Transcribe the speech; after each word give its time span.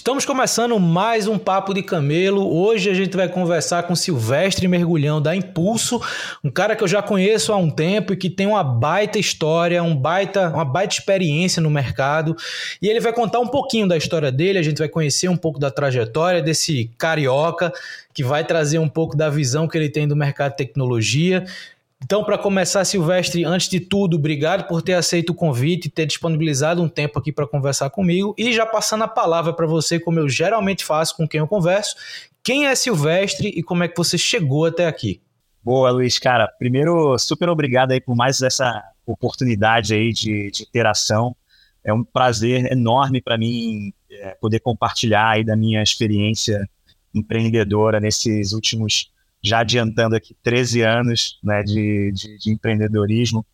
Estamos 0.00 0.24
começando 0.24 0.80
mais 0.80 1.28
um 1.28 1.36
Papo 1.36 1.74
de 1.74 1.82
Camelo. 1.82 2.50
Hoje 2.56 2.88
a 2.88 2.94
gente 2.94 3.14
vai 3.14 3.28
conversar 3.28 3.82
com 3.82 3.94
Silvestre 3.94 4.66
Mergulhão 4.66 5.20
da 5.20 5.36
Impulso, 5.36 6.00
um 6.42 6.50
cara 6.50 6.74
que 6.74 6.82
eu 6.82 6.88
já 6.88 7.02
conheço 7.02 7.52
há 7.52 7.56
um 7.58 7.68
tempo 7.68 8.14
e 8.14 8.16
que 8.16 8.30
tem 8.30 8.46
uma 8.46 8.64
baita 8.64 9.18
história, 9.18 9.82
um 9.82 9.94
baita, 9.94 10.48
uma 10.48 10.64
baita 10.64 10.94
experiência 10.94 11.60
no 11.60 11.68
mercado. 11.68 12.34
E 12.80 12.88
ele 12.88 12.98
vai 12.98 13.12
contar 13.12 13.40
um 13.40 13.46
pouquinho 13.46 13.86
da 13.86 13.94
história 13.94 14.32
dele, 14.32 14.58
a 14.58 14.62
gente 14.62 14.78
vai 14.78 14.88
conhecer 14.88 15.28
um 15.28 15.36
pouco 15.36 15.60
da 15.60 15.70
trajetória 15.70 16.40
desse 16.40 16.90
carioca 16.96 17.70
que 18.14 18.24
vai 18.24 18.42
trazer 18.42 18.78
um 18.78 18.88
pouco 18.88 19.14
da 19.14 19.28
visão 19.28 19.68
que 19.68 19.76
ele 19.76 19.90
tem 19.90 20.08
do 20.08 20.16
mercado 20.16 20.52
de 20.52 20.56
tecnologia. 20.56 21.44
Então, 22.02 22.24
para 22.24 22.38
começar, 22.38 22.84
Silvestre, 22.84 23.44
antes 23.44 23.68
de 23.68 23.78
tudo, 23.78 24.16
obrigado 24.16 24.66
por 24.66 24.82
ter 24.82 24.94
aceito 24.94 25.30
o 25.30 25.34
convite 25.34 25.88
ter 25.88 26.06
disponibilizado 26.06 26.82
um 26.82 26.88
tempo 26.88 27.18
aqui 27.18 27.30
para 27.30 27.46
conversar 27.46 27.90
comigo. 27.90 28.34
E 28.38 28.52
já 28.52 28.64
passando 28.64 29.04
a 29.04 29.08
palavra 29.08 29.52
para 29.52 29.66
você, 29.66 30.00
como 30.00 30.18
eu 30.18 30.28
geralmente 30.28 30.84
faço 30.84 31.16
com 31.16 31.28
quem 31.28 31.40
eu 31.40 31.46
converso, 31.46 31.94
quem 32.42 32.66
é 32.66 32.74
Silvestre 32.74 33.48
e 33.48 33.62
como 33.62 33.84
é 33.84 33.88
que 33.88 33.96
você 33.96 34.16
chegou 34.16 34.64
até 34.64 34.86
aqui? 34.86 35.20
Boa, 35.62 35.90
Luiz. 35.90 36.18
Cara, 36.18 36.48
primeiro, 36.58 37.18
super 37.18 37.48
obrigado 37.50 37.92
aí 37.92 38.00
por 38.00 38.16
mais 38.16 38.40
essa 38.40 38.82
oportunidade 39.06 39.94
aí 39.94 40.10
de, 40.12 40.50
de 40.50 40.62
interação. 40.62 41.36
É 41.84 41.92
um 41.92 42.02
prazer 42.02 42.72
enorme 42.72 43.20
para 43.20 43.36
mim 43.36 43.92
é, 44.10 44.36
poder 44.40 44.60
compartilhar 44.60 45.30
aí 45.30 45.44
da 45.44 45.54
minha 45.54 45.82
experiência 45.82 46.68
empreendedora 47.14 48.00
nesses 48.00 48.52
últimos 48.52 49.10
já 49.42 49.60
adiantando 49.60 50.14
aqui 50.14 50.36
13 50.42 50.82
anos 50.82 51.38
né, 51.42 51.62
de, 51.62 52.12
de, 52.12 52.38
de 52.38 52.52
empreendedorismo 52.52 53.44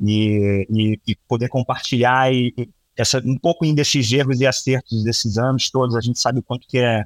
e, 0.00 0.66
e, 0.68 1.00
e, 1.06 1.16
poder 1.28 1.48
compartilhar 1.48 2.32
e, 2.32 2.52
e, 2.56 2.68
essa, 2.96 3.18
um 3.24 3.38
pouco 3.38 3.64
desses 3.74 4.10
erros 4.12 4.40
e 4.40 4.46
acertos 4.46 5.04
desses 5.04 5.38
anos 5.38 5.70
todos. 5.70 5.94
A 5.94 6.00
gente 6.00 6.18
sabe 6.18 6.40
o 6.40 6.42
quanto 6.42 6.66
que 6.66 6.78
é, 6.78 7.04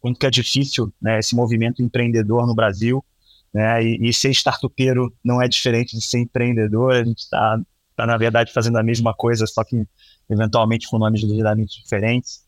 quanto 0.00 0.18
que 0.18 0.26
é 0.26 0.30
difícil 0.30 0.92
né, 1.00 1.18
esse 1.18 1.34
movimento 1.34 1.82
empreendedor 1.82 2.46
no 2.46 2.54
Brasil. 2.54 3.04
Né, 3.52 3.82
e, 3.82 4.08
e 4.08 4.12
ser 4.12 4.30
startupeiro 4.30 5.12
não 5.24 5.42
é 5.42 5.48
diferente 5.48 5.96
de 5.96 6.04
ser 6.04 6.18
empreendedor. 6.18 6.92
A 6.92 7.04
gente 7.04 7.18
está, 7.18 7.60
tá, 7.96 8.06
na 8.06 8.16
verdade, 8.16 8.52
fazendo 8.52 8.78
a 8.78 8.82
mesma 8.82 9.14
coisa, 9.14 9.46
só 9.46 9.64
que 9.64 9.86
eventualmente 10.28 10.88
com 10.88 10.98
nomes 10.98 11.22
ligeiramente 11.22 11.80
diferentes. 11.82 12.44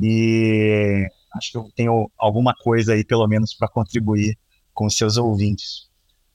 E 0.00 1.06
acho 1.34 1.52
que 1.52 1.58
eu 1.58 1.70
tenho 1.74 2.10
alguma 2.18 2.54
coisa 2.54 2.94
aí, 2.94 3.04
pelo 3.04 3.26
menos, 3.26 3.54
para 3.54 3.68
contribuir 3.68 4.36
com 4.72 4.88
seus 4.88 5.16
ouvintes. 5.16 5.88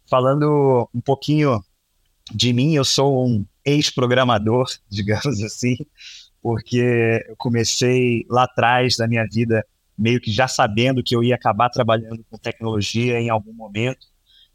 Falando 0.10 0.90
um 0.94 1.02
pouquinho 1.02 1.64
de 2.34 2.54
mim, 2.54 2.74
eu 2.74 2.86
sou 2.86 3.28
um 3.28 3.46
ex-programador, 3.66 4.66
digamos 4.90 5.42
assim, 5.44 5.76
porque 6.42 7.26
eu 7.28 7.36
comecei 7.38 8.26
lá 8.30 8.44
atrás 8.44 8.96
da 8.96 9.08
minha 9.08 9.26
vida 9.26 9.66
meio 9.98 10.22
que 10.22 10.32
já 10.32 10.48
sabendo 10.48 11.04
que 11.04 11.16
eu 11.16 11.24
ia 11.24 11.36
acabar 11.36 11.70
trabalhando 11.70 12.24
com 12.30 12.38
tecnologia 12.38 13.20
em 13.20 13.30
algum 13.30 13.54
momento. 13.54 14.06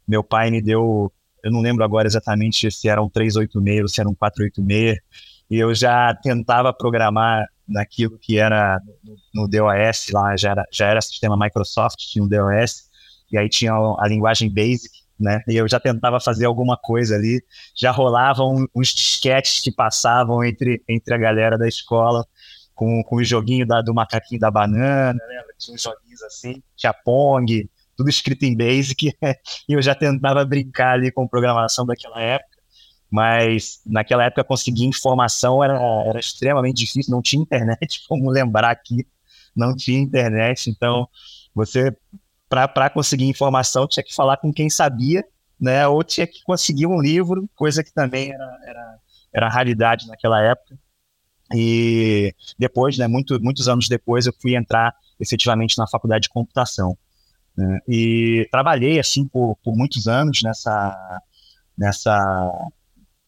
Meu 0.07 0.23
pai 0.23 0.49
me 0.49 0.61
deu, 0.61 1.11
eu 1.43 1.51
não 1.51 1.61
lembro 1.61 1.83
agora 1.83 2.07
exatamente 2.07 2.71
se 2.71 2.87
era 2.87 3.01
um 3.01 3.09
386 3.09 3.81
ou 3.81 3.87
se 3.87 3.99
era 3.99 4.09
um 4.09 4.15
486, 4.15 4.97
e 5.49 5.59
eu 5.59 5.73
já 5.75 6.15
tentava 6.15 6.73
programar 6.73 7.45
naquilo 7.67 8.17
que 8.17 8.37
era 8.37 8.79
no, 9.03 9.15
no 9.33 9.47
DOS 9.47 10.07
lá, 10.11 10.35
já 10.35 10.51
era, 10.51 10.65
já 10.71 10.87
era 10.87 11.01
sistema 11.01 11.37
Microsoft, 11.37 11.97
tinha 11.99 12.23
um 12.23 12.27
DOS, 12.27 12.89
e 13.31 13.37
aí 13.37 13.49
tinha 13.49 13.73
a 13.73 14.07
linguagem 14.07 14.49
Basic, 14.49 14.89
né? 15.19 15.41
E 15.47 15.55
eu 15.55 15.67
já 15.67 15.79
tentava 15.79 16.19
fazer 16.19 16.45
alguma 16.45 16.77
coisa 16.77 17.15
ali, 17.15 17.43
já 17.75 17.91
rolavam 17.91 18.67
uns 18.75 18.89
disquetes 18.89 19.61
que 19.61 19.71
passavam 19.71 20.43
entre, 20.43 20.83
entre 20.87 21.13
a 21.13 21.17
galera 21.17 21.57
da 21.57 21.67
escola 21.67 22.25
com, 22.73 23.03
com 23.03 23.17
o 23.17 23.23
joguinho 23.23 23.65
da, 23.65 23.81
do 23.81 23.93
macaquinho 23.93 24.39
da 24.39 24.51
banana, 24.51 25.13
né? 25.13 25.43
Tinha 25.57 25.75
uns 25.75 25.81
joguinhos 25.81 26.21
assim, 26.23 26.61
tinha 26.75 26.93
Pong, 26.93 27.69
tudo 27.95 28.09
escrito 28.09 28.43
em 28.43 28.55
Basic, 28.55 29.11
e 29.69 29.73
eu 29.73 29.81
já 29.81 29.95
tentava 29.95 30.43
brincar 30.45 30.93
ali 30.93 31.11
com 31.11 31.27
programação 31.27 31.85
daquela 31.85 32.19
época, 32.19 32.57
mas 33.09 33.81
naquela 33.85 34.25
época 34.25 34.43
conseguir 34.43 34.85
informação 34.85 35.63
era, 35.63 35.79
era 36.07 36.19
extremamente 36.19 36.77
difícil, 36.77 37.11
não 37.11 37.21
tinha 37.21 37.41
internet, 37.41 38.03
como 38.09 38.29
lembrar 38.29 38.71
aqui, 38.71 39.05
não 39.55 39.75
tinha 39.75 39.99
internet, 39.99 40.69
então 40.69 41.07
você 41.53 41.95
para 42.67 42.89
conseguir 42.89 43.25
informação 43.25 43.87
tinha 43.87 44.03
que 44.03 44.13
falar 44.13 44.37
com 44.37 44.51
quem 44.53 44.69
sabia, 44.69 45.23
né? 45.59 45.87
Ou 45.87 46.03
tinha 46.03 46.27
que 46.27 46.43
conseguir 46.43 46.87
um 46.87 47.01
livro, 47.01 47.49
coisa 47.55 47.83
que 47.83 47.93
também 47.93 48.31
era, 48.31 48.59
era, 48.65 48.99
era 49.33 49.49
raridade 49.49 50.07
naquela 50.07 50.41
época. 50.41 50.77
E 51.53 52.33
depois, 52.57 52.97
né, 52.97 53.07
muito, 53.07 53.41
muitos 53.41 53.67
anos 53.67 53.87
depois, 53.87 54.25
eu 54.25 54.33
fui 54.41 54.55
entrar 54.55 54.93
efetivamente 55.19 55.77
na 55.77 55.87
faculdade 55.87 56.23
de 56.23 56.29
computação. 56.29 56.97
Né? 57.55 57.79
E 57.87 58.47
trabalhei 58.51 58.99
assim 58.99 59.27
por, 59.27 59.57
por 59.63 59.75
muitos 59.75 60.07
anos 60.07 60.41
nessa, 60.41 61.21
nessa 61.77 62.51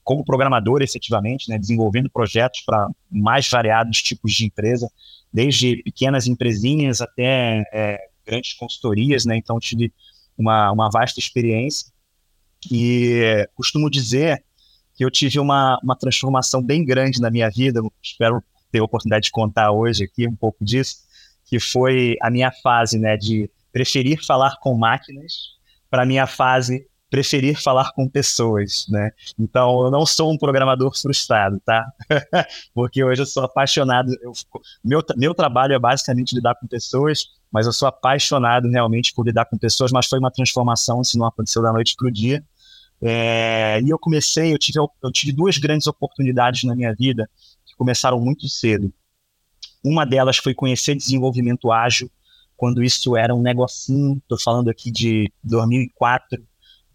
como 0.03 0.23
programador 0.23 0.81
efetivamente, 0.81 1.49
né, 1.49 1.57
desenvolvendo 1.57 2.09
projetos 2.09 2.61
para 2.61 2.87
mais 3.11 3.49
variados 3.49 4.01
tipos 4.01 4.33
de 4.33 4.45
empresa, 4.45 4.89
desde 5.33 5.81
pequenas 5.83 6.27
empresinhas 6.27 7.01
até 7.01 7.63
é, 7.73 7.99
grandes 8.25 8.53
consultorias, 8.53 9.25
né? 9.25 9.37
Então 9.37 9.59
tive 9.59 9.93
uma, 10.37 10.71
uma 10.71 10.89
vasta 10.89 11.19
experiência 11.19 11.87
e 12.71 13.47
costumo 13.53 13.89
dizer 13.89 14.43
que 14.95 15.03
eu 15.03 15.11
tive 15.11 15.39
uma, 15.39 15.79
uma 15.83 15.95
transformação 15.95 16.61
bem 16.61 16.83
grande 16.83 17.19
na 17.19 17.29
minha 17.29 17.49
vida. 17.49 17.81
Espero 18.01 18.43
ter 18.71 18.79
a 18.79 18.83
oportunidade 18.83 19.25
de 19.25 19.31
contar 19.31 19.71
hoje 19.71 20.05
aqui 20.05 20.27
um 20.27 20.35
pouco 20.35 20.63
disso, 20.63 20.97
que 21.45 21.59
foi 21.59 22.15
a 22.21 22.29
minha 22.29 22.51
fase, 22.51 22.97
né, 22.97 23.17
de 23.17 23.49
preferir 23.71 24.25
falar 24.25 24.57
com 24.61 24.75
máquinas 24.75 25.55
para 25.89 26.03
a 26.03 26.05
minha 26.05 26.25
fase 26.25 26.87
preferir 27.09 27.61
falar 27.61 27.91
com 27.93 28.09
pessoas, 28.09 28.85
né? 28.89 29.11
Então, 29.37 29.85
eu 29.85 29.91
não 29.91 30.05
sou 30.05 30.31
um 30.31 30.37
programador 30.37 30.97
frustrado, 30.99 31.59
tá? 31.65 31.85
Porque 32.73 33.03
hoje 33.03 33.21
eu 33.21 33.25
sou 33.25 33.43
apaixonado. 33.43 34.11
Eu, 34.21 34.31
meu, 34.83 35.03
meu 35.15 35.33
trabalho 35.33 35.73
é 35.73 35.79
basicamente 35.79 36.35
lidar 36.35 36.55
com 36.55 36.67
pessoas, 36.67 37.25
mas 37.51 37.65
eu 37.65 37.73
sou 37.73 37.87
apaixonado 37.87 38.69
realmente 38.69 39.13
por 39.13 39.25
lidar 39.25 39.45
com 39.45 39.57
pessoas. 39.57 39.91
Mas 39.91 40.07
foi 40.07 40.19
uma 40.19 40.31
transformação, 40.31 41.03
se 41.03 41.17
não 41.17 41.25
aconteceu 41.25 41.61
da 41.61 41.71
noite 41.71 41.95
para 41.95 42.07
o 42.07 42.11
dia. 42.11 42.43
É, 43.01 43.79
e 43.81 43.89
eu 43.89 43.99
comecei, 43.99 44.53
eu 44.53 44.57
tive, 44.57 44.79
eu 44.79 45.11
tive 45.11 45.31
duas 45.31 45.57
grandes 45.57 45.85
oportunidades 45.85 46.63
na 46.63 46.75
minha 46.75 46.93
vida 46.93 47.29
que 47.65 47.75
começaram 47.75 48.19
muito 48.19 48.47
cedo. 48.49 48.91
Uma 49.83 50.05
delas 50.05 50.37
foi 50.37 50.55
conhecer 50.55 50.95
desenvolvimento 50.95 51.71
ágil, 51.71 52.09
quando 52.57 52.81
isso 52.81 53.15
era 53.15 53.35
um 53.35 53.41
negocinho. 53.41 54.17
Estou 54.17 54.39
falando 54.39 54.69
aqui 54.69 54.89
de 54.89 55.31
2004 55.43 56.43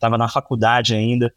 estava 0.00 0.18
na 0.18 0.28
faculdade 0.28 0.94
ainda, 0.94 1.32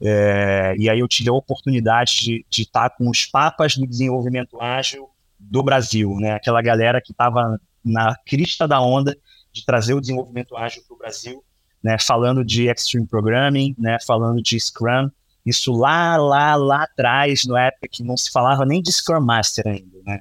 é, 0.00 0.74
e 0.78 0.90
aí 0.90 1.00
eu 1.00 1.08
tive 1.08 1.30
a 1.30 1.32
oportunidade 1.32 2.16
de, 2.16 2.46
de 2.50 2.62
estar 2.62 2.90
com 2.90 3.08
os 3.08 3.24
papas 3.24 3.76
do 3.76 3.86
desenvolvimento 3.86 4.60
ágil 4.60 5.08
do 5.38 5.62
Brasil, 5.62 6.14
né? 6.18 6.32
Aquela 6.32 6.60
galera 6.60 7.00
que 7.00 7.12
estava 7.12 7.58
na 7.84 8.14
crista 8.26 8.66
da 8.66 8.80
onda 8.80 9.16
de 9.52 9.64
trazer 9.64 9.94
o 9.94 10.00
desenvolvimento 10.00 10.56
ágil 10.56 10.82
para 10.86 10.94
o 10.94 10.98
Brasil, 10.98 11.42
né? 11.82 11.96
Falando 11.98 12.44
de 12.44 12.68
Extreme 12.68 13.06
Programming, 13.06 13.74
né? 13.78 13.96
Falando 14.06 14.42
de 14.42 14.58
Scrum, 14.60 15.10
isso 15.46 15.72
lá, 15.72 16.16
lá, 16.16 16.56
lá 16.56 16.82
atrás, 16.82 17.44
no 17.46 17.56
época 17.56 17.88
que 17.88 18.02
não 18.02 18.16
se 18.16 18.30
falava 18.30 18.66
nem 18.66 18.82
de 18.82 18.92
Scrum 18.92 19.20
Master 19.20 19.66
ainda, 19.66 19.98
né? 20.04 20.20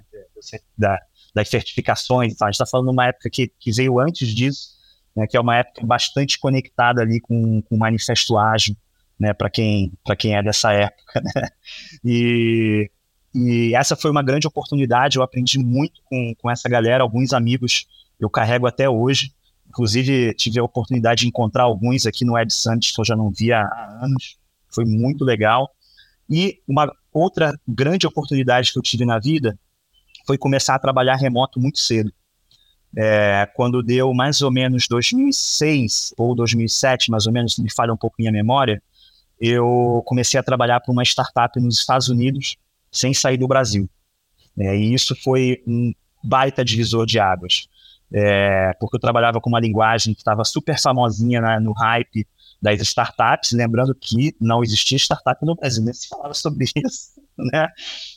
Da, 0.77 0.99
das 1.33 1.49
certificações. 1.49 2.41
A 2.41 2.45
gente 2.45 2.53
está 2.53 2.65
falando 2.65 2.87
de 2.87 2.93
uma 2.93 3.07
época 3.07 3.29
que, 3.29 3.51
que 3.59 3.71
veio 3.71 3.99
antes 3.99 4.29
disso, 4.29 4.74
né, 5.15 5.25
que 5.27 5.37
é 5.37 5.39
uma 5.39 5.57
época 5.57 5.85
bastante 5.85 6.37
conectada 6.37 7.01
ali 7.01 7.19
com, 7.19 7.61
com 7.61 7.75
o 7.75 7.79
Manifesto 7.79 8.37
Ágil, 8.37 8.75
né, 9.19 9.33
para 9.33 9.49
quem, 9.49 9.93
quem 10.17 10.35
é 10.35 10.43
dessa 10.43 10.71
época. 10.73 11.21
Né? 11.35 11.49
E, 12.03 12.91
e 13.33 13.75
essa 13.75 13.95
foi 13.95 14.11
uma 14.11 14.23
grande 14.23 14.47
oportunidade, 14.47 15.17
eu 15.17 15.23
aprendi 15.23 15.57
muito 15.57 16.01
com, 16.05 16.33
com 16.35 16.49
essa 16.49 16.69
galera, 16.69 17.03
alguns 17.03 17.33
amigos 17.33 17.87
eu 18.19 18.29
carrego 18.29 18.67
até 18.67 18.89
hoje. 18.89 19.33
Inclusive, 19.67 20.33
tive 20.35 20.59
a 20.59 20.63
oportunidade 20.63 21.21
de 21.21 21.27
encontrar 21.27 21.63
alguns 21.63 22.05
aqui 22.05 22.23
no 22.23 22.33
Web 22.33 22.53
Summit 22.53 22.93
que 22.93 23.01
eu 23.01 23.05
já 23.05 23.15
não 23.15 23.31
via 23.31 23.59
há 23.59 23.99
anos. 24.03 24.37
Foi 24.73 24.85
muito 24.85 25.25
legal. 25.25 25.69
E 26.29 26.59
uma 26.67 26.91
outra 27.11 27.53
grande 27.67 28.07
oportunidade 28.07 28.71
que 28.71 28.79
eu 28.79 28.83
tive 28.83 29.05
na 29.05 29.19
vida 29.19 29.57
foi 30.25 30.37
começar 30.37 30.75
a 30.75 30.79
trabalhar 30.79 31.15
remoto 31.15 31.59
muito 31.59 31.79
cedo. 31.79 32.11
É, 32.97 33.49
quando 33.53 33.83
deu 33.83 34.13
mais 34.13 34.41
ou 34.41 34.51
menos 34.51 34.87
2006 34.87 36.13
ou 36.17 36.33
2007, 36.33 37.11
mais 37.11 37.27
ou 37.27 37.33
menos, 37.33 37.57
me 37.57 37.71
falha 37.71 37.93
um 37.93 37.97
pouco 37.97 38.15
minha 38.19 38.31
memória, 38.31 38.81
eu 39.39 40.01
comecei 40.05 40.39
a 40.39 40.43
trabalhar 40.43 40.79
para 40.79 40.91
uma 40.91 41.03
startup 41.03 41.59
nos 41.59 41.77
Estados 41.77 42.07
Unidos 42.07 42.55
sem 42.91 43.13
sair 43.13 43.37
do 43.37 43.47
Brasil. 43.47 43.89
É, 44.57 44.75
e 44.77 44.93
isso 44.93 45.15
foi 45.21 45.61
um 45.67 45.93
baita 46.23 46.63
divisor 46.63 47.05
de 47.05 47.19
águas, 47.19 47.67
é, 48.13 48.71
porque 48.79 48.95
eu 48.95 49.01
trabalhava 49.01 49.41
com 49.41 49.49
uma 49.49 49.59
linguagem 49.59 50.13
que 50.13 50.21
estava 50.21 50.45
super 50.45 50.79
famosinha 50.79 51.41
né, 51.41 51.59
no 51.59 51.73
hype 51.73 52.25
das 52.61 52.79
startups, 52.81 53.51
lembrando 53.51 53.93
que 53.93 54.35
não 54.39 54.63
existia 54.63 54.97
startup 54.97 55.45
no 55.45 55.55
Brasil, 55.55 55.83
nem 55.83 55.93
se 55.93 56.07
falava 56.07 56.33
sobre 56.33 56.65
isso, 56.75 57.14
né? 57.37 57.67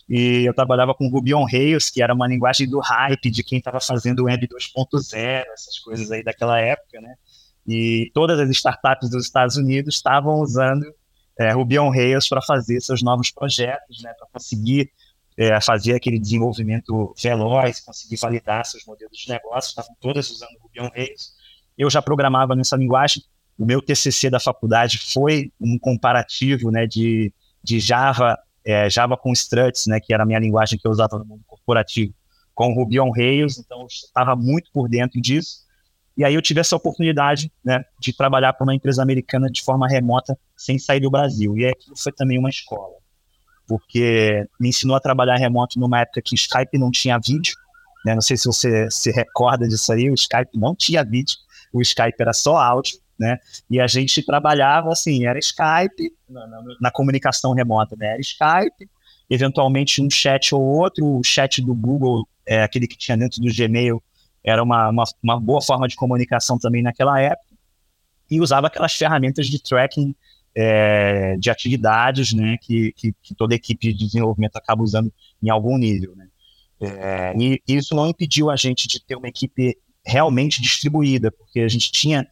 E 0.09 0.45
eu 0.45 0.55
trabalhava 0.55 0.95
com 0.95 1.09
Ruby 1.09 1.35
on 1.35 1.45
Rails, 1.45 1.91
que 1.91 2.03
era 2.03 2.15
uma 2.15 2.27
linguagem 2.27 2.69
do 2.69 2.81
hype, 2.81 3.31
de 3.31 3.43
quem 3.43 3.59
estava 3.59 3.81
fazendo 3.81 4.25
Web 4.25 4.49
2.0, 4.49 5.45
essas 5.53 5.79
coisas 5.79 6.11
aí 6.11 6.23
daquela 6.23 6.61
época, 6.61 7.01
né? 7.01 7.15
E 7.67 8.11
todas 8.15 8.41
as 8.41 8.49
startups 8.51 9.11
dos 9.11 9.25
Estados 9.25 9.57
Unidos 9.57 9.97
estavam 9.97 10.41
usando 10.41 10.87
é, 11.39 11.53
Ruby 11.53 11.79
on 11.79 11.91
Rails 11.91 12.29
para 12.29 12.41
fazer 12.43 12.81
seus 12.81 13.03
novos 13.03 13.31
projetos, 13.31 14.03
né? 14.03 14.13
Para 14.19 14.29
conseguir 14.33 14.91
é, 15.37 15.61
fazer 15.61 15.95
aquele 15.95 16.19
desenvolvimento 16.19 17.15
veloz, 17.23 17.81
conseguir 17.81 18.17
validar 18.17 18.65
seus 18.65 18.85
modelos 18.85 19.17
de 19.17 19.29
negócio, 19.29 19.69
estavam 19.69 19.95
todas 20.01 20.31
usando 20.31 20.59
Ruby 20.61 20.81
on 20.81 20.91
Rails. 20.95 21.33
Eu 21.77 21.89
já 21.89 22.03
programava 22.03 22.57
nessa 22.57 22.77
linguagem, 22.77 23.23
o 23.57 23.65
meu 23.65 23.83
TCC 23.83 24.31
da 24.31 24.41
faculdade 24.41 24.99
foi 24.99 25.53
um 25.61 25.79
comparativo 25.79 26.71
né, 26.71 26.87
de, 26.87 27.33
de 27.63 27.79
Java, 27.79 28.39
é, 28.69 28.91
Java 28.91 29.17
com 29.17 29.33
struts, 29.33 29.87
né, 29.87 29.99
que 29.99 30.13
era 30.13 30.25
a 30.25 30.27
minha 30.27 30.39
linguagem 30.39 30.79
que 30.79 30.87
eu 30.87 30.91
usava 30.91 31.19
no 31.19 31.25
mundo 31.25 31.43
corporativo, 31.47 32.13
com 32.55 32.75
Ruby 32.75 33.01
on 33.01 33.11
Rails, 33.11 33.57
então 33.59 33.81
eu 33.81 33.87
estava 33.87 34.37
muito 34.37 34.71
por 34.71 34.91
dentro 34.91 35.19
disso. 35.23 35.67
E 36.15 36.23
aí 36.23 36.35
eu 36.35 36.43
tive 36.43 36.61
essa 36.61 36.77
oportunidade 36.77 37.51
né, 37.65 37.83
de 37.99 38.13
trabalhar 38.13 38.53
para 38.53 38.65
uma 38.65 38.75
empresa 38.75 39.03
americana 39.03 39.49
de 39.49 39.63
forma 39.63 39.89
remota, 39.89 40.39
sem 40.55 40.79
sair 40.79 41.01
do 41.01 41.11
Brasil. 41.11 41.57
E 41.57 41.65
aquilo 41.65 41.97
foi 41.97 42.13
também 42.13 42.39
uma 42.39 42.51
escola, 42.51 42.97
porque 43.67 44.47
me 44.61 44.69
ensinou 44.69 44.97
a 44.97 45.01
trabalhar 45.01 45.37
remoto 45.37 45.81
numa 45.81 46.01
época 46.01 46.21
que 46.21 46.35
Skype 46.35 46.77
não 46.77 46.91
tinha 46.91 47.19
vídeo. 47.19 47.55
Né, 48.05 48.15
não 48.15 48.21
sei 48.21 48.37
se 48.37 48.45
você 48.45 48.91
se 48.91 49.11
recorda 49.11 49.67
disso 49.67 49.91
aí, 49.93 50.11
o 50.11 50.15
Skype 50.15 50.59
não 50.59 50.75
tinha 50.75 51.03
vídeo, 51.03 51.37
o 51.73 51.81
Skype 51.81 52.17
era 52.21 52.35
só 52.35 52.59
áudio 52.59 52.99
né? 53.19 53.39
E 53.69 53.81
a 53.81 53.87
gente 53.87 54.23
trabalhava 54.23 54.93
assim, 54.93 55.27
era 55.27 55.39
Skype, 55.39 56.13
na, 56.29 56.47
na, 56.47 56.63
na, 56.81 56.91
comunicação 56.91 57.53
remota, 57.53 57.97
né? 57.97 58.13
Era 58.13 58.21
Skype, 58.21 58.89
eventualmente 59.29 60.01
um 60.01 60.09
chat 60.09 60.55
ou 60.55 60.63
outro, 60.63 61.19
o 61.19 61.25
chat 61.25 61.61
do 61.61 61.75
Google, 61.75 62.29
é, 62.47 62.63
aquele 62.63 62.87
que 62.87 62.97
tinha 62.97 63.17
dentro 63.17 63.41
do 63.41 63.53
Gmail, 63.53 64.03
era 64.45 64.63
uma, 64.63 64.89
uma, 64.89 65.05
uma 65.23 65.41
boa 65.41 65.61
forma 65.61 65.89
de 65.89 65.97
comunicação 65.97 66.59
também 66.59 66.83
naquela 66.83 67.21
época, 67.21 67.57
e 68.31 68.41
usava 68.41 68.69
aquelas 68.69 68.95
ferramentas 68.95 69.47
de 69.47 69.61
tracking 69.61 70.15
é, 70.55 71.37
de 71.37 71.51
atividades, 71.51 72.33
né, 72.33 72.57
que, 72.61 72.93
que, 72.93 73.15
que, 73.23 73.35
toda 73.35 73.55
equipe 73.55 73.93
de 73.93 74.07
desenvolvimento 74.07 74.57
acaba 74.57 74.83
usando 74.83 75.13
em 75.43 75.51
algum 75.51 75.77
nível, 75.77 76.15
né. 76.17 76.29
É, 76.81 77.35
e 77.37 77.61
isso 77.67 77.95
não 77.95 78.07
impediu 78.07 78.51
a 78.51 78.57
gente 78.57 78.87
de 78.87 79.05
ter 79.05 79.17
uma 79.17 79.29
equipe 79.29 79.77
realmente 80.07 80.63
distribuída, 80.63 81.31
porque 81.31 81.61
a 81.61 81.69
gente 81.69 81.91
tinha 81.91 82.27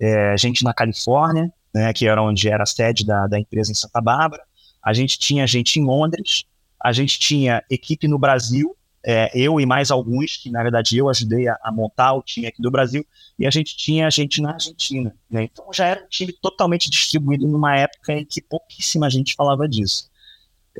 é, 0.00 0.36
gente 0.36 0.64
na 0.64 0.72
Califórnia, 0.72 1.52
né, 1.74 1.92
que 1.92 2.06
era 2.06 2.22
onde 2.22 2.48
era 2.48 2.62
a 2.62 2.66
sede 2.66 3.04
da, 3.04 3.26
da 3.26 3.38
empresa 3.38 3.70
em 3.70 3.74
Santa 3.74 4.00
Bárbara, 4.00 4.42
a 4.82 4.92
gente 4.92 5.18
tinha 5.18 5.46
gente 5.46 5.78
em 5.78 5.84
Londres, 5.84 6.44
a 6.82 6.92
gente 6.92 7.18
tinha 7.18 7.62
equipe 7.68 8.06
no 8.06 8.18
Brasil, 8.18 8.76
é, 9.04 9.30
eu 9.34 9.60
e 9.60 9.66
mais 9.66 9.90
alguns, 9.90 10.36
que 10.36 10.50
na 10.50 10.62
verdade 10.62 10.96
eu 10.96 11.08
ajudei 11.08 11.48
a, 11.48 11.58
a, 11.62 11.72
montar 11.72 12.14
o 12.14 12.22
time 12.22 12.46
aqui 12.46 12.60
do 12.60 12.70
Brasil, 12.70 13.06
e 13.38 13.46
a 13.46 13.50
gente 13.50 13.76
tinha 13.76 14.10
gente 14.10 14.40
na 14.40 14.52
Argentina. 14.52 15.14
Né? 15.30 15.44
Então 15.44 15.66
já 15.72 15.86
era 15.86 16.04
um 16.04 16.08
time 16.08 16.32
totalmente 16.32 16.90
distribuído 16.90 17.46
numa 17.46 17.76
época 17.76 18.12
em 18.12 18.24
que 18.24 18.40
pouquíssima 18.40 19.08
gente 19.10 19.34
falava 19.34 19.68
disso. 19.68 20.10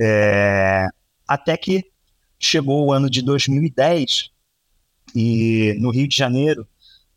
É, 0.00 0.86
até 1.26 1.56
que 1.56 1.84
chegou 2.38 2.86
o 2.86 2.92
ano 2.92 3.10
de 3.10 3.22
2010, 3.22 4.30
e 5.14 5.74
no 5.80 5.90
Rio 5.90 6.08
de 6.08 6.16
Janeiro, 6.16 6.66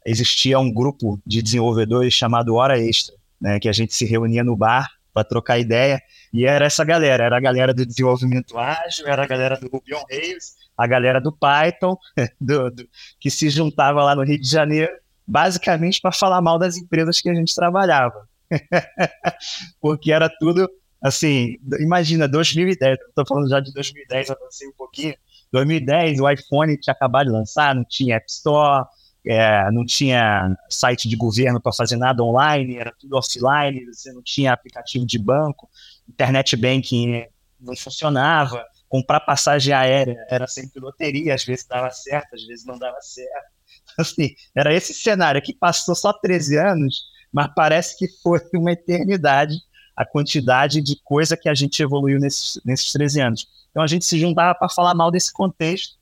existia 0.06 0.60
um 0.60 0.72
grupo 0.72 1.20
de 1.26 1.42
desenvolvedores 1.42 2.14
chamado 2.14 2.56
Hora 2.56 2.80
Extra, 2.80 3.16
né, 3.40 3.60
que 3.60 3.70
a 3.70 3.74
gente 3.74 3.94
se 3.94 4.06
reunia 4.06 4.44
no 4.44 4.56
bar 4.56 4.90
para 5.14 5.24
trocar 5.24 5.60
ideia, 5.60 6.02
e 6.34 6.46
era 6.46 6.66
essa 6.66 6.84
galera, 6.86 7.26
era 7.26 7.38
a 7.38 7.40
galera 7.40 7.74
do 7.74 7.86
desenvolvimento 7.86 8.58
ágil, 8.58 9.08
era 9.08 9.24
a 9.24 9.28
galera 9.28 9.58
do 9.58 9.68
Ruby 9.68 9.94
on 9.94 10.04
Rails, 10.10 10.56
a 10.78 10.88
galera 10.88 11.20
do 11.20 11.32
Python, 11.32 11.98
do, 12.40 12.72
do, 12.72 12.88
que 13.20 13.30
se 13.30 13.50
juntava 13.50 14.04
lá 14.04 14.16
no 14.16 14.24
Rio 14.24 14.40
de 14.40 14.50
Janeiro, 14.50 14.92
basicamente 15.28 16.00
para 16.02 16.12
falar 16.12 16.42
mal 16.42 16.58
das 16.58 16.78
empresas 16.78 17.20
que 17.20 17.30
a 17.30 17.34
gente 17.34 17.54
trabalhava. 17.54 18.28
Porque 19.82 20.12
era 20.12 20.30
tudo, 20.40 20.70
assim, 21.02 21.58
imagina, 21.80 22.28
2010, 22.28 22.98
estou 23.10 23.26
falando 23.28 23.50
já 23.50 23.60
de 23.60 23.74
2010, 23.74 24.30
avancei 24.30 24.68
um 24.68 24.74
pouquinho, 24.74 25.16
2010 25.52 26.22
o 26.22 26.30
iPhone 26.30 26.78
tinha 26.78 26.94
acabado 26.94 27.26
de 27.26 27.34
lançar, 27.34 27.76
não 27.76 27.84
tinha 27.84 28.16
App 28.16 28.26
Store, 28.30 28.86
é, 29.26 29.70
não 29.72 29.86
tinha 29.86 30.56
site 30.70 31.08
de 31.08 31.16
governo 31.16 31.62
para 31.62 31.74
fazer 31.74 31.96
nada 31.96 32.24
online, 32.24 32.78
era 32.78 32.92
tudo 32.98 33.18
offline, 33.18 33.86
você 33.86 34.12
não 34.12 34.22
tinha 34.22 34.54
aplicativo 34.54 35.06
de 35.06 35.20
banco, 35.20 35.70
internet 36.08 36.56
banking 36.56 37.26
não 37.60 37.76
funcionava, 37.76 38.66
comprar 38.90 39.20
passagem 39.20 39.74
aérea 39.74 40.18
era 40.30 40.48
sempre 40.48 40.80
loteria, 40.80 41.36
às 41.36 41.46
vezes 41.46 41.66
dava 41.66 41.92
certo, 41.92 42.36
às 42.36 42.44
vezes 42.46 42.66
não 42.66 42.78
dava 42.78 43.00
certo. 43.02 43.52
Assim, 43.98 44.34
era 44.56 44.74
esse 44.74 44.94
cenário 44.94 45.42
que 45.42 45.54
passou 45.54 45.94
só 45.96 46.12
13 46.12 46.58
anos, 46.58 47.04
mas 47.32 47.52
parece 47.56 47.98
que 47.98 48.08
foi 48.22 48.40
uma 48.54 48.72
eternidade 48.72 49.56
a 49.96 50.06
quantidade 50.06 50.82
de 50.82 51.00
coisa 51.04 51.38
que 51.38 51.48
a 51.50 51.54
gente 51.54 51.82
evoluiu 51.82 52.20
nesses, 52.20 52.60
nesses 52.66 52.92
13 52.92 53.22
anos. 53.22 53.48
Então 53.70 53.84
a 53.84 53.88
gente 53.88 54.06
se 54.06 54.20
juntava 54.20 54.58
para 54.58 54.70
falar 54.70 54.96
mal 54.96 55.12
desse 55.12 55.32
contexto 55.32 56.01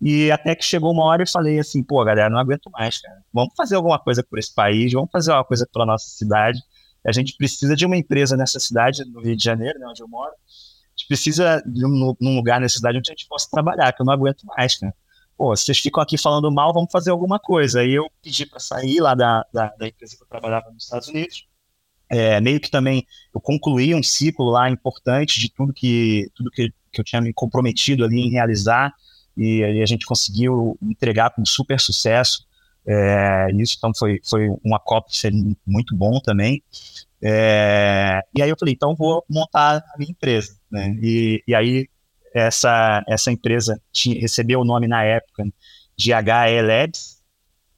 e 0.00 0.30
até 0.30 0.54
que 0.54 0.64
chegou 0.64 0.92
uma 0.92 1.04
hora 1.04 1.24
e 1.24 1.30
falei 1.30 1.58
assim, 1.58 1.82
pô, 1.82 2.04
galera, 2.04 2.30
não 2.30 2.38
aguento 2.38 2.70
mais, 2.70 3.00
cara. 3.00 3.20
Vamos 3.32 3.52
fazer 3.56 3.74
alguma 3.74 3.98
coisa 3.98 4.22
por 4.22 4.38
esse 4.38 4.54
país, 4.54 4.92
vamos 4.92 5.10
fazer 5.10 5.32
alguma 5.32 5.44
coisa 5.44 5.68
pela 5.72 5.84
nossa 5.84 6.08
cidade. 6.08 6.60
A 7.04 7.12
gente 7.12 7.36
precisa 7.36 7.74
de 7.74 7.84
uma 7.84 7.96
empresa 7.96 8.36
nessa 8.36 8.60
cidade, 8.60 9.04
no 9.04 9.20
Rio 9.20 9.36
de 9.36 9.42
Janeiro, 9.42 9.78
né, 9.78 9.86
onde 9.88 10.02
eu 10.02 10.08
moro. 10.08 10.30
A 10.30 10.90
gente 10.96 11.08
precisa 11.08 11.62
de 11.66 11.84
um, 11.84 12.14
lugar 12.36 12.60
nessa 12.60 12.76
cidade 12.76 12.98
onde 12.98 13.10
a 13.10 13.14
gente 13.14 13.26
possa 13.26 13.48
trabalhar, 13.50 13.92
que 13.92 14.00
eu 14.00 14.06
não 14.06 14.12
aguento 14.12 14.44
mais, 14.44 14.76
cara. 14.78 14.94
Pô, 15.36 15.56
vocês 15.56 15.78
ficam 15.78 16.02
aqui 16.02 16.18
falando 16.18 16.50
mal, 16.50 16.72
vamos 16.72 16.90
fazer 16.90 17.10
alguma 17.10 17.38
coisa. 17.38 17.80
Aí 17.80 17.94
eu 17.94 18.08
pedi 18.22 18.44
para 18.44 18.58
sair 18.58 19.00
lá 19.00 19.14
da, 19.14 19.44
da, 19.52 19.68
da, 19.78 19.86
empresa 19.86 20.16
que 20.16 20.22
eu 20.22 20.26
trabalhava 20.26 20.70
nos 20.70 20.84
Estados 20.84 21.08
Unidos. 21.08 21.46
É, 22.10 22.40
meio 22.40 22.58
que 22.58 22.70
também 22.70 23.06
eu 23.34 23.40
concluí 23.40 23.94
um 23.94 24.02
ciclo 24.02 24.46
lá 24.46 24.68
importante 24.68 25.38
de 25.38 25.48
tudo 25.52 25.72
que, 25.72 26.28
tudo 26.34 26.50
que, 26.50 26.72
que 26.90 27.00
eu 27.00 27.04
tinha 27.04 27.20
me 27.20 27.32
comprometido 27.32 28.04
ali 28.04 28.20
em 28.20 28.30
realizar 28.30 28.92
e, 29.38 29.82
a 29.82 29.86
gente 29.86 30.04
conseguiu 30.04 30.76
entregar 30.82 31.30
com 31.30 31.44
super 31.46 31.78
sucesso. 31.78 32.46
É, 32.86 33.48
isso 33.52 33.76
então 33.78 33.92
foi, 33.96 34.20
foi 34.28 34.48
um 34.64 34.74
acopse 34.74 35.30
muito 35.66 35.94
bom 35.94 36.20
também. 36.20 36.62
É, 37.22 38.20
e 38.34 38.42
aí 38.42 38.50
eu 38.50 38.56
falei, 38.58 38.74
então 38.74 38.96
vou 38.96 39.24
montar 39.28 39.76
a 39.76 39.98
minha 39.98 40.10
empresa. 40.10 40.56
Né? 40.70 40.96
E, 41.00 41.42
e 41.46 41.54
aí 41.54 41.88
essa, 42.34 43.04
essa 43.08 43.30
empresa 43.30 43.80
tinha, 43.92 44.20
recebeu 44.20 44.60
o 44.60 44.64
nome 44.64 44.88
na 44.88 45.04
época 45.04 45.44
de 45.96 46.12
HE 46.12 46.62
Labs, 46.62 47.18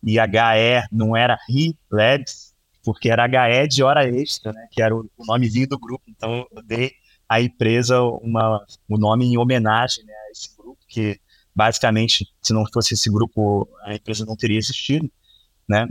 e 0.02 0.18
HE 0.18 0.88
não 0.90 1.16
era 1.16 1.38
RI 1.48 1.76
Labs, 1.90 2.54
porque 2.82 3.10
era 3.10 3.26
HE 3.26 3.68
de 3.68 3.82
hora 3.82 4.08
extra, 4.08 4.52
né? 4.52 4.66
que 4.70 4.80
era 4.82 4.94
o, 4.94 5.10
o 5.16 5.26
nomezinho 5.26 5.68
do 5.68 5.78
grupo. 5.78 6.04
Então 6.08 6.46
eu 6.50 6.62
dei 6.62 6.92
à 7.28 7.40
empresa 7.40 8.00
uma, 8.02 8.64
o 8.88 8.98
nome 8.98 9.26
em 9.26 9.38
homenagem 9.38 10.04
né, 10.04 10.12
a 10.12 10.30
esse 10.32 10.56
grupo, 10.56 10.78
que 10.88 11.20
basicamente, 11.54 12.26
se 12.42 12.52
não 12.52 12.64
fosse 12.72 12.94
esse 12.94 13.10
grupo, 13.10 13.68
a 13.84 13.94
empresa 13.94 14.24
não 14.24 14.36
teria 14.36 14.58
existido, 14.58 15.10
né? 15.68 15.88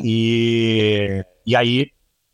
E, 0.00 1.24
e 1.46 1.54
aí 1.54 1.90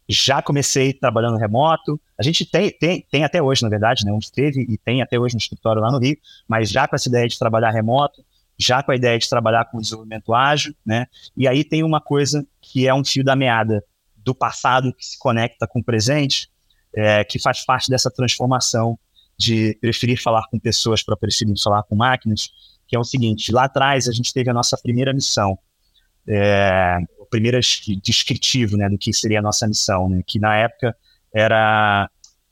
já 0.08 0.42
comecei 0.42 0.92
trabalhando 0.92 1.36
remoto. 1.36 2.00
A 2.18 2.22
gente 2.22 2.44
tem, 2.44 2.70
tem, 2.70 3.06
tem 3.10 3.24
até 3.24 3.40
hoje, 3.42 3.62
na 3.62 3.68
verdade, 3.68 4.04
né? 4.04 4.12
Onde 4.12 4.30
teve 4.30 4.66
e 4.68 4.76
tem 4.78 5.02
até 5.02 5.18
hoje 5.18 5.34
no 5.34 5.38
escritório 5.38 5.80
lá 5.80 5.90
no 5.90 5.98
Rio, 5.98 6.16
mas 6.48 6.70
já 6.70 6.88
com 6.88 6.96
essa 6.96 7.08
ideia 7.08 7.28
de 7.28 7.38
trabalhar 7.38 7.70
remoto, 7.70 8.24
já 8.58 8.82
com 8.82 8.92
a 8.92 8.96
ideia 8.96 9.18
de 9.18 9.28
trabalhar 9.28 9.64
com 9.66 9.80
desenvolvimento 9.80 10.34
ágil, 10.34 10.74
né? 10.84 11.06
E 11.36 11.46
aí 11.46 11.64
tem 11.64 11.82
uma 11.82 12.00
coisa 12.00 12.46
que 12.60 12.86
é 12.86 12.94
um 12.94 13.04
fio 13.04 13.24
da 13.24 13.36
meada 13.36 13.82
do 14.16 14.34
passado 14.34 14.92
que 14.94 15.04
se 15.04 15.18
conecta 15.18 15.66
com 15.66 15.80
o 15.80 15.84
presente, 15.84 16.50
é, 16.94 17.24
que 17.24 17.38
faz 17.38 17.64
parte 17.64 17.88
dessa 17.88 18.10
transformação 18.10 18.98
de 19.40 19.74
preferir 19.80 20.20
falar 20.22 20.46
com 20.50 20.58
pessoas 20.58 21.02
para 21.02 21.16
preferir 21.16 21.54
falar 21.62 21.82
com 21.84 21.96
máquinas, 21.96 22.50
que 22.86 22.94
é 22.94 22.98
o 22.98 23.04
seguinte: 23.04 23.50
lá 23.50 23.64
atrás 23.64 24.06
a 24.06 24.12
gente 24.12 24.34
teve 24.34 24.50
a 24.50 24.52
nossa 24.54 24.76
primeira 24.76 25.14
missão, 25.14 25.58
é, 26.28 26.98
o 27.18 27.24
primeiro 27.24 27.58
descritivo 28.02 28.76
né, 28.76 28.88
do 28.88 28.98
que 28.98 29.12
seria 29.14 29.38
a 29.38 29.42
nossa 29.42 29.66
missão, 29.66 30.10
né, 30.10 30.22
que 30.26 30.38
na 30.38 30.54
época 30.56 30.94
era 31.34 32.10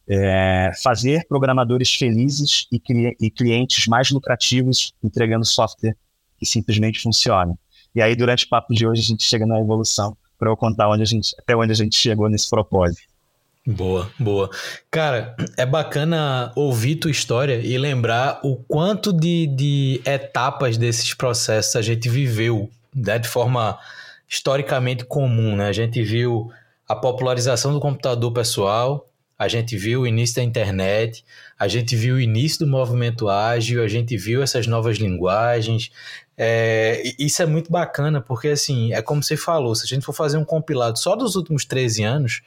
é, 0.08 0.70
fazer 0.82 1.26
programadores 1.28 1.92
felizes 1.92 2.66
e, 2.72 2.80
e, 3.20 3.30
clientes 3.30 3.86
mais 3.86 4.10
lucrativos 4.10 4.94
entregando 5.04 5.44
software 5.44 5.94
que 6.38 6.46
simplesmente 6.46 7.00
funciona. 7.00 7.54
E 7.94 8.00
aí, 8.00 8.16
durante 8.16 8.46
o 8.46 8.48
papo 8.48 8.72
de 8.72 8.86
hoje, 8.86 9.02
a 9.02 9.04
gente 9.04 9.24
chega 9.24 9.44
na 9.44 9.60
evolução 9.60 10.16
para 10.38 10.48
eu 10.48 10.56
contar 10.56 10.88
onde 10.88 11.02
a 11.02 11.06
gente, 11.06 11.34
até 11.38 11.54
onde 11.54 11.72
a 11.72 11.74
gente 11.74 11.96
chegou 11.96 12.30
nesse 12.30 12.48
propósito. 12.48 13.02
Boa, 13.70 14.10
boa. 14.18 14.48
Cara, 14.90 15.36
é 15.54 15.66
bacana 15.66 16.50
ouvir 16.56 16.96
tua 16.96 17.10
história 17.10 17.56
e 17.56 17.76
lembrar 17.76 18.40
o 18.42 18.56
quanto 18.56 19.12
de, 19.12 19.46
de 19.46 20.00
etapas 20.06 20.78
desses 20.78 21.12
processos 21.12 21.76
a 21.76 21.82
gente 21.82 22.08
viveu 22.08 22.70
né, 22.94 23.18
de 23.18 23.28
forma 23.28 23.78
historicamente 24.26 25.04
comum. 25.04 25.54
Né? 25.54 25.68
A 25.68 25.72
gente 25.72 26.02
viu 26.02 26.50
a 26.88 26.96
popularização 26.96 27.74
do 27.74 27.78
computador 27.78 28.32
pessoal, 28.32 29.06
a 29.38 29.48
gente 29.48 29.76
viu 29.76 30.00
o 30.00 30.06
início 30.06 30.36
da 30.36 30.42
internet, 30.42 31.22
a 31.58 31.68
gente 31.68 31.94
viu 31.94 32.14
o 32.14 32.20
início 32.20 32.60
do 32.60 32.66
movimento 32.66 33.28
ágil, 33.28 33.84
a 33.84 33.88
gente 33.88 34.16
viu 34.16 34.42
essas 34.42 34.66
novas 34.66 34.96
linguagens. 34.96 35.90
É, 36.38 37.02
isso 37.18 37.42
é 37.42 37.46
muito 37.46 37.70
bacana, 37.70 38.22
porque 38.22 38.48
assim, 38.48 38.94
é 38.94 39.02
como 39.02 39.22
você 39.22 39.36
falou, 39.36 39.74
se 39.74 39.84
a 39.84 39.86
gente 39.86 40.06
for 40.06 40.14
fazer 40.14 40.38
um 40.38 40.44
compilado 40.44 40.98
só 40.98 41.14
dos 41.14 41.36
últimos 41.36 41.66
13 41.66 42.02
anos, 42.02 42.40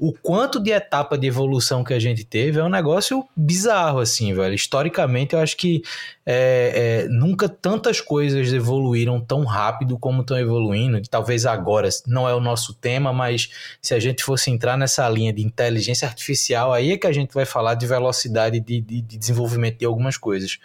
o 0.00 0.12
quanto 0.12 0.60
de 0.60 0.70
etapa 0.70 1.18
de 1.18 1.26
evolução 1.26 1.82
que 1.82 1.92
a 1.92 1.98
gente 1.98 2.24
teve 2.24 2.60
é 2.60 2.62
um 2.62 2.68
negócio 2.68 3.28
bizarro, 3.36 3.98
assim, 3.98 4.32
velho. 4.32 4.54
Historicamente, 4.54 5.34
eu 5.34 5.40
acho 5.40 5.56
que 5.56 5.82
é, 6.24 7.02
é, 7.04 7.08
nunca 7.08 7.48
tantas 7.48 8.00
coisas 8.00 8.52
evoluíram 8.52 9.20
tão 9.20 9.44
rápido 9.44 9.98
como 9.98 10.20
estão 10.20 10.38
evoluindo. 10.38 11.02
Talvez 11.10 11.44
agora 11.44 11.88
não 12.06 12.28
é 12.28 12.34
o 12.34 12.38
nosso 12.38 12.74
tema, 12.74 13.12
mas 13.12 13.50
se 13.82 13.92
a 13.92 13.98
gente 13.98 14.22
fosse 14.22 14.52
entrar 14.52 14.78
nessa 14.78 15.08
linha 15.08 15.32
de 15.32 15.42
inteligência 15.42 16.06
artificial, 16.06 16.72
aí 16.72 16.92
é 16.92 16.96
que 16.96 17.06
a 17.08 17.12
gente 17.12 17.34
vai 17.34 17.44
falar 17.44 17.74
de 17.74 17.84
velocidade 17.84 18.60
de, 18.60 18.80
de, 18.80 19.02
de 19.02 19.18
desenvolvimento 19.18 19.78
de 19.78 19.84
algumas 19.84 20.16
coisas. 20.16 20.60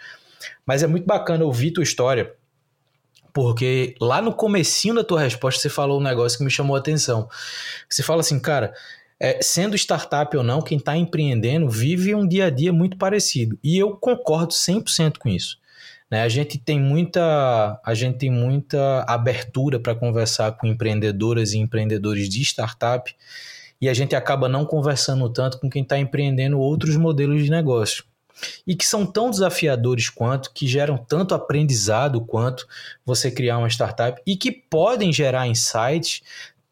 Mas 0.64 0.84
é 0.84 0.86
muito 0.86 1.06
bacana 1.06 1.44
ouvir 1.44 1.72
tua 1.72 1.82
história, 1.82 2.32
porque 3.32 3.96
lá 4.00 4.22
no 4.22 4.32
comecinho 4.32 4.94
da 4.94 5.02
tua 5.02 5.20
resposta 5.20 5.60
você 5.60 5.68
falou 5.68 5.98
um 5.98 6.02
negócio 6.02 6.38
que 6.38 6.44
me 6.44 6.50
chamou 6.52 6.76
a 6.76 6.78
atenção. 6.78 7.28
Você 7.90 8.00
fala 8.00 8.20
assim, 8.20 8.38
cara, 8.38 8.72
é, 9.20 9.40
sendo 9.42 9.76
startup 9.76 10.36
ou 10.36 10.42
não, 10.42 10.60
quem 10.60 10.78
está 10.78 10.96
empreendendo 10.96 11.68
vive 11.68 12.14
um 12.14 12.26
dia 12.26 12.46
a 12.46 12.50
dia 12.50 12.72
muito 12.72 12.96
parecido. 12.96 13.58
E 13.62 13.78
eu 13.78 13.96
concordo 13.96 14.52
100% 14.52 15.18
com 15.18 15.28
isso. 15.28 15.58
Né? 16.10 16.22
A 16.22 16.28
gente 16.28 16.58
tem 16.58 16.80
muita, 16.80 17.80
a 17.84 17.94
gente 17.94 18.18
tem 18.18 18.30
muita 18.30 19.04
abertura 19.08 19.80
para 19.80 19.94
conversar 19.94 20.52
com 20.52 20.66
empreendedoras 20.66 21.52
e 21.52 21.58
empreendedores 21.58 22.28
de 22.28 22.42
startup 22.42 23.14
e 23.80 23.88
a 23.88 23.94
gente 23.94 24.14
acaba 24.14 24.48
não 24.48 24.64
conversando 24.64 25.28
tanto 25.28 25.58
com 25.58 25.68
quem 25.68 25.82
está 25.82 25.98
empreendendo 25.98 26.58
outros 26.58 26.96
modelos 26.96 27.44
de 27.44 27.50
negócio. 27.50 28.04
E 28.66 28.74
que 28.74 28.84
são 28.84 29.06
tão 29.06 29.30
desafiadores 29.30 30.08
quanto, 30.08 30.52
que 30.52 30.66
geram 30.66 30.96
tanto 30.96 31.34
aprendizado 31.34 32.20
quanto 32.20 32.66
você 33.04 33.30
criar 33.30 33.58
uma 33.58 33.68
startup 33.68 34.20
e 34.26 34.36
que 34.36 34.50
podem 34.50 35.12
gerar 35.12 35.46
insights 35.46 36.22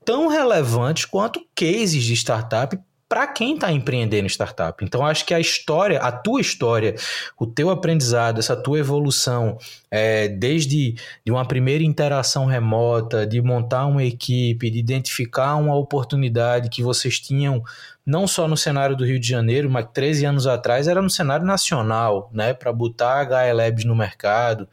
tão 0.04 0.28
relevantes 0.28 1.04
quanto 1.04 1.44
cases 1.54 2.04
de 2.04 2.14
startup 2.14 2.78
para 3.12 3.26
quem 3.26 3.52
está 3.56 3.70
empreendendo 3.70 4.26
startup. 4.26 4.82
Então, 4.82 5.04
acho 5.04 5.26
que 5.26 5.34
a 5.34 5.38
história, 5.38 5.98
a 5.98 6.10
tua 6.10 6.40
história, 6.40 6.94
o 7.38 7.46
teu 7.46 7.68
aprendizado, 7.68 8.38
essa 8.38 8.56
tua 8.56 8.78
evolução, 8.78 9.58
é, 9.90 10.28
desde 10.28 10.94
de 11.22 11.30
uma 11.30 11.44
primeira 11.44 11.84
interação 11.84 12.46
remota, 12.46 13.26
de 13.26 13.42
montar 13.42 13.84
uma 13.84 14.02
equipe, 14.02 14.70
de 14.70 14.78
identificar 14.78 15.56
uma 15.56 15.76
oportunidade 15.76 16.70
que 16.70 16.82
vocês 16.82 17.20
tinham 17.20 17.62
não 18.04 18.26
só 18.26 18.48
no 18.48 18.56
cenário 18.56 18.96
do 18.96 19.04
Rio 19.04 19.20
de 19.20 19.28
Janeiro, 19.28 19.68
mas 19.68 19.88
13 19.92 20.24
anos 20.24 20.46
atrás 20.46 20.88
era 20.88 21.02
no 21.02 21.10
cenário 21.10 21.44
nacional, 21.44 22.30
né, 22.32 22.54
para 22.54 22.72
botar 22.72 23.20
a 23.20 23.24
HL 23.24 23.54
Labs 23.54 23.84
no 23.84 23.94
mercado. 23.94 24.66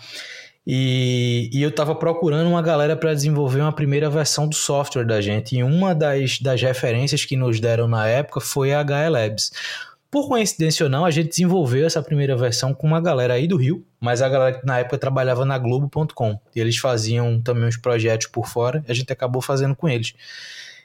e, 0.69 1.49
e, 1.53 1.63
eu 1.63 1.69
estava 1.69 1.95
procurando 1.95 2.49
uma 2.49 2.61
galera 2.61 2.97
para 2.97 3.13
desenvolver 3.13 3.61
uma 3.61 3.71
primeira 3.71 4.09
versão 4.09 4.49
do 4.49 4.53
software 4.53 5.05
da 5.05 5.21
gente. 5.21 5.55
E 5.55 5.63
uma 5.63 5.95
das, 5.95 6.41
das 6.41 6.61
referências 6.61 7.23
que 7.23 7.37
nos 7.37 7.61
deram 7.61 7.87
na 7.87 8.05
época 8.05 8.41
foi 8.41 8.73
a 8.73 8.83
HLabs. 8.83 9.49
Por 10.09 10.27
coincidência 10.27 10.85
ou 10.85 10.89
não, 10.89 11.05
a 11.05 11.11
gente 11.11 11.29
desenvolveu 11.29 11.85
essa 11.85 12.01
primeira 12.01 12.35
versão 12.35 12.73
com 12.73 12.87
uma 12.87 13.01
galera 13.01 13.33
aí 13.33 13.47
do 13.47 13.57
Rio, 13.57 13.85
mas 13.99 14.21
a 14.21 14.29
galera 14.29 14.57
que 14.57 14.65
na 14.65 14.79
época 14.79 14.97
trabalhava 14.97 15.45
na 15.45 15.57
Globo.com. 15.57 16.39
E 16.55 16.59
eles 16.59 16.77
faziam 16.77 17.41
também 17.41 17.65
uns 17.65 17.77
projetos 17.77 18.27
por 18.27 18.47
fora, 18.47 18.83
a 18.87 18.93
gente 18.93 19.11
acabou 19.11 19.41
fazendo 19.41 19.75
com 19.75 19.89
eles. 19.89 20.13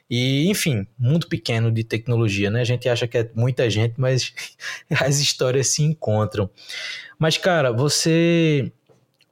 E, 0.09 0.49
enfim, 0.49 0.85
mundo 0.99 1.27
pequeno 1.27 1.71
de 1.71 1.83
tecnologia, 1.83 2.51
né? 2.51 2.61
A 2.61 2.65
gente 2.65 2.87
acha 2.89 3.07
que 3.07 3.17
é 3.17 3.29
muita 3.33 3.69
gente, 3.69 3.93
mas 3.97 4.33
as 5.01 5.19
histórias 5.19 5.67
se 5.67 5.81
encontram. 5.81 6.49
Mas, 7.17 7.37
cara, 7.37 7.71
você 7.71 8.71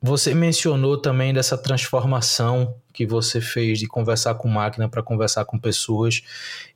você 0.01 0.33
mencionou 0.33 0.97
também 0.97 1.31
dessa 1.31 1.55
transformação 1.55 2.73
que 3.01 3.05
você 3.11 3.41
fez 3.41 3.79
de 3.79 3.87
conversar 3.87 4.35
com 4.35 4.47
máquina 4.47 4.87
para 4.87 5.01
conversar 5.01 5.45
com 5.45 5.57
pessoas. 5.57 6.21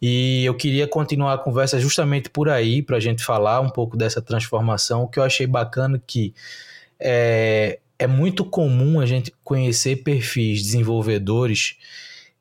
E 0.02 0.44
eu 0.44 0.56
queria 0.56 0.88
continuar 0.88 1.34
a 1.34 1.38
conversa 1.38 1.80
justamente 1.80 2.30
por 2.30 2.50
aí, 2.50 2.82
para 2.82 2.98
a 2.98 3.00
gente 3.00 3.24
falar 3.24 3.62
um 3.62 3.70
pouco 3.70 3.96
dessa 3.96 4.22
transformação. 4.22 5.04
O 5.04 5.08
que 5.08 5.20
eu 5.20 5.24
achei 5.24 5.46
bacana 5.46 6.02
que 6.06 6.34
é, 7.00 7.80
é 8.00 8.08
muito 8.08 8.44
comum 8.44 9.00
a 9.00 9.06
gente 9.06 9.32
conhecer 9.44 9.98
perfis 9.98 10.64
desenvolvedores 10.64 11.78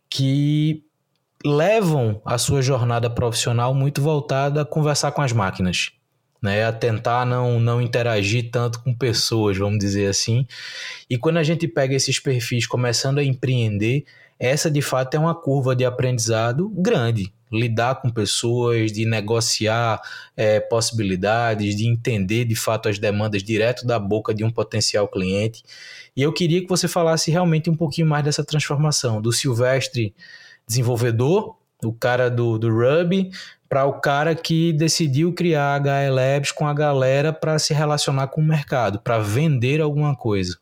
que 0.08 0.82
levam 1.44 2.22
a 2.24 2.38
sua 2.38 2.62
jornada 2.62 3.10
profissional 3.10 3.74
muito 3.74 4.00
voltada 4.00 4.62
a 4.62 4.64
conversar 4.64 5.12
com 5.12 5.20
as 5.20 5.32
máquinas, 5.32 5.90
né? 6.44 6.62
A 6.62 6.72
tentar 6.72 7.24
não, 7.24 7.58
não 7.58 7.80
interagir 7.80 8.50
tanto 8.50 8.78
com 8.80 8.92
pessoas, 8.92 9.56
vamos 9.56 9.78
dizer 9.78 10.08
assim. 10.08 10.46
E 11.08 11.16
quando 11.16 11.38
a 11.38 11.42
gente 11.42 11.66
pega 11.66 11.94
esses 11.94 12.20
perfis 12.20 12.66
começando 12.66 13.18
a 13.18 13.24
empreender, 13.24 14.04
essa 14.38 14.70
de 14.70 14.82
fato 14.82 15.14
é 15.14 15.18
uma 15.18 15.34
curva 15.34 15.74
de 15.74 15.86
aprendizado 15.86 16.68
grande. 16.68 17.32
Lidar 17.50 18.02
com 18.02 18.10
pessoas, 18.10 18.92
de 18.92 19.06
negociar 19.06 20.02
é, 20.36 20.60
possibilidades, 20.60 21.76
de 21.76 21.88
entender 21.88 22.44
de 22.44 22.54
fato 22.54 22.90
as 22.90 22.98
demandas 22.98 23.42
direto 23.42 23.86
da 23.86 23.98
boca 23.98 24.34
de 24.34 24.44
um 24.44 24.50
potencial 24.50 25.08
cliente. 25.08 25.62
E 26.14 26.20
eu 26.20 26.30
queria 26.30 26.60
que 26.60 26.68
você 26.68 26.86
falasse 26.86 27.30
realmente 27.30 27.70
um 27.70 27.76
pouquinho 27.76 28.06
mais 28.06 28.22
dessa 28.22 28.44
transformação 28.44 29.18
do 29.18 29.32
Silvestre 29.32 30.14
desenvolvedor, 30.66 31.56
o 31.88 31.92
cara 31.92 32.30
do, 32.30 32.58
do 32.58 32.68
Ruby, 32.68 33.30
para 33.68 33.84
o 33.84 34.00
cara 34.00 34.34
que 34.34 34.72
decidiu 34.72 35.32
criar 35.32 35.84
a 35.86 36.04
HE 36.04 36.10
Labs 36.10 36.52
com 36.52 36.66
a 36.66 36.74
galera 36.74 37.32
para 37.32 37.58
se 37.58 37.74
relacionar 37.74 38.28
com 38.28 38.40
o 38.40 38.44
mercado, 38.44 39.00
para 39.00 39.18
vender 39.18 39.80
alguma 39.80 40.14
coisa. 40.14 40.58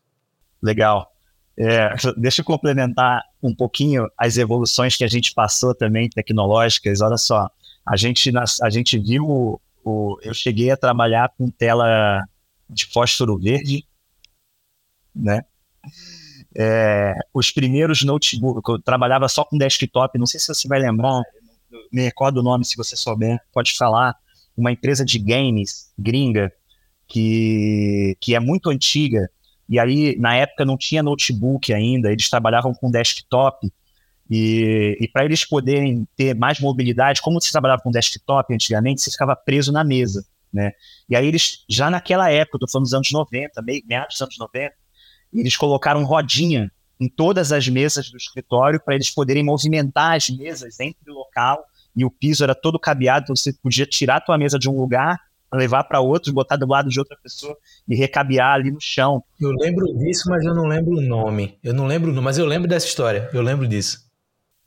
Legal. 0.61 1.11
É, 1.55 1.93
deixa 2.17 2.41
eu 2.41 2.45
complementar 2.45 3.21
um 3.41 3.53
pouquinho 3.53 4.07
as 4.17 4.37
evoluções 4.37 4.97
que 4.97 5.03
a 5.03 5.07
gente 5.07 5.33
passou 5.33 5.75
também 5.75 6.09
tecnológicas. 6.09 7.01
Olha 7.01 7.17
só, 7.17 7.49
a 7.85 7.95
gente, 7.95 8.31
a 8.61 8.69
gente 8.69 8.97
viu, 8.97 9.29
o, 9.29 9.61
o, 9.83 10.17
eu 10.23 10.33
cheguei 10.33 10.71
a 10.71 10.77
trabalhar 10.77 11.31
com 11.37 11.49
tela 11.49 12.23
de 12.69 12.87
fósforo 12.87 13.37
verde, 13.37 13.85
né? 15.15 15.43
É, 16.55 17.15
os 17.33 17.51
primeiros 17.51 18.03
notebooks, 18.03 18.61
eu 18.67 18.79
trabalhava 18.79 19.27
só 19.27 19.43
com 19.43 19.57
desktop, 19.57 20.17
não 20.17 20.25
sei 20.25 20.39
se 20.39 20.47
você 20.47 20.67
vai 20.67 20.79
lembrar, 20.79 21.21
me 21.91 22.03
recordo 22.03 22.37
o 22.37 22.43
nome 22.43 22.65
se 22.65 22.77
você 22.77 22.95
souber, 22.95 23.39
pode 23.51 23.75
falar, 23.75 24.15
uma 24.55 24.71
empresa 24.71 25.03
de 25.03 25.17
games 25.17 25.91
gringa 25.97 26.51
que, 27.07 28.15
que 28.21 28.35
é 28.35 28.39
muito 28.39 28.69
antiga, 28.69 29.29
e 29.67 29.79
aí 29.79 30.15
na 30.19 30.35
época 30.35 30.65
não 30.65 30.77
tinha 30.77 31.01
notebook 31.01 31.73
ainda, 31.73 32.11
eles 32.11 32.29
trabalhavam 32.29 32.73
com 32.73 32.91
desktop, 32.91 33.71
e, 34.29 34.97
e 35.01 35.07
para 35.07 35.25
eles 35.25 35.45
poderem 35.45 36.07
ter 36.15 36.35
mais 36.35 36.59
mobilidade, 36.59 37.21
como 37.21 37.41
você 37.41 37.51
trabalhava 37.51 37.81
com 37.81 37.91
desktop 37.91 38.53
antigamente, 38.53 39.01
você 39.01 39.11
ficava 39.11 39.35
preso 39.35 39.71
na 39.71 39.83
mesa, 39.83 40.25
né? 40.51 40.71
E 41.09 41.15
aí 41.15 41.27
eles, 41.27 41.65
já 41.67 41.89
naquela 41.89 42.29
época, 42.29 42.57
estou 42.57 42.69
falando 42.69 42.85
dos 42.85 42.93
anos 42.93 43.11
90, 43.11 43.61
meados 43.85 44.15
dos 44.15 44.21
anos 44.21 44.37
90, 44.37 44.73
eles 45.33 45.55
colocaram 45.55 46.03
rodinha 46.03 46.71
em 46.99 47.07
todas 47.09 47.51
as 47.51 47.67
mesas 47.67 48.09
do 48.09 48.17
escritório 48.17 48.79
para 48.83 48.95
eles 48.95 49.09
poderem 49.09 49.43
movimentar 49.43 50.15
as 50.15 50.29
mesas 50.29 50.79
entre 50.79 51.11
o 51.11 51.13
local 51.13 51.65
e 51.95 52.05
o 52.05 52.11
piso 52.11 52.43
era 52.43 52.55
todo 52.55 52.79
cabeado, 52.79 53.23
então 53.23 53.35
você 53.35 53.53
podia 53.53 53.85
tirar 53.85 54.17
a 54.17 54.21
tua 54.21 54.37
mesa 54.37 54.57
de 54.57 54.69
um 54.69 54.79
lugar 54.79 55.19
levar 55.53 55.83
para 55.83 55.99
outros, 55.99 56.33
botar 56.33 56.55
do 56.55 56.67
lado 56.67 56.89
de 56.89 56.99
outra 56.99 57.17
pessoa 57.21 57.55
e 57.87 57.95
recabear 57.95 58.53
ali 58.53 58.71
no 58.71 58.81
chão. 58.81 59.23
Eu 59.39 59.51
lembro 59.51 59.85
disso, 59.99 60.29
mas 60.29 60.43
eu 60.43 60.53
não 60.53 60.65
lembro 60.65 60.97
o 60.97 61.01
nome. 61.01 61.57
Eu 61.63 61.73
não 61.73 61.85
lembro, 61.85 62.11
mas 62.21 62.37
eu 62.37 62.45
lembro 62.45 62.67
dessa 62.67 62.87
história. 62.87 63.29
Eu 63.33 63.41
lembro 63.41 63.67
disso. 63.67 64.03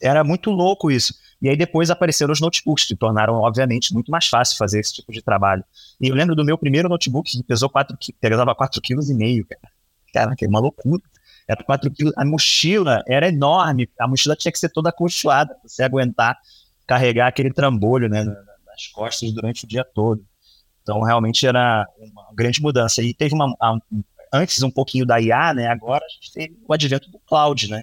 Era 0.00 0.22
muito 0.22 0.50
louco 0.50 0.90
isso. 0.90 1.14
E 1.40 1.48
aí 1.48 1.56
depois 1.56 1.90
apareceram 1.90 2.32
os 2.32 2.40
notebooks, 2.40 2.84
que 2.86 2.94
tornaram, 2.94 3.34
obviamente, 3.34 3.92
muito 3.92 4.10
mais 4.10 4.26
fácil 4.26 4.56
fazer 4.56 4.80
esse 4.80 4.94
tipo 4.94 5.12
de 5.12 5.22
trabalho. 5.22 5.64
E 6.00 6.08
eu 6.08 6.14
lembro 6.14 6.34
do 6.34 6.44
meu 6.44 6.56
primeiro 6.56 6.88
notebook, 6.88 7.30
que 7.30 7.42
pesou 7.42 7.68
4 7.68 7.96
pesava 8.20 8.54
4,5 8.54 8.80
kg, 8.80 9.44
cara. 9.44 9.75
Caraca, 10.16 10.42
é 10.42 10.48
uma 10.48 10.60
loucura. 10.60 11.02
Era 11.46 11.62
4 11.62 11.90
quilos. 11.90 12.14
A 12.16 12.24
mochila 12.24 13.02
era 13.06 13.28
enorme. 13.28 13.86
A 14.00 14.08
mochila 14.08 14.34
tinha 14.34 14.50
que 14.50 14.58
ser 14.58 14.70
toda 14.70 14.88
acolchoada 14.88 15.54
para 15.54 15.68
você 15.68 15.82
aguentar 15.82 16.38
carregar 16.86 17.26
aquele 17.26 17.52
trambolho 17.52 18.08
né, 18.08 18.24
nas 18.24 18.86
costas 18.94 19.30
durante 19.32 19.64
o 19.64 19.68
dia 19.68 19.84
todo. 19.84 20.24
Então, 20.80 21.02
realmente 21.02 21.46
era 21.46 21.86
uma 21.98 22.32
grande 22.34 22.62
mudança. 22.62 23.02
E 23.02 23.12
teve 23.12 23.34
uma. 23.34 23.54
Antes 24.32 24.62
um 24.62 24.70
pouquinho 24.70 25.04
da 25.04 25.20
IA, 25.20 25.52
né? 25.52 25.66
Agora 25.66 26.04
a 26.04 26.08
gente 26.08 26.32
teve 26.32 26.58
o 26.66 26.72
advento 26.72 27.10
do 27.10 27.18
cloud, 27.20 27.70
né? 27.70 27.82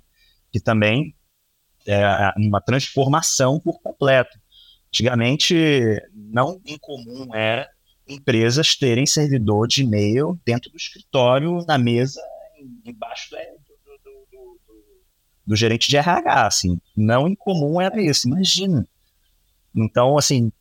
Que 0.52 0.60
também 0.60 1.16
é 1.88 2.34
uma 2.38 2.62
transformação 2.62 3.60
por 3.60 3.80
completo. 3.80 4.40
Antigamente, 4.88 5.56
não 6.14 6.60
incomum 6.66 7.34
era 7.36 7.70
empresas 8.08 8.76
terem 8.76 9.06
servidor 9.06 9.68
de 9.68 9.84
e-mail 9.84 10.40
dentro 10.46 10.70
do 10.70 10.78
escritório, 10.78 11.64
na 11.66 11.78
mesa, 11.78 12.22
embaixo 12.86 13.30
do, 13.32 13.38
do, 13.38 14.28
do, 14.32 14.60
do, 15.48 15.56
gerente 15.56 15.90
de 15.90 15.98
RH, 15.98 16.48
assim. 16.48 16.80
Não 16.96 17.28
incomum 17.28 17.80
era 17.80 18.02
isso, 18.02 18.28
imagina. 18.28 18.88
Então, 19.76 20.18
assim, 20.18 20.52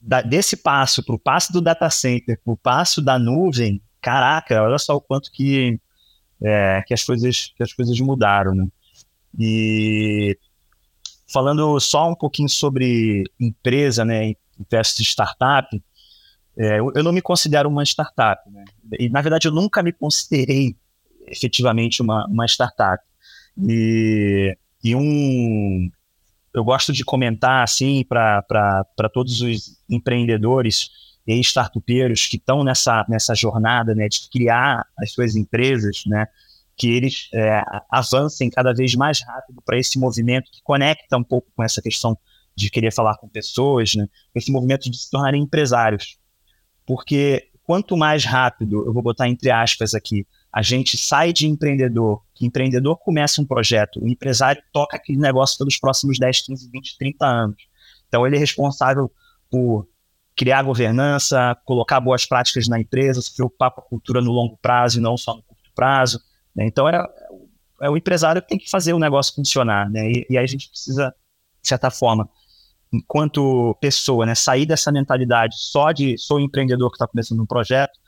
da, 0.00 0.22
desse 0.22 0.56
passo 0.56 1.04
para 1.04 1.14
o 1.14 1.18
passo 1.18 1.52
do 1.52 1.60
data 1.60 1.88
center, 1.90 2.40
para 2.42 2.52
o 2.52 2.56
passo 2.56 3.02
da 3.02 3.18
nuvem, 3.18 3.82
caraca, 4.00 4.62
olha 4.62 4.78
só 4.78 4.96
o 4.96 5.00
quanto 5.00 5.30
que, 5.30 5.78
é, 6.42 6.82
que, 6.86 6.94
as, 6.94 7.04
coisas, 7.04 7.52
que 7.56 7.62
as 7.62 7.72
coisas 7.72 7.98
mudaram, 8.00 8.54
né? 8.54 8.66
E 9.38 10.36
falando 11.32 11.78
só 11.78 12.10
um 12.10 12.14
pouquinho 12.14 12.48
sobre 12.48 13.24
empresa, 13.38 14.04
né, 14.04 14.34
versus 14.70 15.06
startup, 15.06 15.80
é, 16.56 16.78
eu, 16.78 16.92
eu, 16.94 17.02
não 17.02 17.12
me 17.12 17.22
considero 17.22 17.68
uma 17.68 17.84
startup, 17.84 18.48
né? 18.50 18.64
E, 18.98 19.08
na 19.08 19.20
verdade, 19.20 19.48
eu 19.48 19.52
nunca 19.52 19.82
me 19.82 19.92
considerei 19.92 20.76
efetivamente 21.26 22.02
uma, 22.02 22.26
uma 22.26 22.46
startup. 22.46 23.02
E, 23.58 24.56
e 24.82 24.94
um, 24.94 25.90
eu 26.52 26.64
gosto 26.64 26.92
de 26.92 27.04
comentar 27.04 27.62
assim 27.62 28.04
para 28.04 28.42
todos 29.12 29.40
os 29.40 29.78
empreendedores 29.88 30.90
e 31.26 31.38
startupeiros 31.40 32.26
que 32.26 32.36
estão 32.36 32.64
nessa, 32.64 33.04
nessa 33.08 33.34
jornada 33.34 33.94
né, 33.94 34.08
de 34.08 34.28
criar 34.28 34.84
as 34.98 35.12
suas 35.12 35.36
empresas, 35.36 36.02
né, 36.06 36.26
que 36.76 36.88
eles 36.88 37.28
é, 37.32 37.62
avancem 37.90 38.50
cada 38.50 38.72
vez 38.72 38.94
mais 38.94 39.20
rápido 39.22 39.62
para 39.64 39.78
esse 39.78 39.98
movimento 39.98 40.50
que 40.50 40.62
conecta 40.62 41.16
um 41.16 41.22
pouco 41.22 41.48
com 41.54 41.62
essa 41.62 41.80
questão 41.80 42.18
de 42.56 42.70
querer 42.70 42.92
falar 42.92 43.16
com 43.16 43.28
pessoas, 43.28 43.94
né, 43.94 44.08
esse 44.34 44.50
movimento 44.50 44.90
de 44.90 44.96
se 44.96 45.10
tornarem 45.10 45.42
empresários. 45.42 46.18
Porque 46.86 47.48
quanto 47.64 47.96
mais 47.96 48.24
rápido, 48.24 48.84
eu 48.86 48.92
vou 48.92 49.02
botar 49.02 49.28
entre 49.28 49.50
aspas 49.50 49.94
aqui, 49.94 50.26
a 50.52 50.62
gente 50.62 50.98
sai 50.98 51.32
de 51.32 51.46
empreendedor, 51.46 52.22
que 52.34 52.44
empreendedor 52.44 52.96
começa 52.98 53.40
um 53.40 53.46
projeto, 53.46 54.02
o 54.02 54.08
empresário 54.08 54.60
toca 54.72 54.96
aquele 54.96 55.18
negócio 55.18 55.56
pelos 55.56 55.78
próximos 55.78 56.18
10, 56.18 56.40
15, 56.40 56.70
20, 56.70 56.98
30 56.98 57.26
anos. 57.26 57.56
Então, 58.08 58.26
ele 58.26 58.36
é 58.36 58.38
responsável 58.38 59.10
por 59.48 59.86
criar 60.36 60.62
governança, 60.62 61.56
colocar 61.64 62.00
boas 62.00 62.26
práticas 62.26 62.66
na 62.66 62.80
empresa, 62.80 63.22
se 63.22 63.34
preocupar 63.34 63.70
com 63.70 63.80
a 63.80 63.84
cultura 63.84 64.20
no 64.20 64.32
longo 64.32 64.56
prazo 64.56 64.98
e 64.98 65.02
não 65.02 65.16
só 65.16 65.36
no 65.36 65.42
curto 65.42 65.70
prazo. 65.74 66.20
Né? 66.54 66.66
Então, 66.66 66.88
é, 66.88 67.06
é, 67.82 67.90
o 67.90 67.96
empresário 67.96 68.42
que 68.42 68.48
tem 68.48 68.58
que 68.58 68.70
fazer 68.70 68.92
o 68.92 68.98
negócio 68.98 69.34
funcionar. 69.34 69.88
Né? 69.88 70.10
E, 70.10 70.26
e 70.30 70.38
aí 70.38 70.44
a 70.44 70.48
gente 70.48 70.68
precisa, 70.68 71.14
de 71.62 71.68
certa 71.68 71.90
forma, 71.90 72.28
enquanto 72.92 73.76
pessoa, 73.80 74.26
né, 74.26 74.34
sair 74.34 74.66
dessa 74.66 74.90
mentalidade 74.90 75.54
só 75.58 75.92
de 75.92 76.18
sou 76.18 76.40
empreendedor 76.40 76.90
que 76.90 76.96
está 76.96 77.06
começando 77.06 77.40
um 77.40 77.46
projeto 77.46 77.98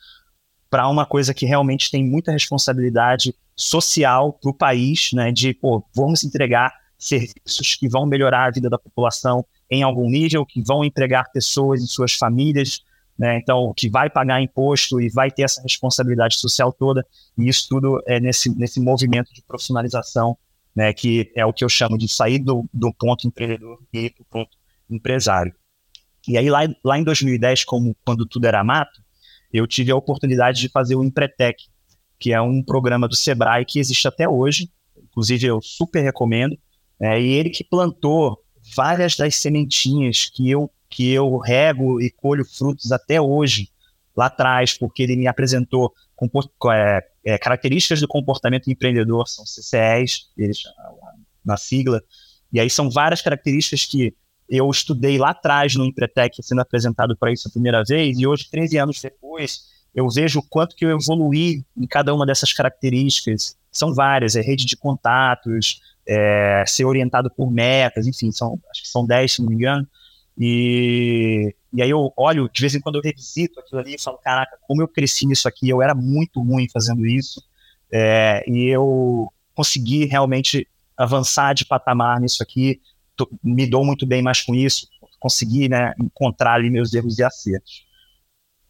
para 0.69 0.89
uma 0.89 1.07
coisa 1.07 1.35
que 1.35 1.47
realmente 1.47 1.91
tem 1.91 2.05
muita 2.05 2.33
responsabilidade 2.33 3.35
social 3.55 4.33
para 4.33 4.51
o 4.51 4.55
país, 4.55 5.11
né, 5.13 5.31
de, 5.31 5.53
pô, 5.55 5.85
vamos 5.95 6.25
entregar 6.25 6.73
serviços 6.99 7.77
que 7.77 7.89
vão 7.89 8.07
melhorar 8.07 8.47
a 8.47 8.51
vida 8.51 8.71
da 8.71 8.79
população 8.79 9.45
em 9.71 9.83
algum 9.83 10.09
nível, 10.09 10.47
que 10.47 10.63
vão 10.63 10.85
empregar 10.85 11.31
pessoas 11.33 11.83
e 11.83 11.87
suas 11.87 12.15
famílias, 12.15 12.81
né, 13.19 13.39
então, 13.39 13.73
que 13.77 13.91
vai 13.91 14.09
pagar 14.09 14.41
imposto 14.41 15.01
e 15.01 15.09
vai 15.11 15.31
ter 15.31 15.43
essa 15.43 15.61
responsabilidade 15.63 16.37
social 16.37 16.73
toda, 16.73 17.07
e 17.37 17.49
isso 17.49 17.67
tudo 17.69 18.03
é 18.07 18.19
nesse, 18.19 18.49
nesse 18.57 18.81
movimento 18.81 19.33
de 19.33 19.43
profissionalização, 19.43 20.37
né, 20.75 20.93
que 20.93 21.31
é 21.37 21.45
o 21.45 21.53
que 21.53 21.63
eu 21.65 21.69
chamo 21.69 21.99
de 21.99 22.09
sair 22.09 22.39
do, 22.39 22.65
do 22.73 22.93
ponto 22.95 23.27
empreendedor 23.27 23.79
e 23.93 24.07
ir 24.07 24.11
para 24.11 24.23
o 24.23 24.27
ponto 24.27 24.62
empresário. 24.89 25.55
E 26.27 26.39
aí, 26.39 26.49
lá, 26.49 26.61
lá 26.85 26.99
em 26.99 27.05
2010, 27.05 27.65
como, 27.65 27.97
quando 28.05 28.27
tudo 28.27 28.47
era 28.47 28.63
mato, 28.63 29.03
eu 29.53 29.67
tive 29.67 29.91
a 29.91 29.97
oportunidade 29.97 30.61
de 30.61 30.69
fazer 30.69 30.95
o 30.95 31.05
Empretec, 31.05 31.65
que 32.19 32.33
é 32.33 32.41
um 32.41 32.63
programa 32.63 33.09
do 33.09 33.17
Sebrae 33.17 33.65
que 33.65 33.81
existe 33.81 34.07
até 34.07 34.29
hoje, 34.29 34.71
inclusive 34.97 35.47
eu 35.47 35.61
super 35.61 36.03
recomendo, 36.03 36.57
é, 37.01 37.21
e 37.21 37.33
ele 37.33 37.51
que 37.51 37.65
plantou 37.65 38.39
várias 38.77 39.17
das 39.17 39.35
sementinhas 39.37 40.31
que 40.33 40.49
eu, 40.49 40.71
que 40.89 41.11
eu 41.11 41.37
rego 41.39 42.01
e 42.01 42.11
colho 42.11 42.45
frutos 42.45 42.93
até 42.93 43.21
hoje, 43.21 43.69
lá 44.17 44.27
atrás, 44.27 44.77
porque 44.79 45.03
ele 45.03 45.17
me 45.17 45.27
apresentou 45.27 45.93
é, 46.73 47.01
é, 47.25 47.39
características 47.39 48.01
do 48.01 48.07
comportamento 48.07 48.71
empreendedor, 48.71 49.27
são 49.27 49.45
CCEs, 49.45 50.31
eles, 50.37 50.63
na 51.45 51.57
sigla, 51.57 52.01
e 52.53 52.61
aí 52.61 52.71
são 52.71 52.89
várias 52.89 53.21
características 53.21 53.85
que 53.87 54.15
eu 54.49 54.71
estudei 54.71 55.19
lá 55.19 55.31
atrás 55.31 55.75
no 55.75 55.85
Empretec, 55.85 56.43
sendo 56.43 56.61
apresentado 56.61 57.17
para 57.17 57.33
isso 57.33 57.49
a 57.49 57.51
primeira 57.51 57.83
vez, 57.85 58.19
e 58.19 58.27
hoje, 58.27 58.51
13 58.51 58.79
anos 58.79 59.01
depois, 59.01 59.65
eu 59.95 60.09
vejo 60.09 60.41
o 60.41 60.43
quanto 60.43 60.75
que 60.75 60.85
eu 60.85 60.91
evoluí 60.91 61.65
em 61.77 61.87
cada 61.87 62.15
uma 62.15 62.27
dessas 62.27 62.53
características. 62.53 63.57
São 63.71 63.95
várias, 63.95 64.37
é 64.37 64.41
rede 64.41 64.67
de 64.67 64.77
contatos, 64.77 65.81
é, 66.07 66.65
ser 66.67 66.85
orientado 66.85 67.31
por 67.31 67.51
metas, 67.51 68.07
enfim, 68.07 68.31
são, 68.33 68.59
acho 68.71 68.83
que 68.83 68.89
são 68.89 69.07
10, 69.07 69.33
se 69.33 69.43
não 69.43 69.49
me 69.49 69.55
engano. 69.55 69.87
E, 70.39 71.55
e 71.73 71.83
aí 71.83 71.91
eu 71.91 72.13
olho, 72.17 72.49
de 72.53 72.61
vez 72.61 72.75
em 72.75 72.81
quando 72.81 72.97
eu 72.97 73.03
revisito 73.03 73.61
aquilo 73.61 73.81
ali 73.81 73.95
e 73.95 74.03
falo, 74.03 74.19
caraca, 74.19 74.59
como 74.67 74.83
eu 74.83 74.89
cresci 74.89 75.27
nisso 75.27 75.47
aqui, 75.47 75.69
eu 75.69 75.83
era 75.83 75.95
muito 75.95 76.41
ruim 76.43 76.69
fazendo 76.73 77.07
isso, 77.07 77.43
é, 77.91 78.43
e 78.47 78.69
eu 78.69 79.31
consegui 79.55 80.07
realmente 80.07 80.67
avançar 80.97 81.55
de 81.55 81.65
patamar 81.65 82.21
nisso 82.21 82.43
aqui, 82.43 82.81
tô, 83.27 83.39
me 83.43 83.67
dou 83.67 83.85
muito 83.85 84.07
bem 84.07 84.23
mais 84.23 84.41
com 84.41 84.55
isso, 84.55 84.87
consegui 85.19 85.69
né, 85.69 85.95
encontrar 86.01 86.55
ali 86.55 86.71
meus 86.71 86.93
erros 86.93 87.19
e 87.19 87.25
acertos. 87.25 87.85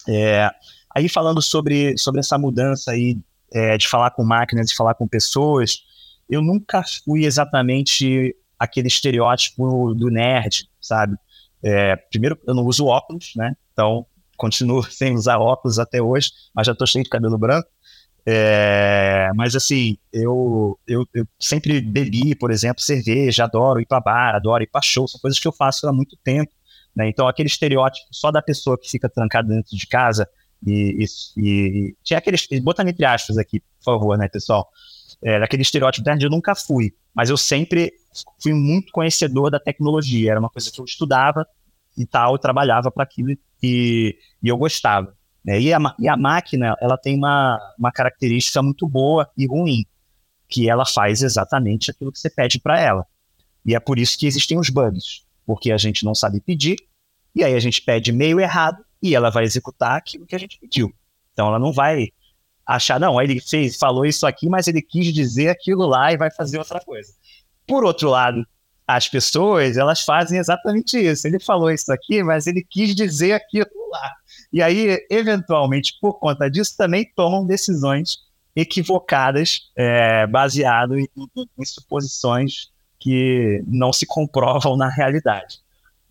É, 0.08 0.50
aí 0.94 1.08
falando 1.08 1.40
sobre, 1.40 1.96
sobre 1.96 2.20
essa 2.20 2.36
mudança 2.36 2.90
aí 2.90 3.18
é, 3.52 3.76
de 3.76 3.88
falar 3.88 4.10
com 4.10 4.24
máquinas, 4.24 4.68
de 4.68 4.74
falar 4.74 4.94
com 4.94 5.06
pessoas, 5.06 5.82
eu 6.28 6.42
nunca 6.42 6.82
fui 7.04 7.24
exatamente 7.24 8.34
aquele 8.58 8.88
estereótipo 8.88 9.94
do 9.94 10.08
nerd, 10.08 10.68
sabe? 10.80 11.16
É, 11.62 11.96
primeiro, 11.96 12.38
eu 12.46 12.54
não 12.54 12.64
uso 12.64 12.86
óculos, 12.86 13.32
né? 13.36 13.54
Então, 13.72 14.06
continuo 14.36 14.82
sem 14.90 15.14
usar 15.14 15.38
óculos 15.38 15.78
até 15.78 16.00
hoje, 16.00 16.30
mas 16.54 16.66
já 16.66 16.72
estou 16.72 16.86
cheio 16.86 17.04
de 17.04 17.10
cabelo 17.10 17.38
branco. 17.38 17.68
É, 18.24 19.30
mas 19.34 19.56
assim, 19.56 19.98
eu, 20.12 20.78
eu, 20.86 21.06
eu, 21.12 21.26
sempre 21.38 21.80
bebi, 21.80 22.34
por 22.36 22.50
exemplo, 22.50 22.80
cerveja, 22.80 23.44
adoro 23.44 23.80
ir 23.80 23.86
para 23.86 24.00
bar, 24.00 24.34
adoro 24.36 24.62
ir 24.62 24.68
para 24.68 24.80
show, 24.80 25.08
são 25.08 25.20
coisas 25.20 25.40
que 25.40 25.48
eu 25.48 25.52
faço 25.52 25.88
há 25.88 25.92
muito 25.92 26.16
tempo. 26.22 26.52
Né? 26.94 27.08
Então, 27.08 27.26
aquele 27.26 27.48
estereótipo 27.48 28.06
só 28.12 28.30
da 28.30 28.40
pessoa 28.40 28.78
que 28.78 28.88
fica 28.88 29.08
trancada 29.08 29.48
dentro 29.48 29.76
de 29.76 29.86
casa 29.86 30.28
e, 30.64 31.04
e, 31.04 31.06
e 31.36 31.96
tinha 32.04 32.18
aqueles, 32.18 32.46
botando 32.62 32.88
entre 32.88 33.04
aspas 33.04 33.36
aqui, 33.38 33.60
por 33.60 33.84
favor, 33.84 34.16
né, 34.16 34.28
pessoal? 34.28 34.68
É, 35.22 35.38
daquele 35.38 35.62
estereótipo 35.62 36.08
nerd 36.08 36.22
eu 36.22 36.30
nunca 36.30 36.54
fui, 36.54 36.92
mas 37.14 37.30
eu 37.30 37.36
sempre 37.36 37.92
fui 38.40 38.52
muito 38.52 38.92
conhecedor 38.92 39.50
da 39.50 39.58
tecnologia, 39.58 40.32
era 40.32 40.40
uma 40.40 40.50
coisa 40.50 40.70
que 40.70 40.80
eu 40.80 40.84
estudava 40.84 41.46
e 41.96 42.06
tal, 42.06 42.34
eu 42.34 42.38
trabalhava 42.38 42.90
para 42.90 43.04
aquilo 43.04 43.30
e, 43.62 44.16
e 44.42 44.48
eu 44.48 44.56
gostava. 44.56 45.16
Né? 45.44 45.60
E, 45.60 45.72
a, 45.72 45.78
e 45.98 46.08
a 46.08 46.16
máquina 46.16 46.76
ela 46.80 46.96
tem 46.96 47.16
uma, 47.16 47.58
uma 47.78 47.92
característica 47.92 48.62
muito 48.62 48.88
boa 48.88 49.28
e 49.36 49.46
ruim, 49.46 49.84
que 50.48 50.68
ela 50.68 50.86
faz 50.86 51.22
exatamente 51.22 51.90
aquilo 51.90 52.12
que 52.12 52.18
você 52.18 52.30
pede 52.30 52.60
para 52.60 52.78
ela. 52.78 53.06
E 53.64 53.74
é 53.74 53.80
por 53.80 53.98
isso 53.98 54.18
que 54.18 54.26
existem 54.26 54.58
os 54.58 54.68
bugs, 54.68 55.24
porque 55.46 55.72
a 55.72 55.78
gente 55.78 56.04
não 56.04 56.14
sabe 56.14 56.40
pedir, 56.40 56.76
e 57.34 57.42
aí 57.42 57.54
a 57.54 57.60
gente 57.60 57.80
pede 57.82 58.12
meio 58.12 58.38
errado 58.40 58.84
e 59.02 59.14
ela 59.14 59.30
vai 59.30 59.44
executar 59.44 59.96
aquilo 59.96 60.26
que 60.26 60.34
a 60.34 60.38
gente 60.38 60.58
pediu. 60.58 60.92
Então 61.32 61.48
ela 61.48 61.58
não 61.58 61.72
vai 61.72 62.08
achar, 62.66 63.00
não, 63.00 63.20
ele 63.20 63.40
fez, 63.40 63.76
falou 63.76 64.04
isso 64.04 64.26
aqui, 64.26 64.48
mas 64.48 64.68
ele 64.68 64.82
quis 64.82 65.12
dizer 65.12 65.48
aquilo 65.48 65.86
lá 65.86 66.12
e 66.12 66.16
vai 66.16 66.30
fazer 66.30 66.58
outra 66.58 66.80
coisa. 66.80 67.12
Por 67.66 67.84
outro 67.84 68.10
lado, 68.10 68.46
as 68.86 69.08
pessoas, 69.08 69.76
elas 69.76 70.02
fazem 70.02 70.38
exatamente 70.38 70.98
isso. 70.98 71.26
Ele 71.26 71.38
falou 71.38 71.70
isso 71.70 71.92
aqui, 71.92 72.22
mas 72.22 72.46
ele 72.46 72.64
quis 72.68 72.94
dizer 72.94 73.32
aquilo 73.32 73.66
lá. 73.90 74.12
E 74.52 74.60
aí, 74.60 74.98
eventualmente, 75.08 75.96
por 76.00 76.18
conta 76.18 76.50
disso, 76.50 76.76
também 76.76 77.10
tomam 77.16 77.46
decisões 77.46 78.18
equivocadas, 78.54 79.70
é, 79.74 80.26
baseado 80.26 80.98
em, 80.98 81.08
em, 81.58 81.64
suposições 81.64 82.70
que 83.00 83.64
não 83.66 83.92
se 83.92 84.04
comprovam 84.04 84.76
na 84.76 84.88
realidade. 84.88 85.58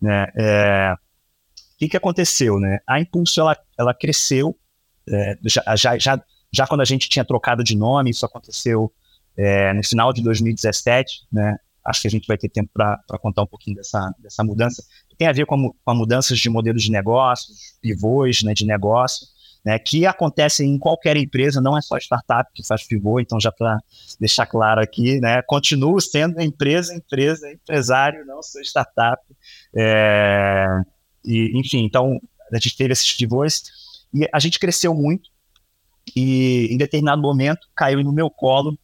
Né? 0.00 0.26
É, 0.36 0.94
o 0.94 1.78
que, 1.78 1.88
que 1.88 1.96
aconteceu? 1.96 2.58
Né? 2.58 2.80
A 2.86 3.00
Impulso 3.00 3.40
ela, 3.40 3.56
ela 3.78 3.94
cresceu, 3.94 4.58
é, 5.08 5.38
já, 5.44 5.76
já, 5.76 5.98
já, 5.98 6.24
já 6.52 6.66
quando 6.66 6.80
a 6.80 6.84
gente 6.84 7.08
tinha 7.08 7.24
trocado 7.24 7.62
de 7.62 7.76
nome, 7.76 8.10
isso 8.10 8.26
aconteceu 8.26 8.92
é, 9.36 9.72
no 9.72 9.84
final 9.84 10.12
de 10.12 10.22
2017, 10.22 11.26
né? 11.32 11.58
Acho 11.84 12.02
que 12.02 12.08
a 12.08 12.10
gente 12.10 12.26
vai 12.26 12.36
ter 12.36 12.48
tempo 12.48 12.70
para 12.72 12.98
contar 13.20 13.42
um 13.42 13.46
pouquinho 13.46 13.76
dessa, 13.76 14.14
dessa 14.18 14.44
mudança. 14.44 14.82
Tem 15.18 15.28
a 15.28 15.32
ver 15.32 15.46
com, 15.46 15.72
com 15.84 15.94
mudanças 15.94 16.38
de 16.38 16.48
modelos 16.48 16.82
de 16.82 16.90
negócios, 16.90 17.76
pivôs 17.80 18.42
né, 18.42 18.54
de 18.54 18.64
negócio, 18.64 19.26
né, 19.64 19.78
que 19.78 20.06
acontecem 20.06 20.70
em 20.70 20.78
qualquer 20.78 21.16
empresa, 21.16 21.60
não 21.60 21.76
é 21.76 21.80
só 21.80 21.96
startup 21.96 22.50
que 22.52 22.66
faz 22.66 22.84
pivô, 22.84 23.20
então 23.20 23.40
já 23.40 23.52
para 23.52 23.78
deixar 24.18 24.46
claro 24.46 24.80
aqui, 24.80 25.20
né, 25.20 25.40
continuo 25.42 26.00
sendo 26.00 26.40
empresa, 26.40 26.94
empresa, 26.94 27.50
empresário, 27.50 28.24
não 28.26 28.42
sou 28.42 28.60
startup. 28.62 29.22
É, 29.74 30.66
e, 31.24 31.58
enfim, 31.58 31.84
então 31.84 32.20
a 32.52 32.56
gente 32.56 32.76
teve 32.76 32.92
esses 32.92 33.12
pivôs 33.12 33.62
e 34.12 34.28
a 34.32 34.38
gente 34.38 34.58
cresceu 34.58 34.94
muito 34.94 35.30
e 36.16 36.68
em 36.70 36.76
determinado 36.76 37.22
momento 37.22 37.68
caiu 37.74 38.02
no 38.02 38.12
meu 38.12 38.28
colo 38.28 38.76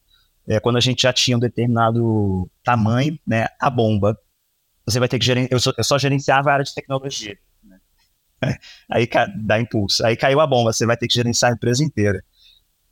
é, 0.49 0.59
quando 0.59 0.77
a 0.77 0.81
gente 0.81 1.03
já 1.03 1.13
tinha 1.13 1.37
um 1.37 1.39
determinado 1.39 2.49
tamanho, 2.63 3.17
né, 3.25 3.45
a 3.61 3.69
bomba. 3.69 4.17
Você 4.83 4.99
vai 4.99 5.07
ter 5.07 5.19
que 5.19 5.25
gerenciar. 5.25 5.51
Eu, 5.51 5.73
eu, 5.77 5.83
só 5.83 5.99
gerenciava 5.99 6.49
a 6.49 6.53
área 6.53 6.65
de 6.65 6.73
tecnologia. 6.73 7.37
Né? 7.63 7.77
Aí 8.89 9.07
dá 9.43 9.59
impulso. 9.59 10.03
Aí 10.03 10.17
caiu 10.17 10.39
a 10.39 10.47
bomba, 10.47 10.73
você 10.73 10.87
vai 10.87 10.97
ter 10.97 11.07
que 11.07 11.13
gerenciar 11.13 11.51
a 11.51 11.53
empresa 11.53 11.83
inteira. 11.83 12.23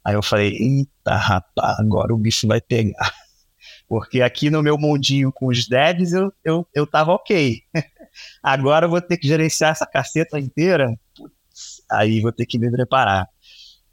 Aí 0.06 0.14
eu 0.14 0.22
falei, 0.22 0.56
eita, 0.56 1.16
rapaz, 1.16 1.80
agora 1.80 2.14
o 2.14 2.18
bicho 2.18 2.48
vai 2.48 2.62
pegar. 2.62 3.12
Porque 3.90 4.22
aqui 4.22 4.52
no 4.52 4.62
meu 4.62 4.78
mundinho 4.78 5.32
com 5.34 5.48
os 5.48 5.68
devs 5.68 6.14
eu, 6.14 6.32
eu, 6.44 6.68
eu 6.76 6.86
tava 6.86 7.12
ok. 7.12 7.62
Agora 8.42 8.86
eu 8.86 8.90
vou 8.90 9.02
ter 9.02 9.18
que 9.18 9.28
gerenciar 9.28 9.72
essa 9.72 9.86
caceta 9.86 10.40
inteira. 10.40 10.94
Putz, 11.16 11.82
aí 11.90 12.20
vou 12.20 12.32
ter 12.32 12.46
que 12.46 12.58
me 12.58 12.70
preparar. 12.72 13.28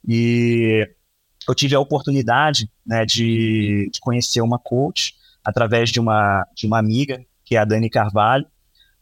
E 0.06 0.88
eu 1.48 1.54
tive 1.54 1.74
a 1.74 1.80
oportunidade 1.80 2.70
né, 2.86 3.04
de, 3.04 3.90
de, 3.92 4.00
conhecer 4.00 4.40
uma 4.40 4.58
coach 4.58 5.14
através 5.44 5.90
de 5.90 6.00
uma, 6.00 6.46
de 6.54 6.66
uma 6.66 6.78
amiga, 6.78 7.24
que 7.44 7.56
é 7.56 7.58
a 7.58 7.64
Dani 7.64 7.90
Carvalho, 7.90 8.46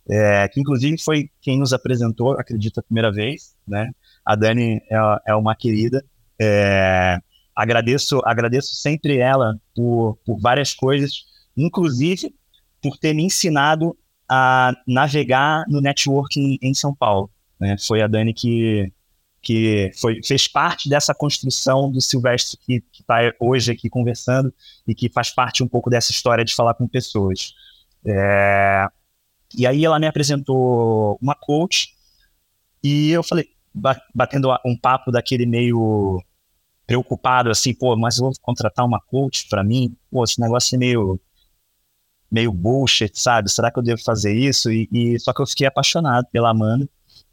é, 0.09 0.49
que 0.49 0.61
inclusive 0.61 0.99
foi 0.99 1.31
quem 1.41 1.59
nos 1.59 1.73
apresentou, 1.73 2.33
acredito, 2.33 2.81
a 2.81 2.83
primeira 2.83 3.13
vez. 3.13 3.55
Né? 3.67 3.91
A 4.25 4.35
Dani 4.35 4.83
é, 4.91 4.97
é 5.29 5.35
uma 5.35 5.55
querida. 5.55 6.05
É, 6.41 7.19
agradeço, 7.55 8.21
agradeço 8.25 8.75
sempre 8.75 9.19
ela 9.19 9.57
por, 9.75 10.19
por 10.25 10.41
várias 10.41 10.75
coisas, 10.75 11.25
inclusive 11.57 12.35
por 12.83 12.97
ter 12.97 13.15
me 13.15 13.25
ensinado 13.25 13.97
a 14.29 14.73
navegar 14.87 15.65
no 15.69 15.81
networking 15.81 16.59
em 16.61 16.75
São 16.75 16.95
Paulo. 16.95 17.31
Né? 17.61 17.77
Foi 17.79 18.03
a 18.03 18.09
Dani 18.09 18.35
que, 18.35 18.93
que 19.43 19.91
foi, 20.01 20.23
fez 20.23 20.47
parte 20.47 20.89
dessa 20.89 21.13
construção 21.13 21.91
do 21.91 22.01
Silvestre 22.01 22.57
que 22.65 22.83
está 22.93 23.19
hoje 23.41 23.73
aqui 23.73 23.91
conversando 23.91 24.55
e 24.87 24.95
que 24.95 25.09
faz 25.09 25.31
parte 25.31 25.65
um 25.65 25.69
pouco 25.69 25.91
dessa 25.91 26.13
história 26.13 26.45
de 26.45 26.55
falar 26.55 26.75
com 26.75 26.87
pessoas. 26.87 27.53
É, 28.07 28.87
e 29.57 29.67
aí 29.67 29.85
ela 29.85 29.99
me 29.99 30.07
apresentou 30.07 31.19
uma 31.21 31.35
coach 31.35 31.95
e 32.83 33.11
eu 33.11 33.23
falei, 33.23 33.49
batendo 34.15 34.49
um 34.65 34.77
papo 34.77 35.11
daquele 35.11 35.45
meio 35.45 36.23
preocupado, 36.87 37.51
assim, 37.51 37.75
pô, 37.75 37.97
mas 37.97 38.19
eu 38.19 38.25
vou 38.25 38.33
contratar 38.41 38.85
uma 38.85 39.01
coach 39.01 39.49
para 39.49 39.65
mim? 39.65 39.97
Pô, 40.11 40.23
esse 40.25 40.41
negócio 40.41 40.77
é 40.77 40.79
meio 40.79 41.21
meio 42.31 42.51
bullshit, 42.51 43.13
sabe? 43.15 43.51
Será 43.51 43.71
que 43.71 43.79
eu 43.79 43.83
devo 43.83 44.03
fazer 44.03 44.33
isso? 44.35 44.73
E, 44.73 44.89
e 44.91 45.19
só 45.21 45.35
que 45.35 45.43
eu 45.43 45.47
fiquei 45.47 45.67
apaixonado 45.67 46.27
pela 46.33 46.51
Amanda 46.51 46.89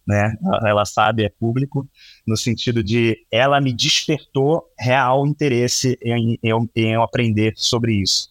né? 0.09 0.33
Ela 0.65 0.85
sabe, 0.85 1.23
é 1.23 1.29
público, 1.29 1.87
no 2.25 2.35
sentido 2.35 2.83
de 2.83 3.15
ela 3.31 3.61
me 3.61 3.71
despertou 3.71 4.63
real 4.77 5.27
interesse 5.27 5.99
em, 6.03 6.39
em, 6.41 6.69
em 6.75 6.93
eu 6.93 7.03
aprender 7.03 7.53
sobre 7.55 7.93
isso. 7.93 8.27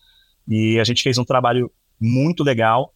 E 0.49 0.81
a 0.81 0.83
gente 0.83 1.05
fez 1.05 1.19
um 1.19 1.25
trabalho 1.25 1.71
muito 2.01 2.43
legal. 2.43 2.93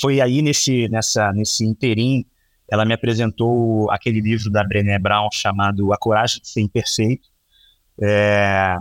Foi 0.00 0.20
aí 0.20 0.42
nesse, 0.42 0.88
nessa, 0.88 1.32
nesse 1.32 1.64
interim, 1.64 2.26
ela 2.68 2.84
me 2.84 2.94
apresentou 2.94 3.88
aquele 3.92 4.20
livro 4.20 4.50
da 4.50 4.64
Brené 4.64 4.98
Brown 4.98 5.28
chamado 5.32 5.92
A 5.92 5.96
Coragem 5.96 6.40
de 6.40 6.48
Ser 6.48 6.62
Imperfeito. 6.62 7.28
É, 8.02 8.76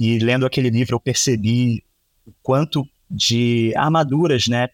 e 0.00 0.18
lendo 0.18 0.46
aquele 0.46 0.70
livro 0.70 0.94
eu 0.94 1.00
percebi 1.00 1.84
o 2.24 2.32
quanto 2.42 2.86
de 3.10 3.74
armaduras, 3.76 4.46
né, 4.46 4.68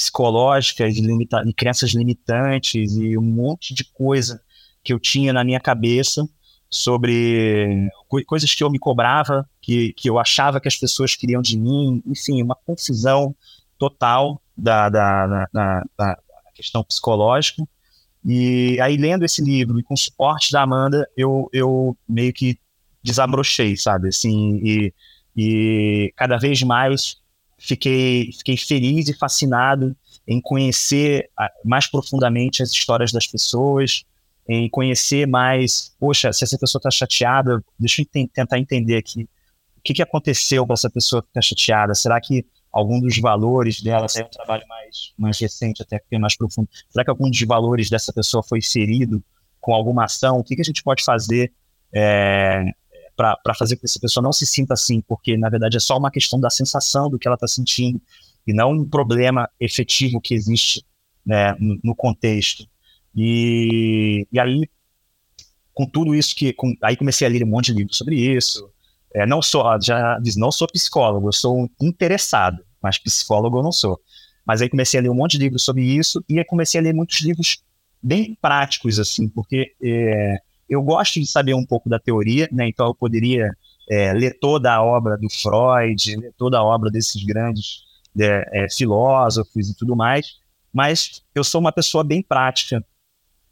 psicológicas, 0.00 0.96
limita 0.96 1.42
e 1.46 1.52
crenças 1.52 1.90
limitantes 1.90 2.96
e 2.96 3.18
um 3.18 3.22
monte 3.22 3.74
de 3.74 3.84
coisa 3.84 4.40
que 4.82 4.92
eu 4.92 4.98
tinha 4.98 5.32
na 5.32 5.44
minha 5.44 5.60
cabeça 5.60 6.26
sobre 6.70 7.90
co 8.08 8.24
coisas 8.24 8.54
que 8.54 8.64
eu 8.64 8.70
me 8.70 8.78
cobrava, 8.78 9.48
que, 9.60 9.92
que 9.92 10.08
eu 10.08 10.18
achava 10.18 10.60
que 10.60 10.68
as 10.68 10.76
pessoas 10.76 11.14
queriam 11.14 11.42
de 11.42 11.58
mim, 11.58 12.02
enfim, 12.06 12.42
uma 12.42 12.54
confusão 12.54 13.34
total 13.76 14.40
da, 14.56 14.88
da, 14.88 15.26
da, 15.26 15.48
da, 15.52 15.84
da 15.98 16.18
questão 16.54 16.82
psicológica. 16.82 17.62
E 18.24 18.78
aí, 18.80 18.96
lendo 18.96 19.24
esse 19.24 19.42
livro 19.42 19.78
e 19.78 19.82
com 19.82 19.94
o 19.94 19.98
suporte 19.98 20.52
da 20.52 20.62
Amanda, 20.62 21.08
eu, 21.16 21.48
eu 21.52 21.96
meio 22.08 22.32
que 22.32 22.58
desabrochei, 23.02 23.76
sabe? 23.76 24.08
Assim, 24.08 24.60
e, 24.62 24.94
e 25.36 26.12
cada 26.16 26.36
vez 26.38 26.62
mais 26.62 27.19
fiquei, 27.60 28.32
fiquei 28.32 28.56
feliz 28.56 29.08
e 29.08 29.14
fascinado 29.14 29.94
em 30.26 30.40
conhecer 30.40 31.28
ah, 31.38 31.50
mais 31.64 31.86
profundamente 31.86 32.62
as 32.62 32.70
histórias 32.70 33.12
das 33.12 33.26
pessoas, 33.26 34.04
em 34.48 34.68
conhecer 34.68 35.26
mais, 35.26 35.94
poxa, 36.00 36.32
se 36.32 36.42
essa 36.42 36.58
pessoa 36.58 36.80
está 36.80 36.90
chateada, 36.90 37.62
deixa 37.78 38.02
eu 38.02 38.28
tentar 38.32 38.58
entender 38.58 38.96
aqui 38.96 39.28
o 39.76 39.82
que, 39.82 39.94
que 39.94 40.02
aconteceu 40.02 40.66
com 40.66 40.72
essa 40.72 40.90
pessoa 40.90 41.22
que 41.22 41.28
está 41.28 41.40
chateada. 41.40 41.94
Será 41.94 42.20
que 42.20 42.44
algum 42.72 43.00
dos 43.00 43.18
valores 43.18 43.80
dela, 43.80 44.06
é 44.16 44.22
um 44.22 44.28
trabalho 44.28 44.66
mais, 44.66 45.12
mais 45.18 45.38
recente, 45.38 45.82
até 45.82 45.98
que 45.98 46.16
é 46.16 46.18
mais 46.18 46.36
profundo, 46.36 46.68
será 46.88 47.04
que 47.04 47.10
algum 47.10 47.28
dos 47.28 47.40
valores 47.42 47.90
dessa 47.90 48.12
pessoa 48.12 48.42
foi 48.42 48.60
ferido 48.62 49.22
com 49.60 49.74
alguma 49.74 50.04
ação? 50.04 50.38
O 50.38 50.44
que, 50.44 50.54
que 50.54 50.62
a 50.62 50.64
gente 50.64 50.82
pode 50.82 51.04
fazer 51.04 51.52
é, 51.94 52.64
para 53.42 53.54
fazer 53.54 53.76
com 53.76 53.80
que 53.80 53.86
essa 53.86 54.00
pessoa 54.00 54.22
não 54.22 54.32
se 54.32 54.46
sinta 54.46 54.72
assim, 54.72 55.02
porque 55.02 55.36
na 55.36 55.50
verdade 55.50 55.76
é 55.76 55.80
só 55.80 55.98
uma 55.98 56.10
questão 56.10 56.40
da 56.40 56.48
sensação 56.48 57.10
do 57.10 57.18
que 57.18 57.28
ela 57.28 57.34
está 57.34 57.46
sentindo 57.46 58.00
e 58.46 58.52
não 58.52 58.72
um 58.72 58.88
problema 58.88 59.48
efetivo 59.60 60.20
que 60.20 60.34
existe 60.34 60.84
né, 61.24 61.54
no, 61.60 61.78
no, 61.84 61.94
contexto. 61.94 62.66
E, 63.14 64.26
e 64.32 64.40
aí, 64.40 64.68
com 65.74 65.86
tudo 65.86 66.14
isso 66.14 66.34
que. 66.34 66.52
Com, 66.54 66.74
aí 66.82 66.96
comecei 66.96 67.26
a 67.26 67.30
ler 67.30 67.44
um 67.44 67.48
monte 67.48 67.66
de 67.66 67.78
livros 67.78 67.98
sobre 67.98 68.16
isso. 68.16 68.70
É, 69.14 69.26
não 69.26 69.42
sou, 69.42 69.64
já 69.82 70.18
diz, 70.18 70.36
não 70.36 70.50
sou 70.50 70.68
psicólogo, 70.68 71.28
eu 71.28 71.32
sou 71.32 71.68
interessado, 71.80 72.64
mas 72.80 72.96
psicólogo 72.96 73.58
eu 73.58 73.62
não 73.62 73.72
sou. 73.72 74.00
Mas 74.46 74.62
aí 74.62 74.68
comecei 74.68 74.98
a 74.98 75.02
ler 75.02 75.10
um 75.10 75.14
monte 75.14 75.32
de 75.32 75.44
livros 75.44 75.62
sobre 75.62 75.82
isso 75.82 76.24
e 76.28 76.42
comecei 76.44 76.80
a 76.80 76.82
ler 76.82 76.94
muitos 76.94 77.20
livros 77.20 77.62
bem 78.02 78.38
práticos, 78.40 78.98
assim, 78.98 79.28
porque 79.28 79.74
é, 79.82 80.38
eu 80.70 80.82
gosto 80.82 81.18
de 81.18 81.26
saber 81.26 81.54
um 81.54 81.66
pouco 81.66 81.88
da 81.88 81.98
teoria, 81.98 82.48
né? 82.52 82.68
Então 82.68 82.86
eu 82.86 82.94
poderia 82.94 83.50
é, 83.90 84.12
ler 84.12 84.38
toda 84.38 84.72
a 84.72 84.82
obra 84.82 85.18
do 85.18 85.28
Freud, 85.28 86.16
ler 86.16 86.32
toda 86.38 86.58
a 86.58 86.62
obra 86.62 86.90
desses 86.90 87.22
grandes 87.24 87.82
é, 88.18 88.64
é, 88.64 88.70
filósofos 88.70 89.68
e 89.68 89.76
tudo 89.76 89.96
mais, 89.96 90.38
mas 90.72 91.22
eu 91.34 91.42
sou 91.42 91.60
uma 91.60 91.72
pessoa 91.72 92.04
bem 92.04 92.22
prática. 92.22 92.84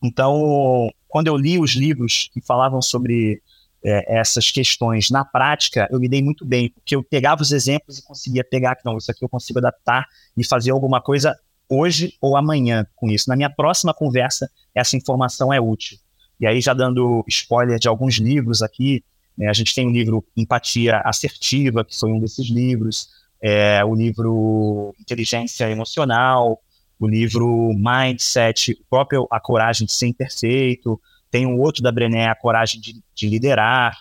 Então, 0.02 0.88
quando 1.08 1.26
eu 1.26 1.36
li 1.36 1.58
os 1.58 1.72
livros 1.72 2.30
que 2.32 2.40
falavam 2.40 2.80
sobre 2.80 3.42
é, 3.84 4.18
essas 4.18 4.50
questões 4.52 5.10
na 5.10 5.24
prática, 5.24 5.88
eu 5.90 5.98
me 5.98 6.08
dei 6.08 6.22
muito 6.22 6.44
bem, 6.44 6.70
porque 6.70 6.94
eu 6.94 7.02
pegava 7.02 7.42
os 7.42 7.50
exemplos 7.50 7.98
e 7.98 8.04
conseguia 8.04 8.44
pegar 8.44 8.76
que 8.76 8.84
não, 8.84 8.96
isso 8.96 9.10
aqui 9.10 9.24
eu 9.24 9.28
consigo 9.28 9.58
adaptar 9.58 10.06
e 10.36 10.44
fazer 10.44 10.70
alguma 10.70 11.00
coisa 11.00 11.36
hoje 11.68 12.14
ou 12.20 12.36
amanhã 12.36 12.86
com 12.94 13.08
isso. 13.10 13.28
Na 13.28 13.34
minha 13.34 13.50
próxima 13.50 13.92
conversa, 13.92 14.48
essa 14.74 14.96
informação 14.96 15.52
é 15.52 15.60
útil. 15.60 15.98
E 16.40 16.46
aí, 16.46 16.60
já 16.60 16.72
dando 16.72 17.24
spoiler 17.28 17.78
de 17.78 17.88
alguns 17.88 18.16
livros 18.18 18.62
aqui, 18.62 19.04
né, 19.36 19.48
a 19.48 19.52
gente 19.52 19.74
tem 19.74 19.86
o 19.86 19.90
livro 19.90 20.24
Empatia 20.36 21.00
Assertiva, 21.04 21.84
que 21.84 21.98
foi 21.98 22.10
um 22.12 22.20
desses 22.20 22.48
livros, 22.48 23.08
é, 23.42 23.84
o 23.84 23.94
livro 23.94 24.94
Inteligência 25.00 25.70
Emocional, 25.70 26.60
o 26.98 27.08
livro 27.08 27.72
Mindset, 27.74 28.72
o 28.72 28.84
próprio 28.90 29.26
A 29.30 29.38
Coragem 29.38 29.86
de 29.86 29.92
Ser 29.92 30.08
Imperfeito, 30.08 31.00
tem 31.30 31.46
um 31.46 31.60
outro 31.60 31.82
da 31.82 31.92
Brené, 31.92 32.28
A 32.28 32.34
Coragem 32.34 32.80
de, 32.80 33.02
de 33.14 33.28
Liderar, 33.28 33.96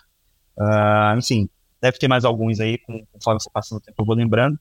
uh, 0.58 1.18
enfim, 1.18 1.50
deve 1.82 1.98
ter 1.98 2.08
mais 2.08 2.26
alguns 2.26 2.60
aí, 2.60 2.80
conforme 3.14 3.42
for 3.42 3.52
passando 3.52 3.78
o 3.78 3.82
tempo 3.82 4.02
eu 4.02 4.06
vou 4.06 4.16
lembrando. 4.16 4.58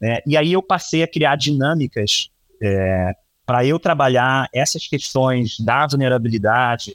Né? 0.00 0.18
E 0.26 0.36
aí 0.36 0.52
eu 0.52 0.62
passei 0.62 1.02
a 1.02 1.08
criar 1.08 1.36
dinâmicas 1.36 2.30
é, 2.62 3.12
para 3.46 3.64
eu 3.64 3.78
trabalhar 3.78 4.48
essas 4.52 4.86
questões 4.86 5.58
da 5.60 5.86
vulnerabilidade, 5.86 6.94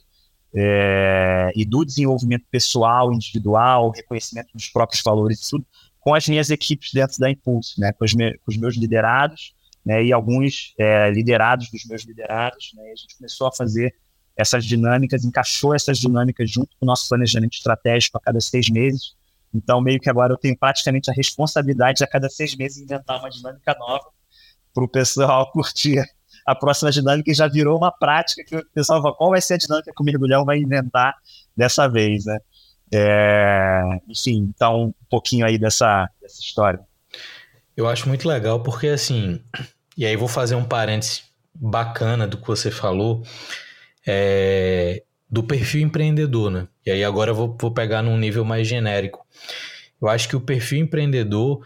é, 0.55 1.51
e 1.55 1.65
do 1.65 1.83
desenvolvimento 1.83 2.45
pessoal, 2.51 3.11
individual, 3.11 3.91
reconhecimento 3.91 4.49
dos 4.53 4.69
próprios 4.69 5.01
valores, 5.01 5.49
tudo, 5.49 5.65
com 5.99 6.13
as 6.13 6.27
minhas 6.27 6.49
equipes 6.49 6.91
dentro 6.93 7.17
da 7.17 7.29
Impulso, 7.29 7.79
né, 7.79 7.91
com, 7.93 8.05
com 8.05 8.51
os 8.51 8.57
meus 8.57 8.75
liderados, 8.75 9.55
né, 9.85 10.03
e 10.03 10.13
alguns 10.13 10.73
é, 10.77 11.09
liderados 11.09 11.69
dos 11.71 11.85
meus 11.85 12.03
liderados, 12.03 12.71
né, 12.75 12.83
a 12.83 12.95
gente 12.95 13.17
começou 13.17 13.47
a 13.47 13.51
fazer 13.51 13.95
essas 14.35 14.65
dinâmicas, 14.65 15.23
encaixou 15.23 15.75
essas 15.75 15.97
dinâmicas 15.97 16.49
junto 16.49 16.69
com 16.79 16.85
o 16.85 16.87
nosso 16.87 17.07
planejamento 17.07 17.53
estratégico 17.53 18.17
a 18.17 18.21
cada 18.21 18.41
seis 18.41 18.69
meses. 18.69 19.15
Então, 19.53 19.79
meio 19.79 19.99
que 19.99 20.09
agora 20.09 20.33
eu 20.33 20.37
tenho 20.37 20.57
praticamente 20.57 21.09
a 21.11 21.13
responsabilidade 21.13 21.99
de 21.99 22.03
a 22.03 22.07
cada 22.07 22.27
seis 22.29 22.55
meses 22.55 22.81
inventar 22.81 23.19
uma 23.19 23.29
dinâmica 23.29 23.75
nova 23.77 24.05
para 24.73 24.83
o 24.83 24.87
pessoal 24.87 25.49
curtir 25.53 26.03
a 26.45 26.55
próxima 26.55 26.91
dinâmica 26.91 27.33
já 27.33 27.47
virou 27.47 27.77
uma 27.77 27.91
prática 27.91 28.43
que 28.43 28.55
o 28.55 28.65
pessoal 28.73 29.01
fala, 29.01 29.15
qual 29.15 29.29
vai 29.31 29.41
ser 29.41 29.55
a 29.55 29.57
dinâmica 29.57 29.91
que 29.95 30.01
o 30.01 30.05
mergulhão 30.05 30.45
vai 30.45 30.57
inventar 30.57 31.15
dessa 31.55 31.87
vez, 31.87 32.25
né? 32.25 32.39
É, 32.93 33.81
enfim, 34.07 34.51
então 34.55 34.85
um 34.85 34.93
pouquinho 35.09 35.45
aí 35.45 35.57
dessa, 35.57 36.07
dessa 36.21 36.39
história. 36.41 36.79
Eu 37.75 37.87
acho 37.87 38.07
muito 38.07 38.27
legal 38.27 38.61
porque 38.61 38.87
assim, 38.87 39.41
e 39.97 40.05
aí 40.05 40.15
vou 40.15 40.27
fazer 40.27 40.55
um 40.55 40.65
parênteses 40.65 41.23
bacana 41.55 42.27
do 42.27 42.37
que 42.37 42.47
você 42.47 42.69
falou, 42.69 43.23
é, 44.05 45.03
do 45.29 45.43
perfil 45.43 45.81
empreendedor, 45.81 46.51
né? 46.51 46.67
E 46.85 46.91
aí 46.91 47.03
agora 47.03 47.31
eu 47.31 47.35
vou, 47.35 47.57
vou 47.59 47.71
pegar 47.71 48.01
num 48.03 48.17
nível 48.17 48.45
mais 48.45 48.67
genérico. 48.67 49.25
Eu 50.01 50.09
acho 50.09 50.27
que 50.27 50.35
o 50.35 50.41
perfil 50.41 50.79
empreendedor, 50.79 51.65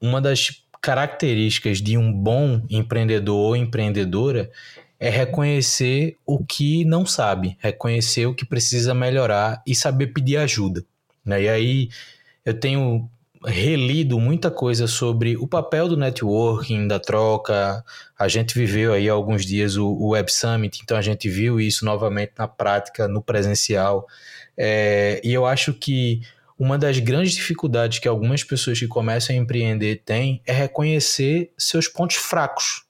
uma 0.00 0.20
das 0.20 0.62
características 0.80 1.78
de 1.78 1.96
um 1.96 2.12
bom 2.12 2.64
empreendedor 2.70 3.36
ou 3.36 3.56
empreendedora 3.56 4.50
é 4.98 5.08
reconhecer 5.08 6.16
o 6.26 6.44
que 6.44 6.84
não 6.84 7.06
sabe, 7.06 7.56
reconhecer 7.58 8.26
o 8.26 8.34
que 8.34 8.44
precisa 8.44 8.94
melhorar 8.94 9.62
e 9.66 9.74
saber 9.74 10.08
pedir 10.08 10.36
ajuda. 10.36 10.84
Né? 11.24 11.42
E 11.42 11.48
aí 11.48 11.88
eu 12.44 12.58
tenho 12.58 13.08
relido 13.46 14.20
muita 14.20 14.50
coisa 14.50 14.86
sobre 14.86 15.36
o 15.36 15.48
papel 15.48 15.88
do 15.88 15.96
networking, 15.96 16.86
da 16.86 17.00
troca. 17.00 17.82
A 18.18 18.28
gente 18.28 18.54
viveu 18.54 18.92
aí 18.92 19.08
alguns 19.08 19.46
dias 19.46 19.76
o, 19.76 19.86
o 19.86 20.08
Web 20.10 20.30
Summit, 20.30 20.80
então 20.82 20.96
a 20.96 21.02
gente 21.02 21.28
viu 21.28 21.58
isso 21.58 21.84
novamente 21.84 22.32
na 22.38 22.46
prática, 22.46 23.08
no 23.08 23.22
presencial. 23.22 24.06
É, 24.56 25.20
e 25.24 25.32
eu 25.32 25.46
acho 25.46 25.72
que 25.72 26.20
uma 26.60 26.76
das 26.76 26.98
grandes 26.98 27.32
dificuldades 27.32 28.00
que 28.00 28.06
algumas 28.06 28.44
pessoas 28.44 28.78
que 28.78 28.86
começam 28.86 29.34
a 29.34 29.38
empreender 29.38 30.02
têm 30.04 30.42
é 30.46 30.52
reconhecer 30.52 31.50
seus 31.56 31.88
pontos 31.88 32.16
fracos. 32.16 32.84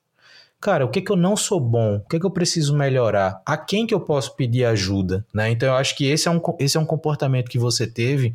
Cara, 0.59 0.83
o 0.83 0.89
que, 0.89 1.01
que 1.01 1.09
eu 1.09 1.15
não 1.15 1.37
sou 1.37 1.57
bom? 1.57 1.95
O 1.95 2.09
que, 2.09 2.19
que 2.19 2.25
eu 2.25 2.29
preciso 2.29 2.75
melhorar? 2.75 3.41
A 3.45 3.55
quem 3.55 3.87
que 3.87 3.93
eu 3.93 4.01
posso 4.01 4.35
pedir 4.35 4.65
ajuda? 4.65 5.25
Né? 5.33 5.51
Então, 5.51 5.69
eu 5.69 5.75
acho 5.75 5.95
que 5.95 6.05
esse 6.05 6.27
é 6.27 6.31
um, 6.31 6.41
esse 6.59 6.75
é 6.75 6.79
um 6.81 6.85
comportamento 6.85 7.49
que 7.49 7.57
você 7.57 7.87
teve. 7.87 8.33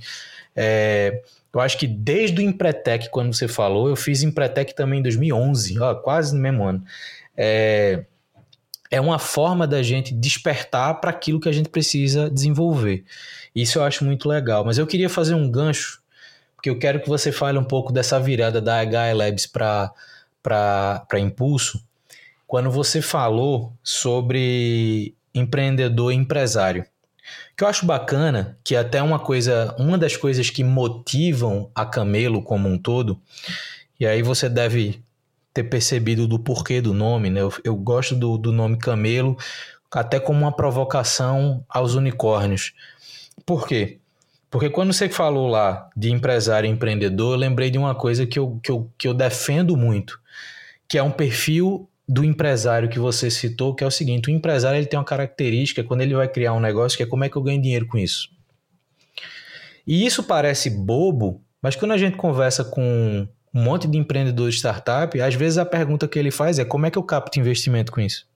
É, 0.57 1.23
eu 1.53 1.61
acho 1.61 1.77
que 1.77 1.87
desde 1.87 2.41
o 2.41 2.43
Empretec, 2.43 3.11
quando 3.11 3.35
você 3.35 3.47
falou, 3.47 3.91
eu 3.91 3.95
fiz 3.95 4.23
Empretec 4.23 4.75
também 4.75 5.01
em 5.01 5.03
2011, 5.03 5.79
ó, 5.79 5.95
quase 5.97 6.35
no 6.35 6.41
mesmo 6.41 6.65
ano. 6.65 6.83
É, 7.37 8.07
é 8.91 9.01
uma 9.01 9.19
forma 9.19 9.67
da 9.67 9.83
gente 9.83 10.15
despertar 10.15 11.01
para 11.01 11.11
aquilo 11.11 11.41
que 11.41 11.49
a 11.49 11.53
gente 11.53 11.69
precisa 11.69 12.31
desenvolver. 12.31 13.05
Isso 13.55 13.79
eu 13.79 13.85
acho 13.85 14.05
muito 14.05 14.29
legal. 14.29 14.65
Mas 14.65 14.79
eu 14.79 14.87
queria 14.87 15.09
fazer 15.09 15.35
um 15.35 15.51
gancho, 15.51 16.01
porque 16.55 16.71
eu 16.71 16.79
quero 16.79 17.01
que 17.01 17.09
você 17.09 17.33
fale 17.33 17.59
um 17.59 17.65
pouco 17.65 17.93
dessa 17.93 18.21
virada 18.21 18.61
da 18.61 18.83
HL 18.83 19.17
Labs 19.17 19.47
para 19.47 19.93
Impulso. 21.19 21.83
Quando 22.47 22.71
você 22.71 23.03
falou 23.03 23.73
sobre 23.83 25.15
empreendedor 25.35 26.13
e 26.13 26.17
empresário. 26.17 26.87
que 27.57 27.65
eu 27.65 27.69
acho 27.69 27.87
bacana, 27.87 28.57
que 28.63 28.77
até 28.77 29.03
uma 29.03 29.19
coisa, 29.19 29.75
uma 29.79 29.99
das 29.99 30.17
coisas 30.17 30.51
que 30.51 30.63
motivam 30.63 31.71
a 31.75 31.85
Camelo 31.85 32.43
como 32.43 32.69
um 32.69 32.79
todo, 32.79 33.21
e 33.99 34.07
aí 34.07 34.23
você 34.23 34.49
deve 34.49 35.03
ter 35.57 35.65
percebido 35.65 36.29
do 36.29 36.39
porquê 36.39 36.83
do 36.83 36.93
nome, 36.93 37.31
né? 37.31 37.41
Eu, 37.41 37.53
eu 37.65 37.75
gosto 37.75 38.15
do, 38.15 38.37
do 38.37 38.53
nome 38.53 38.77
Camelo, 38.77 39.39
até 39.91 40.21
como 40.21 40.41
uma 40.41 40.55
provocação 40.55 41.65
aos 41.67 41.95
unicórnios. 41.95 42.75
Por 43.47 43.67
quê? 43.67 43.99
Porque 44.51 44.69
quando 44.69 44.93
você 44.93 45.09
falou 45.09 45.49
lá 45.49 45.89
de 45.97 46.11
empresário 46.13 46.69
e 46.69 46.71
empreendedor, 46.71 47.35
eu 47.35 47.39
lembrei 47.39 47.71
de 47.71 47.79
uma 47.79 47.95
coisa 47.95 48.27
que 48.27 48.39
eu, 48.39 48.61
que 48.63 48.71
eu, 48.71 48.91
que 48.99 49.09
eu 49.09 49.15
defendo 49.15 49.77
muito, 49.79 50.21
que 50.87 50.99
é 50.99 51.03
um 51.03 51.11
perfil 51.11 51.89
do 52.07 52.23
empresário 52.23 52.89
que 52.89 52.99
você 52.99 53.31
citou, 53.31 53.75
que 53.75 53.83
é 53.83 53.87
o 53.87 53.91
seguinte: 53.91 54.29
o 54.29 54.33
empresário 54.33 54.77
ele 54.79 54.87
tem 54.87 54.99
uma 54.99 55.07
característica 55.07 55.83
quando 55.83 56.03
ele 56.03 56.15
vai 56.15 56.29
criar 56.29 56.53
um 56.53 56.61
negócio, 56.61 56.99
que 56.99 57.03
é 57.03 57.07
como 57.07 57.25
é 57.25 57.31
que 57.31 57.37
eu 57.37 57.43
ganho 57.43 57.61
dinheiro 57.61 57.87
com 57.87 57.97
isso. 57.97 58.29
E 59.87 60.05
isso 60.05 60.23
parece 60.23 60.69
bobo, 60.69 61.41
mas 61.63 61.77
quando 61.77 61.93
a 61.93 61.99
gente 61.99 62.19
conversa 62.19 62.63
com 62.63 63.27
um 63.57 63.63
monte 63.63 63.89
de 63.89 63.97
empreendedores 63.97 64.57
de 64.57 64.61
startup, 64.61 65.19
às 65.19 65.35
vezes 65.35 65.57
a 65.57 65.65
pergunta 65.65 66.07
que 66.07 66.19
ele 66.19 66.31
faz 66.31 66.59
é 66.59 66.65
como 66.65 66.85
é 66.85 66.91
que 66.91 66.99
eu 66.99 67.03
capto 67.03 67.41
investimento 67.41 67.91
com 67.91 68.03
isso? 68.03 68.27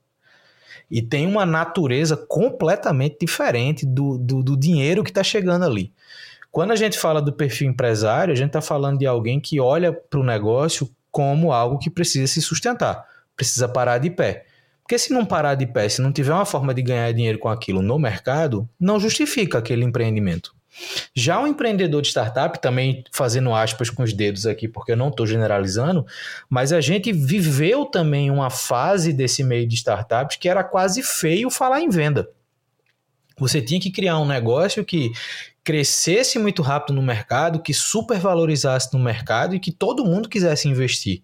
E 0.91 1.03
tem 1.03 1.27
uma 1.27 1.45
natureza 1.45 2.17
completamente 2.17 3.19
diferente 3.21 3.85
do, 3.85 4.17
do, 4.17 4.43
do 4.43 4.57
dinheiro 4.57 5.05
que 5.05 5.11
está 5.11 5.23
chegando 5.23 5.67
ali. 5.67 5.93
Quando 6.51 6.71
a 6.73 6.77
gente 6.77 6.99
fala 6.99 7.21
do 7.21 7.35
perfil 7.35 7.69
empresário, 7.69 8.33
a 8.33 8.35
gente 8.35 8.49
está 8.49 8.63
falando 8.63 8.99
de 8.99 9.07
alguém 9.07 9.39
que 9.39 9.61
olha 9.61 9.93
para 9.93 10.19
o 10.19 10.25
negócio 10.25 10.91
como 11.11 11.53
algo 11.53 11.79
que 11.79 11.91
precisa 11.91 12.27
se 12.27 12.41
sustentar, 12.41 13.05
precisa 13.37 13.69
parar 13.69 13.99
de 13.99 14.09
pé. 14.09 14.47
Porque 14.83 14.99
se 14.99 15.13
não 15.13 15.27
parar 15.27 15.55
de 15.55 15.67
pé, 15.67 15.89
se 15.89 16.01
não 16.01 16.11
tiver 16.11 16.33
uma 16.33 16.47
forma 16.47 16.73
de 16.73 16.81
ganhar 16.81 17.13
dinheiro 17.13 17.39
com 17.39 17.49
aquilo 17.49 17.83
no 17.83 17.99
mercado, 17.99 18.67
não 18.81 18.99
justifica 18.99 19.59
aquele 19.59 19.85
empreendimento. 19.85 20.55
Já 21.15 21.41
o 21.41 21.47
empreendedor 21.47 22.03
de 22.03 22.09
startup, 22.09 22.61
também 22.61 23.05
fazendo 23.13 23.55
aspas 23.55 23.91
com 23.91 24.03
os 24.03 24.13
dedos 24.13 24.47
aqui, 24.47 24.69
porque 24.69 24.93
eu 24.93 24.97
não 24.97 25.09
estou 25.09 25.27
generalizando, 25.27 26.07
mas 26.49 26.73
a 26.73 26.81
gente 26.81 27.13
viveu 27.13 27.85
também 27.85 28.31
uma 28.31 28.51
fase 28.51 29.13
desse 29.13 29.43
meio 29.43 29.67
de 29.67 29.75
startups 29.75 30.37
que 30.37 30.49
era 30.49 30.63
quase 30.63 31.03
feio 31.03 31.51
falar 31.51 31.81
em 31.81 31.89
venda. 31.89 32.29
Você 33.39 33.61
tinha 33.61 33.81
que 33.81 33.91
criar 33.91 34.19
um 34.19 34.27
negócio 34.27 34.85
que 34.85 35.11
crescesse 35.65 36.39
muito 36.39 36.63
rápido 36.63 36.95
no 36.95 37.03
mercado, 37.03 37.63
que 37.63 37.73
supervalorizasse 37.73 38.93
no 38.93 38.99
mercado 38.99 39.55
e 39.55 39.61
que 39.61 39.73
todo 39.73 40.05
mundo 40.05 40.29
quisesse 40.29 40.69
investir. 40.69 41.23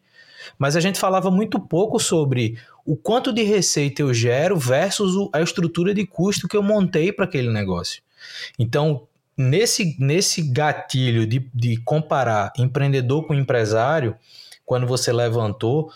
Mas 0.58 0.76
a 0.76 0.80
gente 0.80 0.98
falava 0.98 1.30
muito 1.30 1.58
pouco 1.58 1.98
sobre 1.98 2.58
o 2.84 2.96
quanto 2.96 3.32
de 3.32 3.42
receita 3.42 4.02
eu 4.02 4.14
gero 4.14 4.56
versus 4.56 5.28
a 5.32 5.40
estrutura 5.40 5.92
de 5.92 6.06
custo 6.06 6.48
que 6.48 6.56
eu 6.56 6.62
montei 6.62 7.12
para 7.12 7.24
aquele 7.24 7.52
negócio. 7.52 8.02
Então, 8.58 9.06
nesse, 9.36 9.96
nesse 9.98 10.42
gatilho 10.42 11.26
de, 11.26 11.48
de 11.54 11.76
comparar 11.78 12.52
empreendedor 12.56 13.26
com 13.26 13.34
empresário, 13.34 14.16
quando 14.64 14.86
você 14.86 15.12
levantou, 15.12 15.90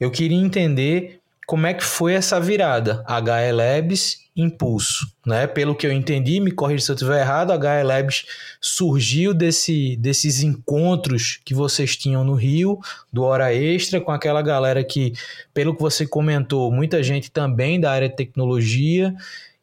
eu 0.00 0.10
queria 0.10 0.38
entender 0.38 1.20
como 1.46 1.66
é 1.66 1.72
que 1.72 1.84
foi 1.84 2.14
essa 2.14 2.40
virada 2.40 3.04
HE 3.08 3.52
Labs 3.52 4.26
Impulso, 4.36 5.10
né? 5.24 5.46
Pelo 5.46 5.74
que 5.74 5.86
eu 5.86 5.92
entendi, 5.92 6.40
me 6.40 6.50
corrija 6.50 6.84
se 6.84 6.90
eu 6.90 6.94
estiver 6.94 7.20
errado, 7.20 7.52
a 7.52 7.56
HE 7.56 7.84
Labs 7.84 8.26
surgiu 8.60 9.32
desse, 9.32 9.96
desses 9.96 10.42
encontros 10.42 11.40
que 11.44 11.54
vocês 11.54 11.96
tinham 11.96 12.22
no 12.24 12.34
Rio, 12.34 12.78
do 13.10 13.22
Hora 13.22 13.54
Extra, 13.54 14.00
com 14.00 14.10
aquela 14.10 14.42
galera 14.42 14.84
que, 14.84 15.14
pelo 15.54 15.74
que 15.74 15.80
você 15.80 16.06
comentou, 16.06 16.70
muita 16.70 17.02
gente 17.02 17.30
também 17.30 17.80
da 17.80 17.92
área 17.92 18.08
de 18.08 18.16
tecnologia, 18.16 19.14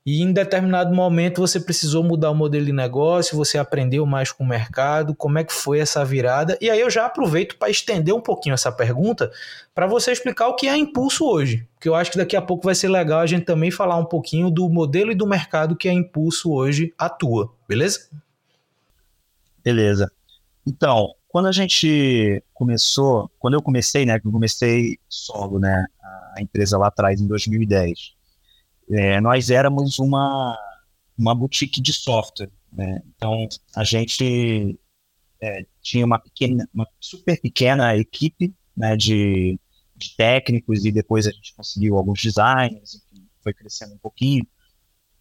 e 0.05 0.21
em 0.21 0.33
determinado 0.33 0.93
momento 0.93 1.39
você 1.39 1.59
precisou 1.61 2.03
mudar 2.03 2.29
o 2.29 2.35
modelo 2.35 2.65
de 2.65 2.73
negócio, 2.73 3.37
você 3.37 3.57
aprendeu 3.57 4.05
mais 4.05 4.33
com 4.33 4.43
o 4.43 4.47
mercado, 4.47 5.15
como 5.15 5.39
é 5.39 5.45
que 5.45 5.53
foi 5.53 5.79
essa 5.79 6.03
virada? 6.03 6.57
E 6.59 6.69
aí 6.69 6.81
eu 6.81 6.89
já 6.89 7.05
aproveito 7.05 7.57
para 7.57 7.69
estender 7.69 8.13
um 8.13 8.19
pouquinho 8.19 8.53
essa 8.53 8.69
pergunta 8.69 9.31
para 9.73 9.87
você 9.87 10.11
explicar 10.11 10.49
o 10.49 10.55
que 10.55 10.67
é 10.67 10.75
Impulso 10.75 11.25
hoje, 11.25 11.65
porque 11.73 11.87
eu 11.87 11.95
acho 11.95 12.11
que 12.11 12.17
daqui 12.17 12.35
a 12.35 12.41
pouco 12.41 12.65
vai 12.65 12.75
ser 12.75 12.89
legal 12.89 13.21
a 13.21 13.25
gente 13.25 13.45
também 13.45 13.71
falar 13.71 13.95
um 13.95 14.05
pouquinho 14.05 14.51
do 14.51 14.67
modelo 14.67 15.09
e 15.09 15.15
do 15.15 15.25
mercado 15.25 15.75
que 15.75 15.87
a 15.87 15.93
Impulso 15.93 16.51
hoje 16.51 16.93
atua, 16.97 17.53
beleza? 17.67 18.09
Beleza. 19.63 20.11
Então, 20.67 21.13
quando 21.29 21.47
a 21.47 21.51
gente 21.53 22.43
começou, 22.53 23.31
quando 23.39 23.53
eu 23.53 23.61
comecei, 23.61 24.05
né, 24.05 24.19
eu 24.23 24.31
comecei 24.31 24.97
solo, 25.07 25.59
né, 25.59 25.85
a 26.35 26.41
empresa 26.41 26.77
lá 26.77 26.87
atrás 26.87 27.21
em 27.21 27.27
2010 27.27 28.12
é, 28.93 29.19
nós 29.19 29.49
éramos 29.49 29.99
uma, 29.99 30.57
uma 31.17 31.33
boutique 31.33 31.81
de 31.81 31.93
software. 31.93 32.51
Né? 32.71 33.01
Então, 33.15 33.47
a 33.75 33.83
gente 33.83 34.77
é, 35.41 35.65
tinha 35.81 36.05
uma 36.05 36.19
pequena, 36.19 36.67
uma 36.73 36.87
super 36.99 37.39
pequena 37.39 37.95
equipe 37.95 38.53
né, 38.75 38.95
de, 38.95 39.59
de, 39.95 40.15
técnicos 40.15 40.85
e 40.85 40.91
depois 40.91 41.27
a 41.27 41.31
gente 41.31 41.53
conseguiu 41.55 41.97
alguns 41.97 42.21
designers, 42.21 43.01
foi 43.41 43.53
crescendo 43.53 43.93
um 43.93 43.99
pouquinho. 43.99 44.45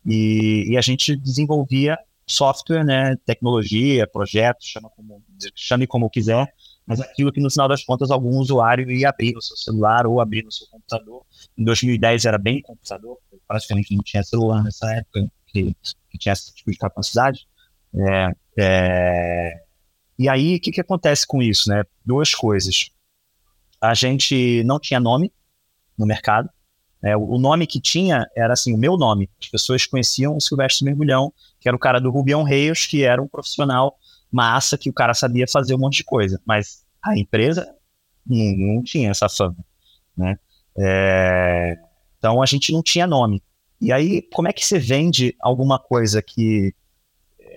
E, 0.04 0.72
e, 0.72 0.76
a 0.76 0.80
gente 0.80 1.16
desenvolvia 1.16 1.98
software, 2.26 2.84
né, 2.84 3.16
tecnologia, 3.24 4.06
projetos, 4.06 4.66
chama 4.66 4.90
como, 4.90 5.22
chame 5.54 5.86
como 5.86 6.10
quiser, 6.10 6.52
mas 6.92 7.00
aquilo 7.00 7.32
que 7.32 7.40
no 7.40 7.50
final 7.50 7.68
das 7.68 7.84
contas 7.84 8.10
algum 8.10 8.36
usuário 8.38 8.90
ia 8.90 9.08
abrir 9.08 9.32
no 9.32 9.42
seu 9.42 9.56
celular 9.56 10.06
ou 10.06 10.20
abrir 10.20 10.44
no 10.44 10.52
seu 10.52 10.66
computador. 10.68 11.24
Em 11.56 11.64
2010 11.64 12.24
era 12.24 12.38
bem 12.38 12.60
computador, 12.60 13.18
praticamente 13.48 13.94
não 13.94 14.02
tinha 14.02 14.22
celular 14.22 14.62
nessa 14.62 14.90
época, 14.94 15.26
que, 15.46 15.74
que 16.10 16.18
tinha 16.18 16.32
esse 16.32 16.54
tipo 16.54 16.70
de 16.70 16.78
capacidade. 16.78 17.46
É, 17.94 18.32
é, 18.58 19.62
e 20.18 20.28
aí, 20.28 20.56
o 20.56 20.60
que, 20.60 20.70
que 20.70 20.80
acontece 20.80 21.26
com 21.26 21.42
isso? 21.42 21.68
Né? 21.68 21.82
Duas 22.04 22.34
coisas. 22.34 22.90
A 23.80 23.94
gente 23.94 24.62
não 24.64 24.78
tinha 24.78 25.00
nome 25.00 25.32
no 25.98 26.06
mercado. 26.06 26.48
É, 27.02 27.16
o 27.16 27.38
nome 27.38 27.66
que 27.66 27.80
tinha 27.80 28.24
era 28.36 28.52
assim, 28.52 28.72
o 28.72 28.78
meu 28.78 28.96
nome. 28.96 29.28
As 29.40 29.48
pessoas 29.48 29.86
conheciam 29.86 30.36
o 30.36 30.40
Silvestre 30.40 30.84
Mergulhão, 30.84 31.32
que 31.60 31.68
era 31.68 31.76
o 31.76 31.80
cara 31.80 32.00
do 32.00 32.10
Rubião 32.10 32.44
Reis, 32.44 32.86
que 32.86 33.02
era 33.02 33.20
um 33.20 33.26
profissional 33.26 33.96
massa, 34.30 34.78
que 34.78 34.88
o 34.88 34.92
cara 34.92 35.12
sabia 35.12 35.46
fazer 35.46 35.74
um 35.74 35.78
monte 35.78 35.96
de 35.96 36.04
coisa. 36.04 36.40
Mas 36.46 36.81
a 37.04 37.16
empresa 37.16 37.74
não, 38.26 38.74
não 38.74 38.82
tinha 38.82 39.10
essa 39.10 39.28
fama. 39.28 39.56
Né? 40.16 40.38
É, 40.78 41.78
então 42.18 42.42
a 42.42 42.46
gente 42.46 42.72
não 42.72 42.82
tinha 42.82 43.06
nome. 43.06 43.42
E 43.80 43.92
aí, 43.92 44.22
como 44.32 44.48
é 44.48 44.52
que 44.52 44.64
você 44.64 44.78
vende 44.78 45.34
alguma 45.40 45.78
coisa 45.78 46.22
que 46.22 46.74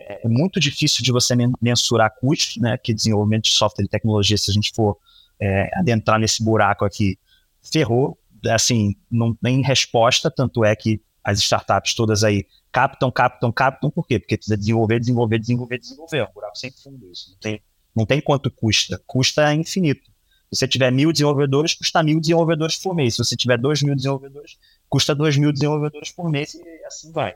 é 0.08 0.28
muito 0.28 0.60
difícil 0.60 1.04
de 1.04 1.12
você 1.12 1.36
mensurar 1.62 2.14
custo, 2.20 2.60
né? 2.62 2.78
Que 2.78 2.94
desenvolvimento 2.94 3.46
de 3.46 3.52
software 3.52 3.86
e 3.86 3.88
tecnologia, 3.88 4.38
se 4.38 4.52
a 4.52 4.54
gente 4.54 4.72
for 4.74 4.98
é, 5.40 5.70
adentrar 5.78 6.20
nesse 6.20 6.44
buraco 6.44 6.86
aqui, 6.86 7.18
ferrou. 7.62 8.18
Assim, 8.50 8.96
não 9.10 9.34
tem 9.34 9.64
resposta, 9.64 10.30
tanto 10.30 10.64
é 10.64 10.76
que 10.76 11.02
as 11.24 11.40
startups 11.40 11.96
todas 11.96 12.24
aí 12.24 12.46
captam, 12.72 13.10
captam, 13.10 13.52
captam, 13.52 13.90
por 13.90 14.06
quê? 14.06 14.20
Porque 14.20 14.38
precisa 14.38 14.56
desenvolver, 14.56 15.00
desenvolver, 15.00 15.40
desenvolver, 15.40 15.80
desenvolver. 15.80 16.18
É 16.18 16.24
um 16.24 16.34
buraco 16.34 16.56
sem 16.56 16.72
fundo 16.72 17.10
isso. 17.12 17.32
Não 17.32 17.38
tem, 17.40 17.62
não 17.96 18.06
tem 18.06 18.20
quanto 18.22 18.52
custa. 18.52 19.02
Custa 19.06 19.54
infinito. 19.54 20.12
Se 20.52 20.60
você 20.60 20.68
tiver 20.68 20.92
mil 20.92 21.12
desenvolvedores, 21.12 21.74
custa 21.74 22.04
mil 22.04 22.20
desenvolvedores 22.20 22.78
por 22.78 22.94
mês. 22.94 23.16
Se 23.16 23.24
você 23.24 23.36
tiver 23.36 23.58
dois 23.58 23.82
mil 23.82 23.96
desenvolvedores, 23.96 24.58
custa 24.90 25.16
dois 25.16 25.38
mil 25.38 25.52
desenvolvedores 25.52 26.12
por 26.12 26.30
mês 26.30 26.54
e 26.54 26.86
assim 26.86 27.12
vai. 27.12 27.34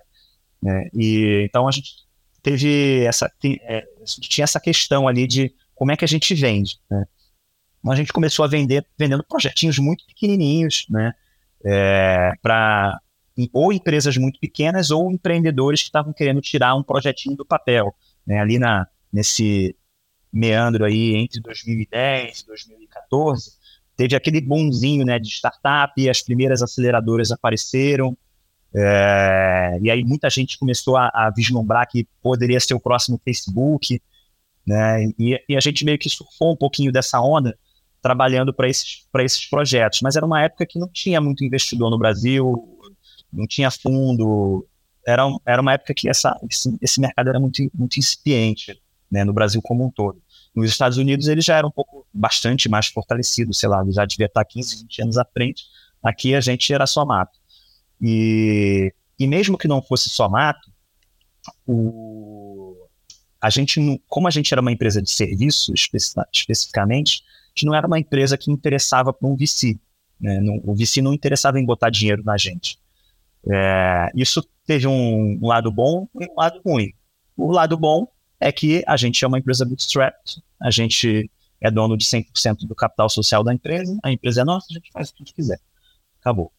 Né? 0.61 0.89
E, 0.93 1.45
então 1.45 1.67
a 1.67 1.71
gente 1.71 2.07
teve 2.41 3.03
essa, 3.05 3.31
é, 3.43 3.85
tinha 4.21 4.43
essa 4.43 4.59
questão 4.59 5.07
ali 5.07 5.27
de 5.27 5.53
como 5.73 5.91
é 5.91 5.97
que 5.97 6.05
a 6.05 6.07
gente 6.07 6.33
vende. 6.35 6.77
Né? 6.89 7.05
Então 7.79 7.91
a 7.91 7.95
gente 7.95 8.13
começou 8.13 8.43
a 8.43 8.47
vender 8.47 8.85
vendendo 8.97 9.23
projetinhos 9.23 9.79
muito 9.79 10.05
pequenininhos, 10.05 10.85
né? 10.89 11.13
É, 11.65 12.31
para 12.41 12.99
ou 13.53 13.71
empresas 13.71 14.17
muito 14.17 14.39
pequenas 14.39 14.91
ou 14.91 15.11
empreendedores 15.11 15.81
que 15.81 15.87
estavam 15.87 16.11
querendo 16.11 16.41
tirar 16.41 16.75
um 16.75 16.83
projetinho 16.83 17.37
do 17.37 17.45
papel, 17.45 17.95
né? 18.25 18.39
Ali 18.39 18.59
na 18.59 18.87
nesse 19.11 19.75
meandro 20.31 20.85
aí 20.85 21.15
entre 21.15 21.41
2010 21.41 22.41
e 22.41 22.45
2014, 22.47 23.51
teve 23.95 24.15
aquele 24.15 24.39
bonzinho 24.39 25.05
né, 25.05 25.19
de 25.19 25.29
startup, 25.29 26.09
as 26.09 26.21
primeiras 26.21 26.61
aceleradoras 26.61 27.31
apareceram, 27.31 28.17
é, 28.73 29.79
e 29.81 29.89
aí 29.89 30.03
muita 30.03 30.29
gente 30.29 30.57
começou 30.57 30.95
a, 30.95 31.07
a, 31.13 31.31
vislumbrar 31.35 31.87
que 31.89 32.07
poderia 32.21 32.59
ser 32.59 32.75
o 32.75 32.79
próximo 32.79 33.19
Facebook, 33.23 34.01
né, 34.65 35.05
e, 35.17 35.43
e, 35.49 35.57
a 35.57 35.59
gente 35.59 35.83
meio 35.83 35.97
que 35.97 36.09
surfou 36.09 36.53
um 36.53 36.55
pouquinho 36.55 36.91
dessa 36.91 37.19
onda, 37.19 37.57
trabalhando 38.01 38.53
para 38.53 38.69
esses, 38.69 39.07
esses 39.17 39.45
projetos, 39.47 40.01
mas 40.01 40.15
era 40.15 40.25
uma 40.25 40.43
época 40.43 40.65
que 40.65 40.79
não 40.79 40.87
tinha 40.87 41.19
muito 41.19 41.43
investidor 41.43 41.89
no 41.89 41.97
Brasil, 41.97 42.55
não 43.33 43.47
tinha 43.47 43.69
fundo, 43.71 44.65
era, 45.05 45.23
era 45.45 45.61
uma 45.61 45.73
época 45.73 45.93
que 45.93 46.07
essa, 46.07 46.39
esse, 46.49 46.77
esse 46.81 47.01
mercado 47.01 47.29
era 47.29 47.39
muito, 47.39 47.69
muito 47.73 47.97
incipiente, 47.97 48.79
né, 49.11 49.23
no 49.23 49.33
Brasil 49.33 49.61
como 49.61 49.85
um 49.85 49.91
todo. 49.91 50.21
Nos 50.55 50.69
Estados 50.69 50.97
Unidos 50.97 51.27
ele 51.27 51.41
já 51.41 51.57
era 51.57 51.65
um 51.65 51.71
pouco, 51.71 52.05
bastante 52.13 52.69
mais 52.69 52.87
fortalecido, 52.87 53.53
sei 53.53 53.69
lá, 53.69 53.83
já 53.89 54.05
devia 54.05 54.27
estar 54.27 54.43
15, 54.43 54.83
20 54.83 55.01
anos 55.03 55.17
à 55.17 55.25
frente. 55.25 55.65
Aqui 56.03 56.35
a 56.35 56.41
gente 56.41 56.73
era 56.73 56.85
só 56.85 57.05
mato. 57.05 57.37
E, 58.01 58.93
e 59.17 59.27
mesmo 59.27 59.57
que 59.57 59.67
não 59.67 59.81
fosse 59.81 60.09
só 60.09 60.29
mato, 60.29 60.71
o, 61.65 62.75
a 63.41 63.49
gente, 63.49 63.79
como 64.07 64.27
a 64.27 64.31
gente 64.31 64.53
era 64.53 64.61
uma 64.61 64.71
empresa 64.71 65.01
de 65.01 65.09
serviço 65.09 65.73
especificamente, 65.73 67.23
a 67.23 67.49
gente 67.49 67.65
não 67.65 67.75
era 67.75 67.87
uma 67.87 67.99
empresa 67.99 68.37
que 68.37 68.51
interessava 68.51 69.13
para 69.13 69.27
um 69.27 69.35
VC. 69.35 69.79
Né? 70.19 70.39
Não, 70.39 70.61
o 70.63 70.75
VC 70.75 71.01
não 71.01 71.13
interessava 71.13 71.59
em 71.59 71.65
botar 71.65 71.89
dinheiro 71.89 72.23
na 72.23 72.37
gente. 72.37 72.77
É, 73.49 74.11
isso 74.15 74.45
teve 74.65 74.87
um, 74.87 75.39
um 75.41 75.47
lado 75.47 75.71
bom 75.71 76.07
e 76.19 76.25
um 76.25 76.35
lado 76.35 76.61
ruim. 76.65 76.93
O 77.37 77.51
lado 77.51 77.77
bom 77.77 78.07
é 78.39 78.51
que 78.51 78.83
a 78.87 78.95
gente 78.95 79.23
é 79.23 79.27
uma 79.27 79.37
empresa 79.37 79.65
bootstrapped, 79.65 80.41
a 80.61 80.71
gente 80.71 81.29
é 81.61 81.69
dono 81.69 81.97
de 81.97 82.05
100% 82.05 82.67
do 82.67 82.75
capital 82.75 83.09
social 83.09 83.43
da 83.43 83.53
empresa, 83.53 83.97
a 84.03 84.11
empresa 84.11 84.41
é 84.41 84.43
nossa, 84.45 84.67
a 84.71 84.73
gente 84.73 84.91
faz 84.91 85.09
o 85.09 85.13
que 85.13 85.23
a 85.23 85.25
gente 85.25 85.33
quiser. 85.33 85.59
Acabou. 86.21 86.51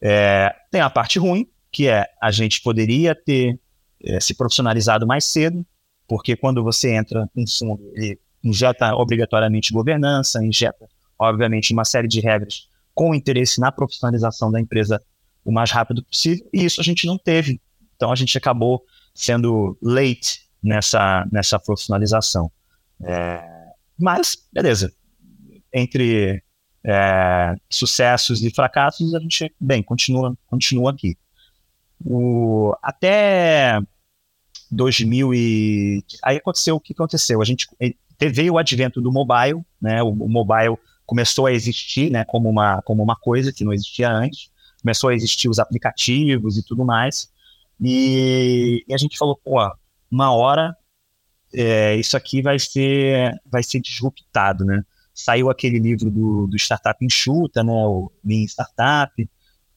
É, 0.00 0.54
tem 0.70 0.80
a 0.80 0.88
parte 0.88 1.18
ruim, 1.18 1.46
que 1.70 1.88
é 1.88 2.06
a 2.20 2.30
gente 2.30 2.62
poderia 2.62 3.14
ter 3.14 3.58
é, 4.02 4.20
se 4.20 4.34
profissionalizado 4.34 5.06
mais 5.06 5.24
cedo, 5.24 5.64
porque 6.06 6.34
quando 6.36 6.62
você 6.62 6.94
entra 6.94 7.28
em 7.36 7.46
fundo, 7.46 7.82
ele 7.94 8.18
injeta 8.42 8.94
obrigatoriamente 8.94 9.72
governança, 9.72 10.42
injeta, 10.42 10.88
obviamente, 11.18 11.72
uma 11.72 11.84
série 11.84 12.08
de 12.08 12.20
regras 12.20 12.68
com 12.94 13.14
interesse 13.14 13.60
na 13.60 13.70
profissionalização 13.70 14.50
da 14.50 14.60
empresa 14.60 15.02
o 15.44 15.52
mais 15.52 15.70
rápido 15.70 16.02
possível, 16.04 16.48
e 16.52 16.64
isso 16.64 16.80
a 16.80 16.84
gente 16.84 17.06
não 17.06 17.18
teve. 17.18 17.60
Então 17.96 18.12
a 18.12 18.16
gente 18.16 18.36
acabou 18.36 18.82
sendo 19.14 19.76
late 19.82 20.47
nessa, 20.62 21.26
nessa 21.30 21.58
profissionalização. 21.58 22.50
É, 23.02 23.42
mas, 23.98 24.36
beleza, 24.52 24.92
entre 25.72 26.42
é, 26.84 27.54
sucessos 27.68 28.42
e 28.42 28.50
fracassos, 28.50 29.14
a 29.14 29.20
gente, 29.20 29.52
bem, 29.60 29.82
continua, 29.82 30.36
continua 30.46 30.90
aqui. 30.90 31.16
O, 32.04 32.74
até 32.82 33.80
2000 34.70 35.34
e... 35.34 36.04
Aí 36.22 36.36
aconteceu 36.36 36.76
o 36.76 36.80
que 36.80 36.92
aconteceu. 36.92 37.40
A 37.40 37.44
gente 37.44 37.66
teve 38.16 38.50
o 38.50 38.58
advento 38.58 39.00
do 39.00 39.12
mobile, 39.12 39.64
né? 39.80 40.02
O, 40.02 40.08
o, 40.08 40.28
mobile 40.28 40.76
começou 41.06 41.46
a 41.46 41.52
existir, 41.52 42.10
né? 42.10 42.24
Como 42.24 42.48
uma, 42.48 42.82
como 42.82 43.02
uma 43.02 43.16
coisa 43.16 43.52
que 43.52 43.64
não 43.64 43.72
existia 43.72 44.10
antes. 44.10 44.50
Começou 44.82 45.10
a 45.10 45.14
existir 45.14 45.48
os 45.48 45.58
aplicativos 45.58 46.56
e 46.56 46.62
tudo 46.62 46.84
mais. 46.84 47.30
E, 47.80 48.84
e 48.86 48.94
a 48.94 48.96
gente 48.96 49.18
falou, 49.18 49.40
pô, 49.42 49.58
uma 50.10 50.32
hora 50.34 50.76
é, 51.52 51.96
isso 51.96 52.16
aqui 52.16 52.42
vai 52.42 52.58
ser, 52.58 53.32
vai 53.50 53.62
ser 53.62 53.80
disruptado, 53.80 54.64
né? 54.64 54.82
Saiu 55.14 55.50
aquele 55.50 55.78
livro 55.78 56.10
do, 56.10 56.46
do 56.46 56.56
Startup 56.56 57.02
Enxuta, 57.04 57.64
né? 57.64 57.72
O 57.72 58.12
Lean 58.24 58.44
Startup, 58.44 59.30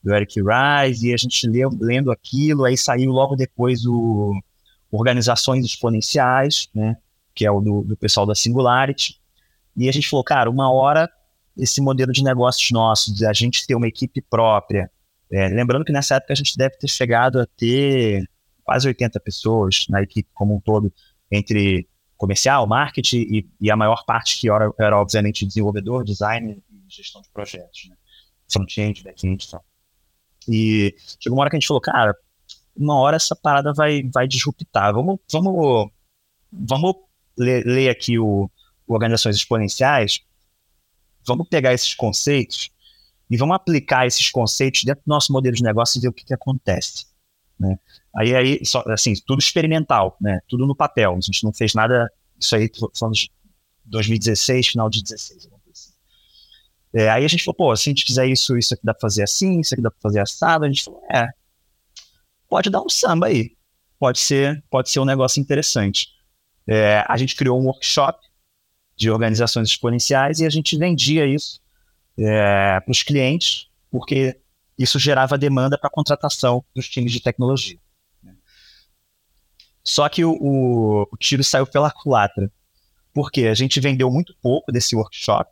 do 0.04 0.13
Eric 0.13 0.39
Rice, 0.39 1.08
e 1.08 1.13
a 1.13 1.17
gente 1.17 1.48
leu, 1.48 1.70
lendo 1.80 2.12
aquilo, 2.12 2.65
aí 2.65 2.78
saiu 2.78 3.12
logo 3.12 3.36
depois 3.36 3.86
o 3.86 4.34
Organizações 4.91 5.65
Exponenciais, 5.65 6.70
né? 6.76 6.98
Que 7.34 7.46
é 7.46 7.52
o 7.52 7.62
do, 7.62 7.82
do 7.82 7.98
pessoal 7.98 8.26
da 8.26 8.36
Singularity. 8.36 9.20
E 9.76 9.88
a 9.88 9.91
gente 9.91 10.10
falou, 10.10 10.24
cara, 10.24 10.50
uma 10.50 10.72
hora 10.72 11.10
esse 11.58 11.82
modelo 11.82 12.12
de 12.12 12.24
negócios 12.24 12.70
nossos, 12.72 13.13
de 13.13 13.26
a 13.26 13.34
gente 13.34 13.65
ter 13.65 13.76
uma 13.76 13.88
equipe 13.88 14.22
própria. 14.22 14.89
É, 15.32 15.48
lembrando 15.48 15.86
que 15.86 15.91
nessa 15.91 16.15
época 16.15 16.34
a 16.34 16.36
gente 16.36 16.58
deve 16.58 16.78
ter 16.78 16.88
chegado 16.88 17.39
a 17.39 17.46
ter 17.46 18.26
quase 18.72 18.88
80 18.88 19.20
pessoas 19.20 19.86
na 19.90 20.02
equipe 20.02 20.30
como 20.34 20.56
um 20.56 20.60
todo, 20.62 20.94
entre 21.30 21.90
comercial, 22.16 22.66
marketing 22.66 23.18
e, 23.18 23.50
e 23.60 23.70
a 23.70 23.76
maior 23.76 24.06
parte 24.06 24.40
que 24.40 24.50
era, 24.50 24.72
era, 24.80 24.98
obviamente, 24.98 25.46
desenvolvedor, 25.46 26.06
design 26.06 26.64
e 26.70 26.86
gestão 26.88 27.22
de 27.22 27.30
projetos, 27.32 27.90
né? 27.90 27.98
front-end, 28.50 29.04
back-end 29.04 29.46
e 29.46 29.52
tal. 29.52 29.66
E 30.48 30.96
chegou 31.20 31.38
uma 31.38 31.42
hora 31.42 31.50
que 31.50 31.58
a 31.58 31.60
gente 31.60 31.68
falou, 31.68 31.82
cara, 31.82 32.16
uma 32.74 32.96
hora 32.96 33.18
essa 33.18 33.36
parada 33.36 33.74
vai, 33.74 34.04
vai 34.04 34.26
disruptar. 34.26 34.94
Vamos, 34.94 35.20
vamos, 35.30 35.92
vamos 36.50 36.96
ler, 37.38 37.66
ler 37.66 37.89
aqui 37.89 38.18
o, 38.18 38.50
o 38.88 38.93
Organizações 38.93 39.36
Exponenciais, 39.36 40.22
vamos 41.28 41.45
pegar 41.50 41.74
esses 41.74 41.93
conceitos 41.93 42.70
e 43.30 43.36
vamos 43.36 43.54
aplicar 43.54 44.08
esses 44.08 44.32
conceitos 44.32 44.86
dentro 44.86 45.04
do 45.06 45.10
nosso 45.10 45.34
modelo 45.34 45.58
de 45.58 45.64
negócio 45.64 46.00
e 46.00 46.02
ver 46.02 46.08
o 46.08 46.14
que, 46.14 46.24
que 46.24 46.34
acontece. 46.34 47.12
Né? 47.60 47.78
Aí, 48.16 48.36
aí 48.36 48.66
só, 48.66 48.84
assim, 48.88 49.14
tudo 49.26 49.39
experimental, 49.39 50.18
né? 50.20 50.39
Tudo 50.47 50.68
no 50.68 50.76
papel. 50.76 51.14
A 51.14 51.22
gente 51.22 51.43
não 51.43 51.53
fez 51.53 51.74
nada. 51.74 52.12
Isso 52.39 52.55
aí, 52.55 52.70
de 52.70 53.32
2016, 53.86 54.68
final 54.68 54.89
de 54.89 55.03
16. 55.03 55.47
Assim. 55.70 55.93
É, 56.93 57.09
aí 57.09 57.24
a 57.24 57.28
gente 57.28 57.43
falou, 57.43 57.55
pô, 57.55 57.76
se 57.76 57.89
a 57.89 57.91
gente 57.91 58.05
fizer 58.05 58.28
isso, 58.28 58.57
isso 58.57 58.74
aqui 58.74 58.84
dá 58.84 58.93
pra 58.93 59.01
fazer 59.01 59.24
assim, 59.24 59.59
isso 59.59 59.74
aqui 59.74 59.82
dá 59.82 59.89
pra 59.89 60.01
fazer 60.01 60.20
assado. 60.20 60.66
A 60.66 60.68
gente 60.68 60.84
falou, 60.84 61.01
é, 61.12 61.28
pode 62.49 62.70
dar 62.70 62.82
um 62.82 62.89
samba 62.89 63.28
aí. 63.28 63.55
Pode 63.97 64.20
ser, 64.20 64.64
pode 64.70 64.89
ser 64.89 64.99
um 64.99 65.05
negócio 65.05 65.39
interessante. 65.39 66.07
É, 66.68 67.05
a 67.07 67.16
gente 67.18 67.36
criou 67.36 67.59
um 67.59 67.66
workshop 67.66 68.20
de 68.95 69.09
organizações 69.09 69.70
exponenciais 69.70 70.39
e 70.39 70.45
a 70.45 70.49
gente 70.49 70.78
vendia 70.78 71.26
isso 71.26 71.59
é, 72.18 72.80
para 72.80 72.91
os 72.91 73.03
clientes, 73.03 73.68
porque 73.89 74.39
isso 74.78 74.99
gerava 74.99 75.38
demanda 75.38 75.78
para 75.78 75.88
a 75.88 75.91
contratação 75.91 76.64
dos 76.76 76.89
times 76.89 77.12
de 77.12 77.22
tecnologia. 77.22 77.80
Só 79.84 80.08
que 80.08 80.24
o, 80.24 80.38
o, 80.40 81.18
tiro 81.18 81.44
saiu 81.44 81.66
pela 81.66 81.92
culatra, 81.92 82.52
porque 83.14 83.48
a 83.48 83.54
gente 83.54 83.80
vendeu 83.80 84.10
muito 84.12 84.36
pouco 84.42 84.72
desse 84.72 84.96
workshop 84.96 85.50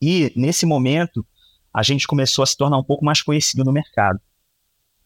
e, 0.00 0.32
nesse 0.34 0.64
momento, 0.64 1.26
a 1.72 1.82
gente 1.82 2.06
começou 2.06 2.42
a 2.42 2.46
se 2.46 2.56
tornar 2.56 2.78
um 2.78 2.84
pouco 2.84 3.04
mais 3.04 3.22
conhecido 3.22 3.64
no 3.64 3.72
mercado. 3.72 4.20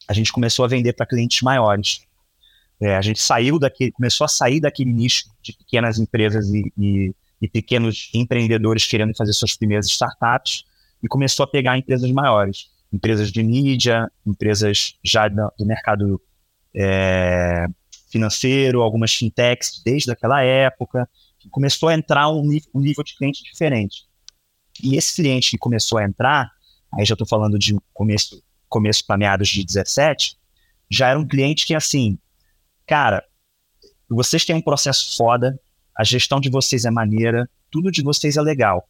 a 0.06 0.12
gente 0.12 0.32
começou 0.32 0.64
a 0.64 0.68
vender 0.68 0.92
para 0.92 1.06
clientes 1.06 1.40
maiores. 1.40 2.02
É, 2.80 2.96
a 2.96 3.00
gente 3.00 3.20
saiu 3.20 3.58
daquele, 3.58 3.90
começou 3.90 4.24
a 4.24 4.28
sair 4.28 4.60
daquele 4.60 4.92
nicho 4.92 5.24
de 5.40 5.52
pequenas 5.54 5.98
empresas 5.98 6.46
e, 6.48 6.72
e, 6.76 7.14
e, 7.40 7.48
pequenos 7.48 8.10
empreendedores 8.12 8.86
querendo 8.86 9.16
fazer 9.16 9.32
suas 9.32 9.56
primeiras 9.56 9.86
startups 9.86 10.64
e 11.02 11.08
começou 11.08 11.44
a 11.44 11.46
pegar 11.46 11.78
empresas 11.78 12.10
maiores, 12.10 12.68
empresas 12.92 13.32
de 13.32 13.42
mídia, 13.42 14.10
empresas 14.26 14.98
já 15.02 15.28
do, 15.28 15.50
do 15.58 15.64
mercado 15.64 16.20
é, 16.74 17.66
financeiro, 18.14 18.80
algumas 18.80 19.12
fintechs 19.12 19.82
desde 19.84 20.10
aquela 20.12 20.42
época, 20.42 21.08
começou 21.50 21.88
a 21.88 21.94
entrar 21.94 22.30
um, 22.30 22.48
um 22.72 22.80
nível 22.80 23.02
de 23.02 23.16
cliente 23.16 23.42
diferente. 23.42 24.06
E 24.82 24.96
esse 24.96 25.16
cliente 25.16 25.50
que 25.50 25.58
começou 25.58 25.98
a 25.98 26.04
entrar, 26.04 26.50
aí 26.92 27.04
já 27.04 27.14
estou 27.14 27.26
falando 27.26 27.58
de 27.58 27.76
começo, 27.92 28.42
começo 28.68 29.04
para 29.04 29.18
meados 29.18 29.48
de 29.48 29.64
17, 29.64 30.38
já 30.88 31.08
era 31.08 31.18
um 31.18 31.26
cliente 31.26 31.66
que, 31.66 31.74
assim, 31.74 32.16
cara, 32.86 33.24
vocês 34.08 34.44
têm 34.44 34.54
um 34.54 34.62
processo 34.62 35.16
foda, 35.16 35.58
a 35.96 36.04
gestão 36.04 36.40
de 36.40 36.48
vocês 36.48 36.84
é 36.84 36.90
maneira, 36.90 37.50
tudo 37.70 37.90
de 37.90 38.02
vocês 38.02 38.36
é 38.36 38.40
legal. 38.40 38.88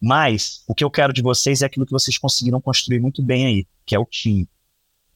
Mas 0.00 0.64
o 0.66 0.74
que 0.74 0.84
eu 0.84 0.90
quero 0.90 1.12
de 1.12 1.22
vocês 1.22 1.60
é 1.62 1.66
aquilo 1.66 1.86
que 1.86 1.92
vocês 1.92 2.16
conseguiram 2.16 2.60
construir 2.60 3.00
muito 3.00 3.22
bem 3.22 3.46
aí, 3.46 3.66
que 3.84 3.94
é 3.94 3.98
o 3.98 4.06
time. 4.06 4.48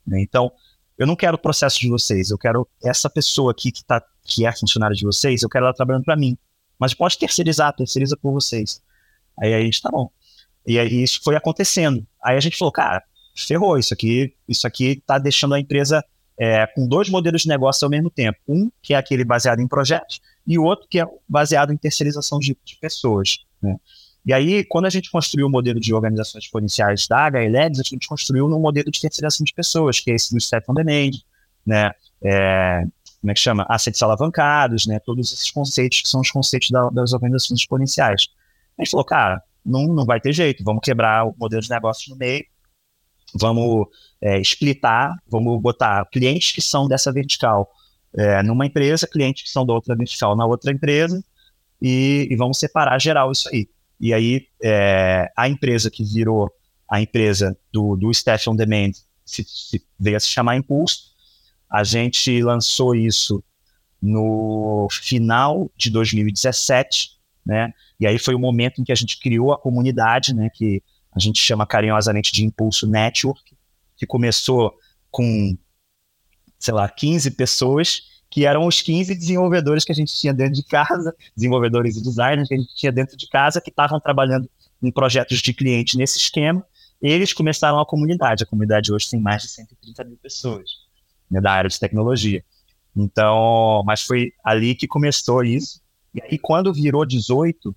Né? 0.06 0.20
Então, 0.20 0.52
eu 0.98 1.06
não 1.06 1.14
quero 1.14 1.36
o 1.36 1.40
processo 1.40 1.78
de 1.78 1.88
vocês, 1.88 2.30
eu 2.30 2.38
quero 2.38 2.68
essa 2.82 3.08
pessoa 3.08 3.52
aqui 3.52 3.70
que, 3.70 3.84
tá, 3.84 4.02
que 4.24 4.44
é 4.44 4.52
funcionária 4.52 4.96
de 4.96 5.04
vocês, 5.04 5.42
eu 5.42 5.48
quero 5.48 5.64
ela 5.64 5.74
trabalhando 5.74 6.04
para 6.04 6.16
mim. 6.16 6.36
Mas 6.78 6.94
pode 6.94 7.18
terceirizar, 7.18 7.74
terceiriza 7.74 8.16
por 8.16 8.32
vocês. 8.32 8.82
Aí, 9.40 9.54
a 9.54 9.60
gente 9.60 9.80
tá 9.80 9.90
bom. 9.90 10.10
E 10.66 10.78
aí 10.78 11.02
isso 11.02 11.20
foi 11.24 11.34
acontecendo. 11.34 12.06
Aí 12.22 12.36
a 12.36 12.40
gente 12.40 12.56
falou, 12.56 12.70
cara, 12.70 13.02
ferrou, 13.34 13.78
isso 13.78 13.94
aqui, 13.94 14.34
isso 14.46 14.66
aqui 14.66 15.02
tá 15.06 15.18
deixando 15.18 15.54
a 15.54 15.60
empresa 15.60 16.04
é, 16.38 16.66
com 16.66 16.86
dois 16.86 17.08
modelos 17.08 17.42
de 17.42 17.48
negócio 17.48 17.84
ao 17.84 17.90
mesmo 17.90 18.10
tempo. 18.10 18.38
Um, 18.46 18.70
que 18.82 18.94
é 18.94 18.96
aquele 18.96 19.24
baseado 19.24 19.60
em 19.60 19.66
projetos, 19.66 20.20
e 20.46 20.58
o 20.58 20.64
outro, 20.64 20.86
que 20.88 21.00
é 21.00 21.06
baseado 21.28 21.72
em 21.72 21.76
terceirização 21.76 22.38
de, 22.38 22.56
de 22.64 22.76
pessoas. 22.76 23.38
Né? 23.62 23.76
E 24.28 24.32
aí, 24.34 24.62
quando 24.62 24.84
a 24.84 24.90
gente 24.90 25.10
construiu 25.10 25.46
o 25.46 25.50
modelo 25.50 25.80
de 25.80 25.94
organizações 25.94 26.44
exponenciais 26.44 27.08
da 27.08 27.30
HLEDs, 27.30 27.80
a 27.80 27.82
gente 27.82 28.06
construiu 28.06 28.46
no 28.46 28.60
modelo 28.60 28.90
de 28.90 29.00
terceirização 29.00 29.42
de 29.42 29.54
pessoas, 29.54 30.00
que 30.00 30.10
é 30.10 30.14
esse 30.14 30.34
do 30.34 30.38
Step 30.38 30.70
on 30.70 30.74
Demand, 30.74 31.12
né? 31.64 31.92
É, 32.22 32.82
como 33.22 33.30
é 33.30 33.34
que 33.34 33.40
chama? 33.40 33.64
Assets 33.70 34.02
alavancados, 34.02 34.86
né? 34.86 34.98
Todos 34.98 35.32
esses 35.32 35.50
conceitos 35.50 36.02
que 36.02 36.08
são 36.10 36.20
os 36.20 36.30
conceitos 36.30 36.68
da, 36.68 36.90
das 36.90 37.14
organizações 37.14 37.60
exponenciais. 37.60 38.28
A 38.76 38.82
gente 38.84 38.90
falou, 38.90 39.06
cara, 39.06 39.42
não, 39.64 39.86
não 39.86 40.04
vai 40.04 40.20
ter 40.20 40.34
jeito, 40.34 40.62
vamos 40.62 40.82
quebrar 40.84 41.26
o 41.26 41.34
modelo 41.38 41.62
de 41.62 41.70
negócio 41.70 42.10
no 42.10 42.16
meio, 42.16 42.44
vamos 43.34 43.86
é, 44.20 44.38
splitar, 44.42 45.16
vamos 45.26 45.58
botar 45.58 46.04
clientes 46.12 46.52
que 46.52 46.60
são 46.60 46.86
dessa 46.86 47.10
vertical 47.10 47.66
é, 48.14 48.42
numa 48.42 48.66
empresa, 48.66 49.08
clientes 49.08 49.44
que 49.44 49.48
são 49.48 49.64
da 49.64 49.72
outra 49.72 49.96
vertical 49.96 50.36
na 50.36 50.44
outra 50.44 50.70
empresa, 50.70 51.24
e, 51.80 52.28
e 52.30 52.36
vamos 52.36 52.58
separar 52.58 53.00
geral 53.00 53.32
isso 53.32 53.48
aí. 53.48 53.66
E 54.00 54.14
aí, 54.14 54.46
é, 54.62 55.30
a 55.36 55.48
empresa 55.48 55.90
que 55.90 56.04
virou 56.04 56.50
a 56.90 57.00
empresa 57.00 57.56
do, 57.72 57.96
do 57.96 58.10
Staff 58.10 58.48
on 58.48 58.56
Demand 58.56 58.92
se, 59.24 59.44
se, 59.44 59.82
veio 59.98 60.16
a 60.16 60.20
se 60.20 60.28
chamar 60.28 60.56
Impulso. 60.56 61.12
A 61.70 61.84
gente 61.84 62.42
lançou 62.42 62.94
isso 62.94 63.44
no 64.00 64.88
final 64.90 65.70
de 65.76 65.90
2017, 65.90 67.18
né? 67.44 67.72
E 68.00 68.06
aí 68.06 68.18
foi 68.18 68.34
o 68.34 68.38
momento 68.38 68.80
em 68.80 68.84
que 68.84 68.92
a 68.92 68.94
gente 68.94 69.18
criou 69.18 69.52
a 69.52 69.58
comunidade, 69.58 70.34
né? 70.34 70.48
Que 70.54 70.82
a 71.12 71.18
gente 71.18 71.40
chama 71.40 71.66
carinhosamente 71.66 72.32
de 72.32 72.44
Impulso 72.44 72.86
Network, 72.86 73.56
que 73.96 74.06
começou 74.06 74.74
com, 75.10 75.56
sei 76.58 76.72
lá, 76.72 76.88
15 76.88 77.32
pessoas, 77.32 78.02
que 78.30 78.44
eram 78.44 78.66
os 78.66 78.82
15 78.82 79.14
desenvolvedores 79.14 79.84
que 79.84 79.92
a 79.92 79.94
gente 79.94 80.14
tinha 80.14 80.34
dentro 80.34 80.54
de 80.54 80.62
casa, 80.62 81.14
desenvolvedores 81.34 81.96
e 81.96 82.02
designers 82.02 82.48
que 82.48 82.54
a 82.54 82.58
gente 82.58 82.74
tinha 82.74 82.92
dentro 82.92 83.16
de 83.16 83.28
casa, 83.28 83.60
que 83.60 83.70
estavam 83.70 83.98
trabalhando 83.98 84.48
em 84.82 84.90
projetos 84.90 85.38
de 85.40 85.52
cliente 85.52 85.96
nesse 85.96 86.18
esquema. 86.18 86.64
Eles 87.00 87.32
começaram 87.32 87.78
a 87.78 87.86
comunidade. 87.86 88.42
A 88.42 88.46
comunidade 88.46 88.92
hoje 88.92 89.08
tem 89.08 89.20
mais 89.20 89.42
de 89.42 89.48
130 89.48 90.04
mil 90.04 90.16
pessoas 90.18 90.70
né, 91.30 91.40
da 91.40 91.52
área 91.52 91.70
de 91.70 91.78
tecnologia. 91.78 92.44
Então, 92.94 93.82
mas 93.86 94.02
foi 94.02 94.32
ali 94.44 94.74
que 94.74 94.86
começou 94.86 95.44
isso. 95.44 95.80
E 96.14 96.22
aí, 96.22 96.38
quando 96.38 96.72
virou 96.72 97.06
18, 97.06 97.74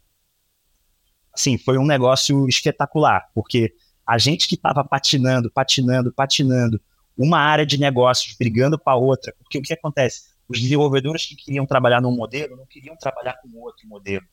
assim, 1.34 1.58
foi 1.58 1.78
um 1.78 1.86
negócio 1.86 2.48
espetacular, 2.48 3.30
porque 3.34 3.74
a 4.06 4.18
gente 4.18 4.48
que 4.48 4.56
estava 4.56 4.84
patinando, 4.84 5.52
patinando, 5.52 6.12
patinando, 6.12 6.82
uma 7.18 7.40
área 7.40 7.66
de 7.66 7.80
negócios 7.80 8.36
brigando 8.36 8.80
para 8.80 8.96
outra, 8.96 9.34
porque 9.38 9.60
o 9.60 9.62
que 9.62 9.74
acontece? 9.74 10.31
Os 10.52 10.60
desenvolvedores 10.60 11.26
que 11.26 11.36
queriam 11.36 11.66
trabalhar 11.66 12.02
num 12.02 12.16
modelo 12.16 12.56
não 12.56 12.66
queriam 12.66 12.96
trabalhar 12.98 13.34
com 13.42 13.50
outro 13.60 13.88
modelo, 13.88 14.26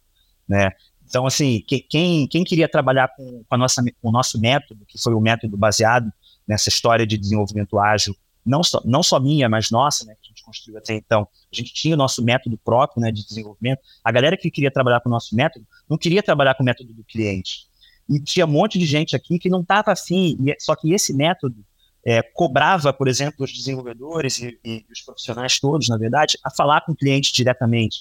né? 0.48 0.72
Então, 1.08 1.26
assim, 1.26 1.62
que, 1.66 1.80
quem, 1.80 2.26
quem 2.26 2.44
queria 2.44 2.68
trabalhar 2.68 3.08
com, 3.16 3.42
com, 3.44 3.54
a 3.54 3.58
nossa, 3.58 3.82
com 3.82 4.08
o 4.08 4.12
nosso 4.12 4.38
método, 4.38 4.84
que 4.86 5.00
foi 5.00 5.14
o 5.14 5.20
método 5.20 5.56
baseado 5.56 6.12
nessa 6.46 6.68
história 6.68 7.06
de 7.06 7.16
desenvolvimento 7.16 7.78
ágil, 7.78 8.14
não 8.44 8.62
só, 8.62 8.80
não 8.84 9.02
só 9.02 9.18
minha, 9.18 9.48
mas 9.48 9.70
nossa, 9.70 10.04
né, 10.04 10.14
que 10.20 10.28
a 10.28 10.30
gente 10.30 10.42
construiu 10.42 10.78
até 10.78 10.94
então, 10.94 11.28
a 11.52 11.56
gente 11.56 11.72
tinha 11.72 11.94
o 11.94 11.98
nosso 11.98 12.22
método 12.22 12.58
próprio 12.58 13.00
né, 13.00 13.10
de 13.10 13.26
desenvolvimento. 13.26 13.80
A 14.04 14.12
galera 14.12 14.36
que 14.36 14.50
queria 14.50 14.70
trabalhar 14.70 15.00
com 15.00 15.08
o 15.08 15.12
nosso 15.12 15.34
método 15.34 15.66
não 15.88 15.96
queria 15.96 16.22
trabalhar 16.22 16.54
com 16.54 16.62
o 16.62 16.66
método 16.66 16.92
do 16.92 17.04
cliente. 17.04 17.68
E 18.08 18.18
tinha 18.20 18.46
um 18.46 18.50
monte 18.50 18.78
de 18.78 18.86
gente 18.86 19.14
aqui 19.14 19.38
que 19.38 19.50
não 19.50 19.60
estava 19.60 19.92
afim, 19.92 20.36
só 20.58 20.74
que 20.74 20.92
esse 20.92 21.14
método 21.14 21.62
é, 22.08 22.22
cobrava, 22.22 22.90
por 22.90 23.06
exemplo, 23.06 23.44
os 23.44 23.52
desenvolvedores 23.52 24.38
e, 24.38 24.58
e, 24.64 24.82
os 24.90 25.02
profissionais 25.02 25.60
todos, 25.60 25.90
na 25.90 25.98
verdade, 25.98 26.38
a 26.42 26.50
falar 26.50 26.80
com 26.80 26.92
o 26.92 26.96
cliente 26.96 27.30
diretamente. 27.34 27.98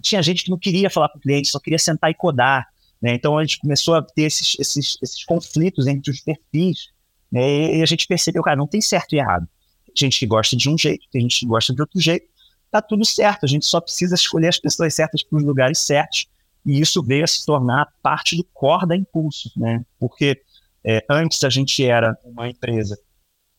Tinha 0.00 0.22
gente 0.22 0.44
que 0.44 0.50
não 0.50 0.58
queria 0.58 0.88
falar 0.88 1.10
com 1.10 1.18
o 1.18 1.20
cliente, 1.20 1.48
só 1.48 1.60
queria 1.60 1.78
sentar 1.78 2.10
e 2.10 2.14
codar. 2.14 2.66
Né? 3.02 3.12
Então 3.12 3.36
a 3.36 3.44
gente 3.44 3.58
começou 3.58 3.96
a 3.96 4.02
ter 4.02 4.22
esses, 4.22 4.56
esses, 4.58 4.96
esses 5.02 5.24
conflitos 5.26 5.86
entre 5.86 6.10
os 6.10 6.20
perfis. 6.22 6.88
Né? 7.30 7.76
E 7.76 7.82
a 7.82 7.84
gente 7.84 8.06
percebeu, 8.06 8.42
cara, 8.42 8.56
não 8.56 8.66
tem 8.66 8.80
certo 8.80 9.12
e 9.12 9.18
errado. 9.18 9.46
Tem 9.84 9.94
gente 10.06 10.20
que 10.20 10.26
gosta 10.26 10.56
de 10.56 10.70
um 10.70 10.78
jeito, 10.78 11.04
tem 11.12 11.20
gente 11.20 11.40
que 11.40 11.46
gosta 11.46 11.74
de 11.74 11.82
outro 11.82 12.00
jeito. 12.00 12.26
Tá 12.70 12.80
tudo 12.80 13.04
certo, 13.04 13.44
a 13.44 13.46
gente 13.46 13.66
só 13.66 13.78
precisa 13.78 14.14
escolher 14.14 14.48
as 14.48 14.58
pessoas 14.58 14.94
certas 14.94 15.22
para 15.22 15.36
os 15.36 15.44
lugares 15.44 15.80
certos. 15.80 16.26
E 16.64 16.80
isso 16.80 17.02
veio 17.02 17.24
a 17.24 17.26
se 17.26 17.44
tornar 17.44 17.92
parte 18.02 18.38
do 18.38 18.44
core 18.54 18.88
da 18.88 18.96
Impulso, 18.96 19.52
né? 19.54 19.84
Porque 19.98 20.40
é, 20.82 21.04
antes 21.10 21.44
a 21.44 21.50
gente 21.50 21.84
era 21.84 22.16
uma 22.24 22.48
empresa 22.48 22.96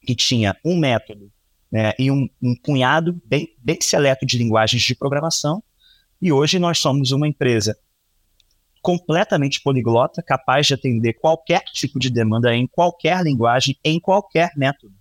que 0.05 0.15
tinha 0.15 0.55
um 0.65 0.77
método 0.77 1.31
né, 1.71 1.93
e 1.97 2.11
um, 2.11 2.27
um 2.41 2.55
punhado 2.55 3.21
bem, 3.25 3.55
bem 3.57 3.77
seleto 3.79 4.25
de 4.25 4.37
linguagens 4.37 4.81
de 4.81 4.95
programação, 4.95 5.63
e 6.21 6.31
hoje 6.31 6.59
nós 6.59 6.79
somos 6.79 7.11
uma 7.11 7.27
empresa 7.27 7.77
completamente 8.81 9.61
poliglota, 9.61 10.23
capaz 10.23 10.67
de 10.67 10.73
atender 10.73 11.13
qualquer 11.13 11.63
tipo 11.73 11.99
de 11.99 12.09
demanda 12.09 12.53
em 12.55 12.67
qualquer 12.67 13.23
linguagem, 13.23 13.77
em 13.83 13.99
qualquer 13.99 14.51
método. 14.57 14.93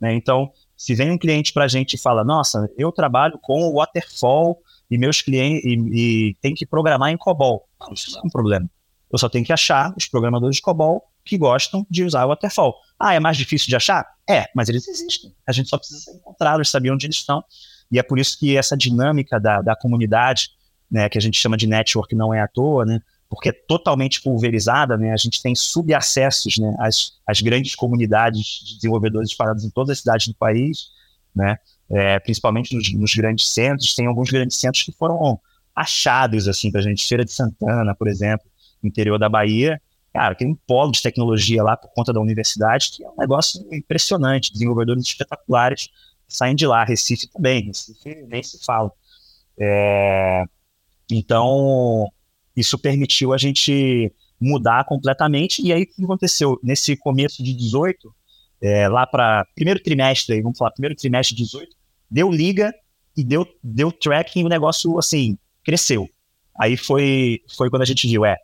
Né? 0.00 0.14
Então, 0.14 0.52
se 0.76 0.94
vem 0.94 1.10
um 1.10 1.18
cliente 1.18 1.52
para 1.52 1.64
a 1.64 1.68
gente 1.68 1.94
e 1.94 1.98
fala, 1.98 2.24
nossa, 2.24 2.70
eu 2.78 2.92
trabalho 2.92 3.38
com 3.42 3.62
o 3.62 3.74
Waterfall 3.74 4.58
e 4.88 4.96
meus 4.96 5.20
clientes 5.20 5.64
e, 5.64 6.28
e 6.30 6.34
tem 6.40 6.54
que 6.54 6.64
programar 6.64 7.10
em 7.10 7.16
COBOL. 7.16 7.68
Não, 7.80 7.92
isso 7.92 8.12
não 8.12 8.20
é 8.20 8.26
um 8.26 8.30
problema. 8.30 8.70
Eu 9.10 9.18
só 9.18 9.28
tenho 9.28 9.44
que 9.44 9.52
achar 9.52 9.92
os 9.96 10.06
programadores 10.06 10.56
de 10.56 10.62
COBOL 10.62 11.02
que 11.28 11.38
gostam 11.38 11.86
de 11.88 12.04
usar 12.04 12.24
o 12.24 12.28
Waterfall. 12.28 12.74
Ah, 12.98 13.14
é 13.14 13.20
mais 13.20 13.36
difícil 13.36 13.68
de 13.68 13.76
achar? 13.76 14.06
É, 14.28 14.46
mas 14.54 14.68
eles 14.68 14.88
existem. 14.88 15.32
A 15.46 15.52
gente 15.52 15.68
só 15.68 15.78
precisa 15.78 16.10
encontrá-los, 16.12 16.70
saber 16.70 16.90
onde 16.90 17.06
eles 17.06 17.16
estão. 17.16 17.44
E 17.90 17.98
é 17.98 18.02
por 18.02 18.18
isso 18.18 18.38
que 18.38 18.56
essa 18.56 18.76
dinâmica 18.76 19.38
da, 19.38 19.62
da 19.62 19.76
comunidade, 19.76 20.50
né, 20.90 21.08
que 21.08 21.16
a 21.16 21.20
gente 21.20 21.38
chama 21.38 21.56
de 21.56 21.66
network, 21.66 22.14
não 22.14 22.34
é 22.34 22.40
à 22.40 22.48
toa, 22.48 22.84
né? 22.84 23.00
Porque 23.28 23.50
é 23.50 23.52
totalmente 23.52 24.22
pulverizada, 24.22 24.96
né? 24.96 25.12
A 25.12 25.16
gente 25.16 25.42
tem 25.42 25.54
subacessos, 25.54 26.56
né? 26.58 26.74
As, 26.80 27.12
as 27.26 27.40
grandes 27.40 27.74
comunidades 27.74 28.64
de 28.64 28.76
desenvolvedores 28.76 29.30
espalhadas 29.30 29.64
em 29.64 29.70
todas 29.70 29.90
as 29.90 29.98
cidades 29.98 30.28
do 30.28 30.34
país, 30.34 30.88
né? 31.34 31.56
É, 31.90 32.18
principalmente 32.18 32.74
nos, 32.74 32.92
nos, 32.94 33.14
grandes 33.14 33.48
centros. 33.48 33.94
Tem 33.94 34.06
alguns 34.06 34.30
grandes 34.30 34.58
centros 34.58 34.82
que 34.82 34.92
foram 34.92 35.38
achados, 35.74 36.48
assim, 36.48 36.70
para 36.70 36.80
a 36.80 36.84
gente. 36.84 37.06
Feira 37.06 37.24
de 37.24 37.32
Santana, 37.32 37.94
por 37.94 38.08
exemplo, 38.08 38.46
interior 38.82 39.18
da 39.18 39.28
Bahia, 39.28 39.80
Cara, 40.12 40.34
tem 40.34 40.48
um 40.48 40.54
polo 40.66 40.90
de 40.90 41.02
tecnologia 41.02 41.62
lá 41.62 41.76
por 41.76 41.90
conta 41.92 42.12
da 42.12 42.20
universidade, 42.20 42.90
que 42.92 43.04
é 43.04 43.08
um 43.08 43.16
negócio 43.16 43.62
impressionante, 43.72 44.52
desenvolvedores 44.52 45.04
espetaculares 45.04 45.90
saem 46.28 46.54
de 46.54 46.66
lá, 46.66 46.84
Recife 46.84 47.26
também, 47.28 47.64
Recife 47.66 48.26
nem 48.28 48.42
se 48.42 48.62
fala. 48.64 48.92
É, 49.58 50.44
então, 51.10 52.06
isso 52.54 52.78
permitiu 52.78 53.32
a 53.32 53.38
gente 53.38 54.12
mudar 54.40 54.84
completamente, 54.84 55.62
e 55.62 55.72
aí 55.72 55.82
o 55.82 55.86
que 55.86 56.04
aconteceu? 56.04 56.60
Nesse 56.62 56.96
começo 56.96 57.42
de 57.42 57.54
18, 57.54 58.14
é, 58.60 58.88
lá 58.88 59.06
para 59.06 59.46
primeiro 59.54 59.82
trimestre, 59.82 60.40
vamos 60.42 60.58
falar, 60.58 60.70
primeiro 60.72 60.94
trimestre 60.94 61.34
de 61.34 61.44
18, 61.44 61.74
deu 62.10 62.30
liga 62.30 62.72
e 63.16 63.24
deu, 63.24 63.46
deu 63.62 63.90
tracking, 63.90 64.44
o 64.44 64.48
negócio, 64.48 64.96
assim, 64.98 65.36
cresceu. 65.64 66.08
Aí 66.60 66.76
foi, 66.76 67.40
foi 67.56 67.70
quando 67.70 67.82
a 67.82 67.86
gente 67.86 68.06
viu, 68.06 68.24
é, 68.24 68.36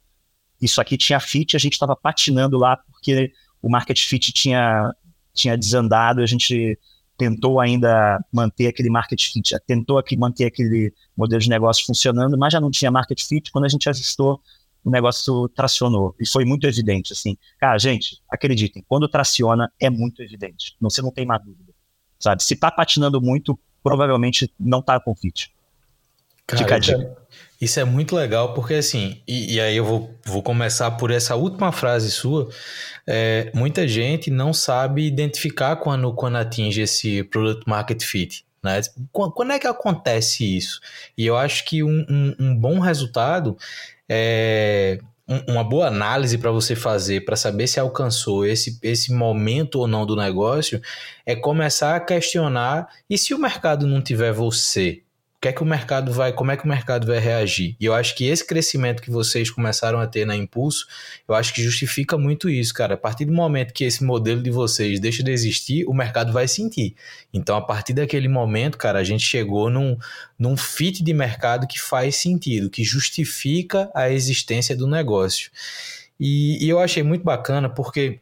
isso 0.61 0.81
aqui 0.81 0.97
tinha 0.97 1.21
fit, 1.21 1.57
a 1.57 1.59
gente 1.59 1.75
estava 1.75 1.95
patinando 1.95 2.59
lá 2.59 2.77
porque 2.77 3.33
o 3.61 3.69
market 3.69 3.99
fit 3.99 4.33
tinha, 4.33 4.95
tinha 5.33 5.57
desandado, 5.57 6.21
a 6.21 6.27
gente 6.27 6.79
tentou 7.17 7.61
ainda 7.61 8.23
manter 8.33 8.67
aquele 8.67 8.91
market 8.91 9.23
fit, 9.33 9.55
tentou 9.67 9.99
aqui 9.99 10.17
manter 10.17 10.47
aquele 10.47 10.93
modelo 11.17 11.41
de 11.41 11.49
negócio 11.49 11.87
funcionando, 11.87 12.37
mas 12.37 12.53
já 12.53 12.61
não 12.61 12.71
tinha 12.71 12.91
market 12.91 13.23
fit. 13.23 13.51
Quando 13.53 13.65
a 13.65 13.69
gente 13.69 13.89
ajustou, 13.89 14.41
o 14.85 14.91
negócio 14.91 15.49
tracionou. 15.49 16.15
E 16.21 16.29
foi 16.29 16.45
muito 16.45 16.67
evidente, 16.67 17.13
assim. 17.13 17.37
Cara, 17.59 17.79
gente, 17.79 18.21
acreditem, 18.31 18.85
quando 18.87 19.09
traciona, 19.09 19.73
é 19.81 19.89
muito 19.89 20.23
evidente. 20.23 20.77
Você 20.81 21.01
não 21.01 21.11
tem 21.11 21.25
mais 21.25 21.43
dúvida, 21.43 21.73
sabe? 22.19 22.43
Se 22.43 22.55
tá 22.55 22.71
patinando 22.71 23.21
muito, 23.21 23.59
provavelmente 23.83 24.53
não 24.59 24.83
tá 24.83 25.01
com 25.01 25.15
fit. 25.15 25.53
Cara, 26.47 26.63
Fica 26.63 26.75
a 26.75 26.79
dica. 26.79 27.24
Isso 27.61 27.81
é 27.81 27.85
muito 27.85 28.15
legal, 28.17 28.53
porque 28.53 28.75
assim, 28.75 29.23
e, 29.27 29.55
e, 29.55 29.61
aí 29.61 29.77
eu 29.77 29.85
vou, 29.85 30.15
vou 30.25 30.43
começar 30.43 30.91
por 30.93 31.11
essa 31.11 31.37
última 31.37 31.73
frase 31.73 32.11
sua. 32.11 32.49
É, 33.07 33.51
muita 33.55 33.87
gente 33.87 34.31
não 34.31 34.53
sabe 34.53 35.07
identificar 35.07 35.77
quando, 35.77 36.13
quando 36.15 36.37
atinge 36.37 36.81
esse 36.83 37.23
product 37.25 37.69
market 37.69 38.03
fit. 38.03 38.45
Né? 38.63 38.81
Quando 39.13 39.53
é 39.53 39.59
que 39.59 39.67
acontece 39.67 40.57
isso? 40.57 40.81
E 41.17 41.27
eu 41.27 41.37
acho 41.37 41.65
que 41.65 41.83
um, 41.83 42.05
um, 42.09 42.35
um 42.41 42.57
bom 42.57 42.79
resultado 42.79 43.57
é 44.09 44.99
uma 45.49 45.65
boa 45.65 45.87
análise 45.87 46.37
para 46.37 46.51
você 46.51 46.77
fazer 46.77 47.25
para 47.25 47.35
saber 47.35 47.67
se 47.67 47.81
alcançou 47.81 48.45
esse, 48.45 48.79
esse 48.83 49.11
momento 49.13 49.77
ou 49.77 49.87
não 49.87 50.05
do 50.05 50.15
negócio 50.15 50.83
é 51.25 51.35
começar 51.35 51.97
a 51.97 52.01
questionar 52.01 52.89
e 53.09 53.17
se 53.17 53.33
o 53.33 53.39
mercado 53.39 53.87
não 53.87 54.03
tiver 54.03 54.33
você 54.33 55.03
que 55.45 55.49
é 55.49 55.53
que 55.53 55.63
o 55.63 55.67
mercado 55.67 56.11
vai, 56.11 56.33
como 56.33 56.51
é 56.53 56.57
que 56.57 56.65
o 56.65 56.69
mercado 56.69 57.07
vai 57.07 57.19
reagir? 57.19 57.77
E 57.79 57.85
eu 57.85 57.93
acho 57.93 58.15
que 58.15 58.25
esse 58.25 58.47
crescimento 58.47 59.03
que 59.03 59.11
vocês 59.11 59.51
começaram 59.51 60.01
a 60.01 60.07
ter 60.07 60.25
na 60.25 60.35
Impulso, 60.35 60.87
eu 61.29 61.35
acho 61.35 61.53
que 61.53 61.63
justifica 61.63 62.17
muito 62.17 62.49
isso, 62.49 62.73
cara. 62.73 62.95
A 62.95 62.97
partir 62.97 63.27
do 63.27 63.33
momento 63.35 63.75
que 63.75 63.85
esse 63.85 64.03
modelo 64.03 64.43
de 64.43 64.51
vocês 64.51 64.99
deixa 64.99 65.23
de 65.23 65.31
existir, 65.31 65.85
o 65.85 65.93
mercado 65.93 66.33
vai 66.33 66.49
sentir. 66.49 66.97
Então, 67.31 67.59
a 67.59 67.61
partir 67.61 67.93
daquele 67.93 68.27
momento, 68.27 68.79
cara, 68.79 68.99
a 68.99 69.05
gente 69.05 69.23
chegou 69.23 69.69
num, 69.69 69.99
num 70.39 70.57
fit 70.57 71.05
de 71.05 71.13
mercado 71.13 71.67
que 71.67 71.79
faz 71.79 72.17
sentido, 72.17 72.71
que 72.71 72.83
justifica 72.83 73.91
a 73.95 74.09
existência 74.11 74.75
do 74.75 74.87
negócio. 74.87 75.51
E, 76.19 76.65
e 76.65 76.71
eu 76.71 76.79
achei 76.79 77.03
muito 77.03 77.23
bacana 77.23 77.69
porque 77.69 78.19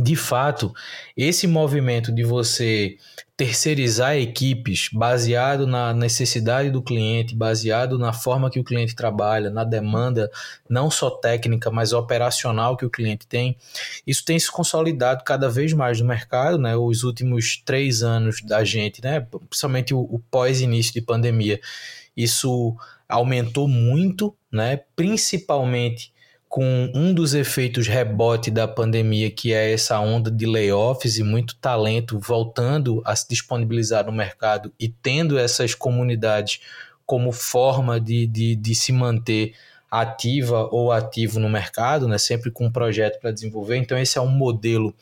de 0.00 0.14
fato, 0.14 0.72
esse 1.16 1.46
movimento 1.46 2.12
de 2.12 2.22
você 2.22 2.96
terceirizar 3.36 4.16
equipes 4.16 4.88
baseado 4.92 5.66
na 5.66 5.92
necessidade 5.92 6.70
do 6.70 6.82
cliente, 6.82 7.36
baseado 7.36 7.98
na 7.98 8.12
forma 8.12 8.50
que 8.50 8.58
o 8.58 8.64
cliente 8.64 8.96
trabalha, 8.96 9.48
na 9.48 9.62
demanda 9.62 10.30
não 10.68 10.90
só 10.90 11.08
técnica, 11.08 11.70
mas 11.70 11.92
operacional 11.92 12.76
que 12.76 12.84
o 12.84 12.90
cliente 12.90 13.26
tem, 13.26 13.56
isso 14.06 14.24
tem 14.24 14.38
se 14.38 14.50
consolidado 14.50 15.22
cada 15.24 15.48
vez 15.48 15.72
mais 15.72 16.00
no 16.00 16.06
mercado, 16.06 16.58
né? 16.58 16.76
Os 16.76 17.04
últimos 17.04 17.62
três 17.64 18.02
anos 18.02 18.42
da 18.42 18.64
gente, 18.64 19.02
né? 19.02 19.20
Principalmente 19.20 19.94
o, 19.94 20.00
o 20.00 20.18
pós-início 20.30 20.92
de 20.92 21.00
pandemia, 21.00 21.60
isso 22.16 22.76
aumentou 23.08 23.68
muito, 23.68 24.34
né? 24.50 24.80
Principalmente 24.96 26.12
com 26.48 26.90
um 26.94 27.12
dos 27.12 27.34
efeitos 27.34 27.86
rebote 27.86 28.50
da 28.50 28.66
pandemia, 28.66 29.30
que 29.30 29.52
é 29.52 29.72
essa 29.72 30.00
onda 30.00 30.30
de 30.30 30.46
layoffs 30.46 31.18
e 31.18 31.22
muito 31.22 31.54
talento 31.56 32.18
voltando 32.18 33.02
a 33.04 33.14
se 33.14 33.28
disponibilizar 33.28 34.06
no 34.06 34.12
mercado 34.12 34.72
e 34.80 34.88
tendo 34.88 35.38
essas 35.38 35.74
comunidades 35.74 36.60
como 37.04 37.32
forma 37.32 38.00
de, 38.00 38.26
de, 38.26 38.56
de 38.56 38.74
se 38.74 38.92
manter 38.92 39.54
ativa 39.90 40.68
ou 40.70 40.90
ativo 40.90 41.38
no 41.38 41.48
mercado, 41.48 42.08
né? 42.08 42.18
sempre 42.18 42.50
com 42.50 42.66
um 42.66 42.72
projeto 42.72 43.20
para 43.20 43.30
desenvolver. 43.30 43.76
Então, 43.76 43.98
esse 43.98 44.18
é 44.18 44.20
um 44.20 44.28
modelo 44.28 44.94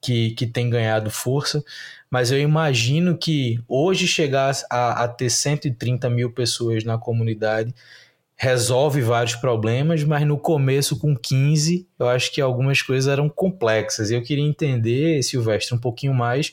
que, 0.00 0.30
que 0.32 0.46
tem 0.46 0.70
ganhado 0.70 1.10
força. 1.10 1.64
Mas 2.08 2.30
eu 2.30 2.38
imagino 2.38 3.16
que 3.18 3.60
hoje 3.68 4.06
chegar 4.06 4.54
a, 4.70 5.04
a 5.04 5.08
ter 5.08 5.30
130 5.30 6.08
mil 6.10 6.30
pessoas 6.30 6.84
na 6.84 6.96
comunidade 6.96 7.74
resolve 8.36 9.00
vários 9.00 9.34
problemas, 9.34 10.04
mas 10.04 10.26
no 10.26 10.38
começo, 10.38 10.98
com 10.98 11.16
15, 11.16 11.88
eu 11.98 12.08
acho 12.08 12.30
que 12.32 12.40
algumas 12.40 12.82
coisas 12.82 13.10
eram 13.10 13.28
complexas. 13.28 14.10
E 14.10 14.14
eu 14.14 14.22
queria 14.22 14.44
entender, 14.44 15.22
Silvestre, 15.22 15.74
um 15.74 15.80
pouquinho 15.80 16.12
mais 16.12 16.52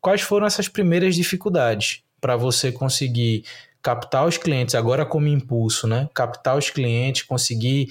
quais 0.00 0.22
foram 0.22 0.46
essas 0.46 0.68
primeiras 0.68 1.14
dificuldades 1.14 2.02
para 2.20 2.34
você 2.34 2.72
conseguir 2.72 3.44
captar 3.82 4.26
os 4.26 4.38
clientes, 4.38 4.74
agora 4.74 5.04
como 5.04 5.28
impulso, 5.28 5.86
né? 5.86 6.08
Captar 6.14 6.56
os 6.56 6.70
clientes, 6.70 7.22
conseguir 7.22 7.88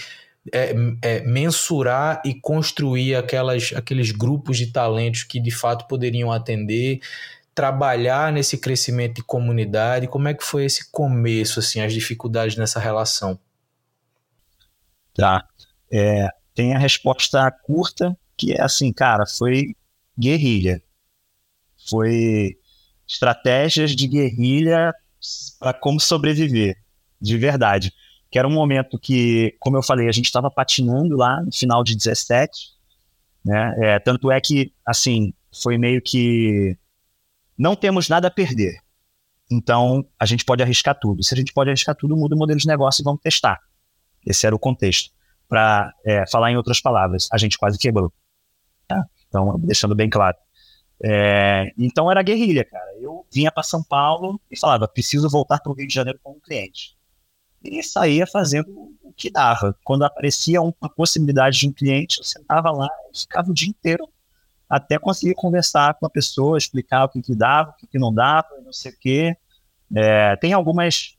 é, 0.52 0.74
é, 1.02 1.22
mensurar 1.22 2.22
e 2.26 2.34
construir 2.34 3.16
aquelas, 3.16 3.72
aqueles 3.76 4.12
grupos 4.12 4.58
de 4.58 4.68
talentos 4.68 5.24
que 5.24 5.40
de 5.40 5.52
fato 5.52 5.88
poderiam 5.88 6.32
atender 6.32 7.00
trabalhar 7.58 8.32
nesse 8.32 8.56
crescimento 8.56 9.16
de 9.16 9.24
comunidade? 9.24 10.08
Como 10.08 10.28
é 10.28 10.34
que 10.36 10.44
foi 10.44 10.66
esse 10.66 10.92
começo, 10.92 11.60
assim, 11.60 11.82
as 11.82 11.92
dificuldades 11.92 12.56
nessa 12.56 12.80
relação? 12.80 13.40
Tá. 15.16 15.44
É, 15.92 16.30
tem 16.54 16.76
a 16.76 16.78
resposta 16.78 17.50
curta, 17.64 18.16
que 18.38 18.54
é 18.54 18.62
assim, 18.62 18.94
cara, 18.94 19.26
foi 19.26 19.76
guerrilha. 20.20 20.84
Foi 21.90 22.56
estratégias 23.08 23.96
de 23.96 24.08
guerrilha 24.08 24.94
para 25.60 25.74
como 25.74 26.00
sobreviver, 26.00 26.78
de 27.20 27.40
verdade. 27.40 27.92
Que 28.30 28.38
era 28.38 28.48
um 28.48 28.54
momento 28.54 29.00
que, 29.00 29.56
como 29.60 29.78
eu 29.78 29.82
falei, 29.82 30.08
a 30.08 30.12
gente 30.12 30.26
estava 30.26 30.52
patinando 30.52 31.18
lá 31.18 31.42
no 31.42 31.52
final 31.52 31.84
de 31.84 31.96
17, 31.96 32.52
né? 33.44 33.74
É, 33.80 34.00
tanto 34.00 34.30
é 34.30 34.40
que, 34.40 34.72
assim, 34.86 35.34
foi 35.52 35.76
meio 35.76 36.04
que 36.04 36.78
não 37.58 37.76
temos 37.76 38.08
nada 38.08 38.28
a 38.28 38.32
perder. 38.32 38.78
Então, 39.50 40.06
a 40.20 40.26
gente 40.26 40.44
pode 40.44 40.62
arriscar 40.62 40.98
tudo. 41.00 41.24
Se 41.24 41.34
a 41.34 41.38
gente 41.38 41.54
pode 41.54 41.70
arriscar 41.70 41.96
tudo, 41.96 42.16
muda 42.16 42.36
o 42.36 42.38
modelo 42.38 42.60
de 42.60 42.68
negócio 42.68 43.02
e 43.02 43.04
vamos 43.04 43.22
testar. 43.22 43.60
Esse 44.26 44.46
era 44.46 44.56
o 44.56 44.60
contexto. 44.60 45.12
Para 45.48 45.94
é, 46.06 46.28
falar 46.30 46.52
em 46.52 46.58
outras 46.58 46.82
palavras, 46.82 47.30
a 47.32 47.38
gente 47.38 47.58
quase 47.58 47.78
quebrou. 47.78 48.12
Tá? 48.86 49.06
Então, 49.28 49.58
deixando 49.60 49.96
bem 49.96 50.10
claro. 50.10 50.36
É, 51.02 51.72
então, 51.78 52.12
era 52.12 52.22
guerrilha, 52.22 52.66
cara. 52.66 52.92
Eu 53.00 53.26
vinha 53.32 53.52
para 53.52 53.64
São 53.64 53.82
Paulo 53.82 54.42
e 54.52 54.60
falava: 54.60 54.88
preciso 54.88 55.30
voltar 55.30 55.60
para 55.60 55.72
o 55.72 55.76
Rio 55.76 55.88
de 55.88 55.94
Janeiro 55.94 56.20
com 56.22 56.32
um 56.32 56.40
cliente. 56.40 56.98
E 57.64 57.82
saía 57.82 58.28
fazendo 58.28 58.70
o 59.02 59.14
que 59.14 59.30
dava. 59.30 59.78
Quando 59.84 60.04
aparecia 60.04 60.62
uma 60.62 60.90
possibilidade 60.96 61.60
de 61.60 61.68
um 61.68 61.72
cliente, 61.72 62.20
eu 62.20 62.24
sentava 62.24 62.72
lá 62.72 62.90
e 63.14 63.20
ficava 63.20 63.50
o 63.50 63.54
dia 63.54 63.70
inteiro 63.70 64.08
até 64.70 65.00
conseguir 65.00 65.34
conversar 65.36 65.94
com 65.96 66.06
a 66.06 66.10
pessoa, 66.10 66.58
explicar 66.58 67.06
o 67.06 67.10
que, 67.10 67.22
que 67.22 67.36
dava, 67.36 67.72
o 67.72 67.76
que, 67.76 67.88
que 67.88 68.00
não 68.00 68.14
dava, 68.14 68.48
não 68.64 68.74
sei 68.74 68.92
o 68.92 69.00
quê. 69.00 69.38
É, 69.96 70.36
tem 70.38 70.54
algumas. 70.54 71.16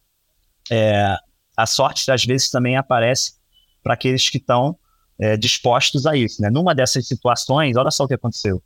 É, 0.71 1.17
a 1.57 1.67
sorte, 1.67 2.11
às 2.11 2.25
vezes, 2.25 2.51
também 2.51 2.77
aparece 2.77 3.33
para 3.83 3.95
aqueles 3.95 4.29
que 4.29 4.37
estão 4.37 4.79
é, 5.19 5.37
dispostos 5.37 6.07
a 6.07 6.17
isso. 6.17 6.43
Né? 6.43 6.51
Numa 6.51 6.75
dessas 6.75 7.07
situações, 7.07 7.77
olha 7.77 7.91
só 7.91 8.05
o 8.05 8.09
que 8.09 8.15
aconteceu. 8.15 8.63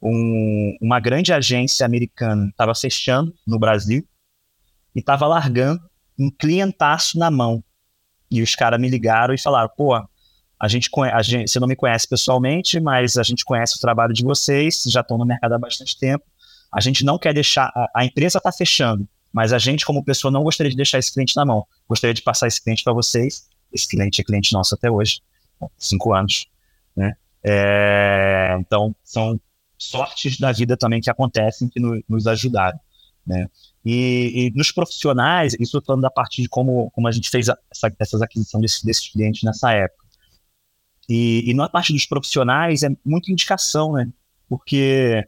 Um, 0.00 0.76
uma 0.80 1.00
grande 1.00 1.32
agência 1.32 1.86
americana 1.86 2.48
estava 2.48 2.74
fechando 2.74 3.34
no 3.46 3.58
Brasil 3.58 4.06
e 4.94 5.00
estava 5.00 5.26
largando 5.26 5.80
um 6.18 6.30
clientaço 6.30 7.18
na 7.18 7.30
mão. 7.30 7.64
E 8.30 8.42
os 8.42 8.54
caras 8.54 8.80
me 8.80 8.88
ligaram 8.88 9.34
e 9.34 9.40
falaram: 9.40 9.70
pô, 9.76 9.94
a 10.58 10.68
gente, 10.68 10.90
a 11.12 11.22
gente, 11.22 11.50
você 11.50 11.60
não 11.60 11.68
me 11.68 11.76
conhece 11.76 12.08
pessoalmente, 12.08 12.80
mas 12.80 13.16
a 13.16 13.22
gente 13.22 13.44
conhece 13.44 13.76
o 13.76 13.80
trabalho 13.80 14.14
de 14.14 14.24
vocês, 14.24 14.84
já 14.86 15.00
estão 15.00 15.18
no 15.18 15.26
mercado 15.26 15.52
há 15.52 15.58
bastante 15.58 15.98
tempo. 15.98 16.24
A 16.72 16.80
gente 16.80 17.04
não 17.04 17.18
quer 17.18 17.34
deixar, 17.34 17.70
a, 17.74 17.90
a 17.94 18.04
empresa 18.04 18.38
está 18.38 18.50
fechando, 18.50 19.06
mas 19.32 19.52
a 19.52 19.58
gente, 19.58 19.84
como 19.84 20.02
pessoa, 20.02 20.30
não 20.30 20.42
gostaria 20.42 20.70
de 20.70 20.76
deixar 20.76 20.98
esse 20.98 21.12
cliente 21.12 21.36
na 21.36 21.44
mão. 21.44 21.66
Gostaria 21.86 22.14
de 22.14 22.22
passar 22.22 22.46
esse 22.46 22.62
cliente 22.62 22.82
para 22.82 22.94
vocês. 22.94 23.48
Esse 23.70 23.86
cliente 23.86 24.20
é 24.20 24.24
cliente 24.24 24.52
nosso 24.52 24.74
até 24.74 24.90
hoje, 24.90 25.20
cinco 25.76 26.14
anos. 26.14 26.46
Né? 26.96 27.14
É, 27.44 28.56
então, 28.58 28.96
são 29.04 29.38
sortes 29.76 30.38
da 30.38 30.52
vida 30.52 30.74
também 30.74 31.02
que 31.02 31.10
acontecem 31.10 31.68
que 31.68 31.78
no, 31.78 32.02
nos 32.08 32.26
ajudaram. 32.26 32.80
Né? 33.26 33.46
E, 33.84 34.46
e, 34.46 34.50
nos 34.56 34.72
profissionais, 34.72 35.54
isso 35.60 35.82
falando 35.84 36.02
da 36.02 36.10
parte 36.10 36.40
de 36.40 36.48
como, 36.48 36.90
como 36.92 37.06
a 37.06 37.12
gente 37.12 37.28
fez 37.28 37.50
a, 37.50 37.58
essa, 37.70 37.92
essas 37.98 38.22
aquisições 38.22 38.62
desses, 38.62 38.82
desses 38.82 39.08
clientes 39.10 39.42
nessa 39.42 39.70
época. 39.72 40.05
E, 41.08 41.50
e 41.50 41.54
na 41.54 41.68
parte 41.68 41.92
dos 41.92 42.06
profissionais 42.06 42.82
é 42.82 42.88
muita 43.04 43.30
indicação, 43.30 43.92
né? 43.92 44.08
Porque 44.48 45.24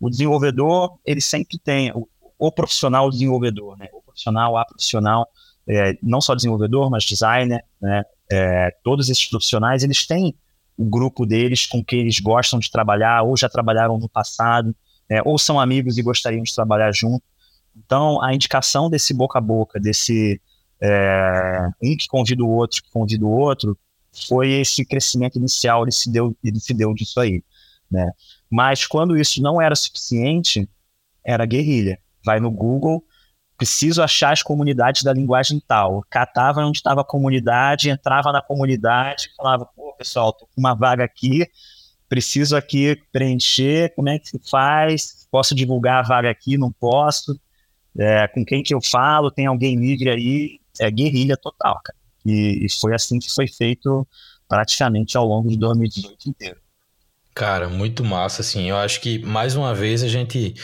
o 0.00 0.08
desenvolvedor, 0.08 0.98
ele 1.04 1.20
sempre 1.20 1.58
tem 1.58 1.92
o, 1.92 2.08
o 2.38 2.50
profissional 2.50 3.10
desenvolvedor, 3.10 3.76
né? 3.76 3.88
O 3.92 4.02
profissional, 4.02 4.56
a 4.56 4.64
profissional, 4.64 5.28
é, 5.68 5.96
não 6.02 6.20
só 6.20 6.34
desenvolvedor, 6.34 6.90
mas 6.90 7.04
designer, 7.04 7.64
né? 7.80 8.02
É, 8.32 8.70
todos 8.82 9.08
esses 9.08 9.26
profissionais, 9.26 9.82
eles 9.82 10.06
têm 10.06 10.34
o 10.76 10.84
grupo 10.84 11.26
deles 11.26 11.66
com 11.66 11.84
quem 11.84 12.00
eles 12.00 12.20
gostam 12.20 12.58
de 12.58 12.70
trabalhar, 12.70 13.22
ou 13.22 13.36
já 13.36 13.48
trabalharam 13.48 13.98
no 13.98 14.08
passado, 14.08 14.74
é, 15.08 15.20
ou 15.24 15.38
são 15.38 15.60
amigos 15.60 15.98
e 15.98 16.02
gostariam 16.02 16.42
de 16.42 16.54
trabalhar 16.54 16.92
junto. 16.92 17.22
Então, 17.76 18.22
a 18.22 18.34
indicação 18.34 18.88
desse 18.88 19.12
boca 19.12 19.38
a 19.38 19.42
boca, 19.42 19.78
desse 19.78 20.40
é, 20.80 21.68
um 21.82 21.96
que 21.96 22.08
convida 22.08 22.42
o 22.42 22.48
outro, 22.48 22.82
que 22.82 22.90
convida 22.90 23.24
o 23.24 23.30
outro, 23.30 23.76
foi 24.28 24.50
esse 24.52 24.84
crescimento 24.84 25.38
inicial, 25.38 25.84
ele 25.84 25.92
se 25.92 26.10
deu, 26.10 26.36
ele 26.42 26.60
se 26.60 26.74
deu 26.74 26.92
disso 26.94 27.20
aí, 27.20 27.42
né? 27.90 28.10
Mas 28.50 28.86
quando 28.86 29.16
isso 29.16 29.40
não 29.42 29.60
era 29.60 29.74
suficiente, 29.76 30.68
era 31.24 31.46
guerrilha. 31.46 31.98
Vai 32.24 32.40
no 32.40 32.50
Google, 32.50 33.04
preciso 33.56 34.02
achar 34.02 34.32
as 34.32 34.42
comunidades 34.42 35.02
da 35.02 35.12
linguagem 35.12 35.62
tal. 35.66 36.04
Catava 36.10 36.64
onde 36.64 36.78
estava 36.78 37.02
a 37.02 37.04
comunidade, 37.04 37.90
entrava 37.90 38.32
na 38.32 38.42
comunidade, 38.42 39.30
falava, 39.36 39.66
pô, 39.76 39.94
pessoal, 39.96 40.32
tô 40.32 40.46
com 40.46 40.60
uma 40.60 40.74
vaga 40.74 41.04
aqui, 41.04 41.46
preciso 42.08 42.56
aqui 42.56 43.00
preencher, 43.12 43.94
como 43.94 44.08
é 44.08 44.18
que 44.18 44.28
se 44.28 44.40
faz? 44.50 45.28
Posso 45.30 45.54
divulgar 45.54 46.02
a 46.02 46.08
vaga 46.08 46.30
aqui? 46.30 46.58
Não 46.58 46.72
posso? 46.72 47.38
É, 47.98 48.26
com 48.28 48.44
quem 48.44 48.62
que 48.62 48.74
eu 48.74 48.80
falo? 48.80 49.30
Tem 49.30 49.46
alguém 49.46 49.76
livre 49.76 50.10
aí? 50.10 50.60
É 50.80 50.90
guerrilha 50.90 51.36
total, 51.36 51.80
cara. 51.84 51.99
E, 52.24 52.66
e 52.66 52.68
foi 52.80 52.94
assim 52.94 53.18
que 53.18 53.32
foi 53.32 53.46
feito 53.46 54.06
praticamente 54.48 55.16
ao 55.16 55.26
longo 55.26 55.48
de 55.48 55.56
2018 55.56 56.28
inteiro. 56.28 56.56
Cara, 57.34 57.68
muito 57.68 58.04
massa, 58.04 58.42
assim. 58.42 58.68
Eu 58.68 58.76
acho 58.76 59.00
que, 59.00 59.18
mais 59.20 59.54
uma 59.54 59.74
vez, 59.74 60.02
a 60.02 60.08
gente 60.08 60.54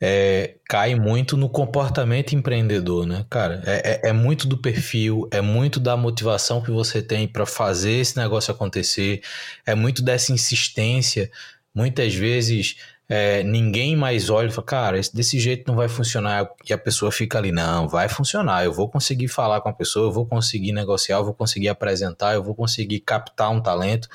é, 0.00 0.56
cai 0.68 0.94
muito 0.94 1.36
no 1.36 1.48
comportamento 1.48 2.34
empreendedor, 2.34 3.06
né, 3.06 3.24
cara? 3.30 3.62
É, 3.64 4.00
é, 4.06 4.10
é, 4.10 4.12
muito 4.12 4.46
do 4.46 4.58
perfil, 4.58 5.28
é 5.30 5.40
muito 5.40 5.78
da 5.78 5.96
motivação 5.96 6.60
que 6.60 6.70
você 6.70 7.00
tem 7.00 7.26
para 7.26 7.46
fazer 7.46 7.92
esse 7.92 8.16
negócio 8.16 8.52
acontecer, 8.52 9.22
é 9.64 9.74
muito 9.74 10.02
dessa 10.02 10.32
insistência. 10.32 11.30
Muitas 11.74 12.14
vezes 12.14 12.76
é, 13.08 13.42
ninguém 13.42 13.96
mais 13.96 14.30
olha 14.30 14.48
e 14.48 14.50
fala, 14.50 14.66
cara, 14.66 15.00
desse 15.12 15.38
jeito 15.38 15.68
não 15.68 15.76
vai 15.76 15.88
funcionar. 15.88 16.48
E 16.68 16.72
a 16.72 16.78
pessoa 16.78 17.12
fica 17.12 17.38
ali, 17.38 17.52
não, 17.52 17.88
vai 17.88 18.08
funcionar. 18.08 18.64
Eu 18.64 18.72
vou 18.72 18.88
conseguir 18.88 19.28
falar 19.28 19.60
com 19.60 19.68
a 19.68 19.72
pessoa, 19.72 20.06
eu 20.06 20.12
vou 20.12 20.26
conseguir 20.26 20.72
negociar, 20.72 21.16
eu 21.16 21.24
vou 21.24 21.34
conseguir 21.34 21.68
apresentar, 21.68 22.34
eu 22.34 22.42
vou 22.42 22.54
conseguir 22.54 23.00
captar 23.00 23.50
um 23.50 23.60
talento. 23.60 24.08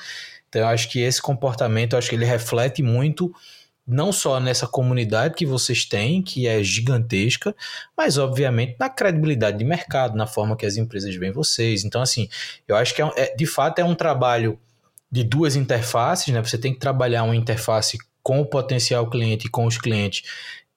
Então, 0.48 0.62
eu 0.62 0.68
acho 0.68 0.90
que 0.90 1.00
esse 1.00 1.20
comportamento, 1.20 1.92
eu 1.92 1.98
acho 1.98 2.08
que 2.08 2.16
ele 2.16 2.24
reflete 2.24 2.82
muito 2.82 3.32
não 3.88 4.12
só 4.12 4.38
nessa 4.38 4.66
comunidade 4.66 5.34
que 5.34 5.46
vocês 5.46 5.86
têm, 5.86 6.22
que 6.22 6.46
é 6.46 6.62
gigantesca, 6.62 7.56
mas 7.96 8.18
obviamente 8.18 8.76
na 8.78 8.90
credibilidade 8.90 9.56
de 9.56 9.64
mercado, 9.64 10.14
na 10.14 10.26
forma 10.26 10.54
que 10.56 10.66
as 10.66 10.76
empresas 10.76 11.14
veem 11.16 11.32
vocês. 11.32 11.84
Então, 11.84 12.02
assim, 12.02 12.28
eu 12.68 12.76
acho 12.76 12.94
que 12.94 13.00
é, 13.00 13.10
é, 13.16 13.34
de 13.34 13.46
fato 13.46 13.78
é 13.78 13.84
um 13.84 13.94
trabalho 13.94 14.58
de 15.10 15.24
duas 15.24 15.56
interfaces, 15.56 16.34
né? 16.34 16.42
Você 16.42 16.58
tem 16.58 16.74
que 16.74 16.78
trabalhar 16.78 17.22
uma 17.22 17.34
interface 17.34 17.96
com 18.28 18.42
o 18.42 18.44
potencial 18.44 19.08
cliente 19.08 19.46
e 19.46 19.50
com 19.50 19.64
os 19.64 19.78
clientes 19.78 20.22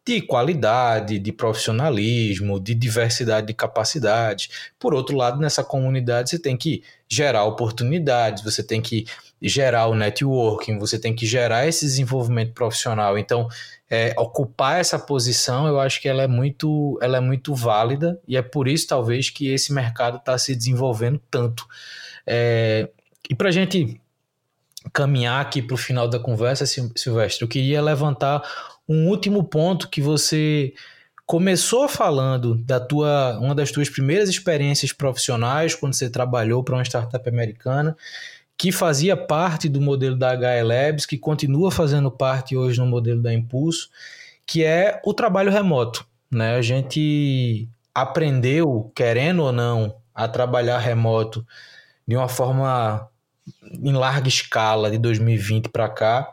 de 0.07 0.21
qualidade, 0.21 1.19
de 1.19 1.33
profissionalismo, 1.33 2.61
de 2.61 2.73
diversidade 2.73 3.47
de 3.47 3.53
capacidades. 3.53 4.71
Por 4.79 4.93
outro 4.93 5.17
lado, 5.17 5.37
nessa 5.37 5.61
comunidade 5.61 6.29
você 6.29 6.39
tem 6.39 6.55
que 6.55 6.81
gerar 7.09 7.43
oportunidades, 7.43 8.41
você 8.41 8.63
tem 8.63 8.81
que 8.81 9.05
gerar 9.41 9.87
o 9.87 9.95
networking, 9.95 10.79
você 10.79 10.97
tem 10.97 11.13
que 11.13 11.25
gerar 11.25 11.67
esse 11.67 11.83
desenvolvimento 11.83 12.53
profissional. 12.53 13.17
Então, 13.17 13.49
é, 13.89 14.15
ocupar 14.17 14.79
essa 14.79 14.97
posição, 14.97 15.67
eu 15.67 15.77
acho 15.77 15.99
que 16.01 16.07
ela 16.07 16.23
é 16.23 16.27
muito, 16.27 16.97
ela 17.01 17.17
é 17.17 17.21
muito 17.21 17.53
válida 17.53 18.17
e 18.25 18.37
é 18.37 18.41
por 18.41 18.65
isso 18.65 18.87
talvez 18.87 19.29
que 19.29 19.49
esse 19.49 19.73
mercado 19.73 20.15
está 20.15 20.37
se 20.37 20.55
desenvolvendo 20.55 21.21
tanto. 21.29 21.67
É, 22.25 22.87
e 23.29 23.35
para 23.35 23.49
a 23.49 23.51
gente 23.51 24.00
caminhar 24.93 25.41
aqui 25.41 25.61
para 25.61 25.73
o 25.73 25.77
final 25.77 26.07
da 26.07 26.19
conversa, 26.19 26.65
Silvestre, 26.65 27.43
eu 27.43 27.47
queria 27.47 27.81
levantar 27.81 28.41
um 28.87 29.07
último 29.07 29.43
ponto 29.43 29.89
que 29.89 30.01
você 30.01 30.73
começou 31.25 31.87
falando 31.87 32.55
da 32.55 32.79
tua 32.79 33.39
uma 33.39 33.55
das 33.55 33.71
tuas 33.71 33.89
primeiras 33.89 34.27
experiências 34.27 34.91
profissionais 34.91 35.73
quando 35.73 35.93
você 35.93 36.09
trabalhou 36.09 36.61
para 36.63 36.75
uma 36.75 36.83
startup 36.83 37.27
americana 37.29 37.95
que 38.61 38.71
fazia 38.71 39.17
parte 39.17 39.67
do 39.67 39.81
modelo 39.81 40.15
da 40.15 40.33
HE 40.35 40.63
Labs, 40.63 41.07
que 41.07 41.17
continua 41.17 41.71
fazendo 41.71 42.11
parte 42.11 42.55
hoje 42.55 42.79
no 42.79 42.85
modelo 42.85 43.19
da 43.19 43.33
Impulso, 43.33 43.89
que 44.45 44.63
é 44.63 45.01
o 45.03 45.15
trabalho 45.15 45.51
remoto. 45.51 46.05
Né? 46.29 46.55
A 46.55 46.61
gente 46.61 47.67
aprendeu, 47.91 48.91
querendo 48.93 49.41
ou 49.41 49.51
não, 49.51 49.95
a 50.13 50.27
trabalhar 50.27 50.77
remoto 50.77 51.43
de 52.07 52.15
uma 52.15 52.27
forma 52.27 53.09
em 53.63 53.93
larga 53.93 54.27
escala 54.27 54.89
de 54.89 54.97
2020 54.97 55.69
para 55.69 55.89
cá, 55.89 56.31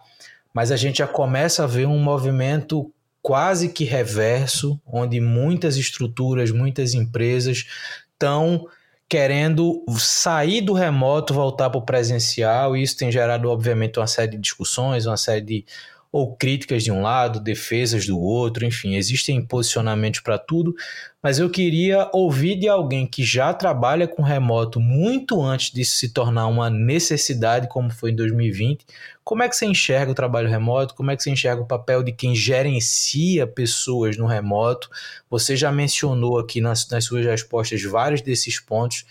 mas 0.52 0.72
a 0.72 0.76
gente 0.76 0.98
já 0.98 1.06
começa 1.06 1.64
a 1.64 1.66
ver 1.66 1.86
um 1.86 1.98
movimento 1.98 2.92
quase 3.22 3.68
que 3.68 3.84
reverso, 3.84 4.80
onde 4.86 5.20
muitas 5.20 5.76
estruturas, 5.76 6.50
muitas 6.50 6.94
empresas 6.94 7.66
estão 8.12 8.66
querendo 9.08 9.84
sair 9.98 10.60
do 10.60 10.72
remoto, 10.72 11.32
voltar 11.32 11.70
para 11.70 11.78
o 11.78 11.84
presencial, 11.84 12.76
e 12.76 12.82
isso 12.82 12.96
tem 12.96 13.10
gerado, 13.10 13.48
obviamente, 13.48 13.98
uma 13.98 14.06
série 14.06 14.32
de 14.32 14.38
discussões, 14.38 15.06
uma 15.06 15.16
série 15.16 15.40
de 15.40 15.64
ou 16.10 16.34
críticas 16.34 16.82
de 16.82 16.90
um 16.90 17.02
lado, 17.02 17.38
defesas 17.38 18.06
do 18.06 18.18
outro, 18.18 18.64
enfim, 18.64 18.96
existem 18.96 19.44
posicionamentos 19.44 20.20
para 20.20 20.38
tudo, 20.38 20.74
mas 21.22 21.38
eu 21.38 21.50
queria 21.50 22.08
ouvir 22.12 22.56
de 22.58 22.66
alguém 22.66 23.06
que 23.06 23.22
já 23.22 23.52
trabalha 23.52 24.08
com 24.08 24.22
remoto 24.22 24.80
muito 24.80 25.42
antes 25.42 25.70
disso 25.70 25.96
se 25.96 26.08
tornar 26.08 26.46
uma 26.46 26.70
necessidade, 26.70 27.68
como 27.68 27.90
foi 27.90 28.12
em 28.12 28.16
2020. 28.16 28.86
Como 29.22 29.42
é 29.42 29.48
que 29.48 29.56
você 29.56 29.66
enxerga 29.66 30.10
o 30.10 30.14
trabalho 30.14 30.48
remoto? 30.48 30.94
Como 30.94 31.10
é 31.10 31.16
que 31.16 31.22
você 31.22 31.30
enxerga 31.30 31.60
o 31.60 31.66
papel 31.66 32.02
de 32.02 32.12
quem 32.12 32.34
gerencia 32.34 33.46
pessoas 33.46 34.16
no 34.16 34.26
remoto? 34.26 34.88
Você 35.28 35.54
já 35.56 35.70
mencionou 35.70 36.38
aqui 36.38 36.62
nas, 36.62 36.88
nas 36.88 37.04
suas 37.04 37.26
respostas 37.26 37.82
vários 37.82 38.22
desses 38.22 38.58
pontos, 38.58 39.04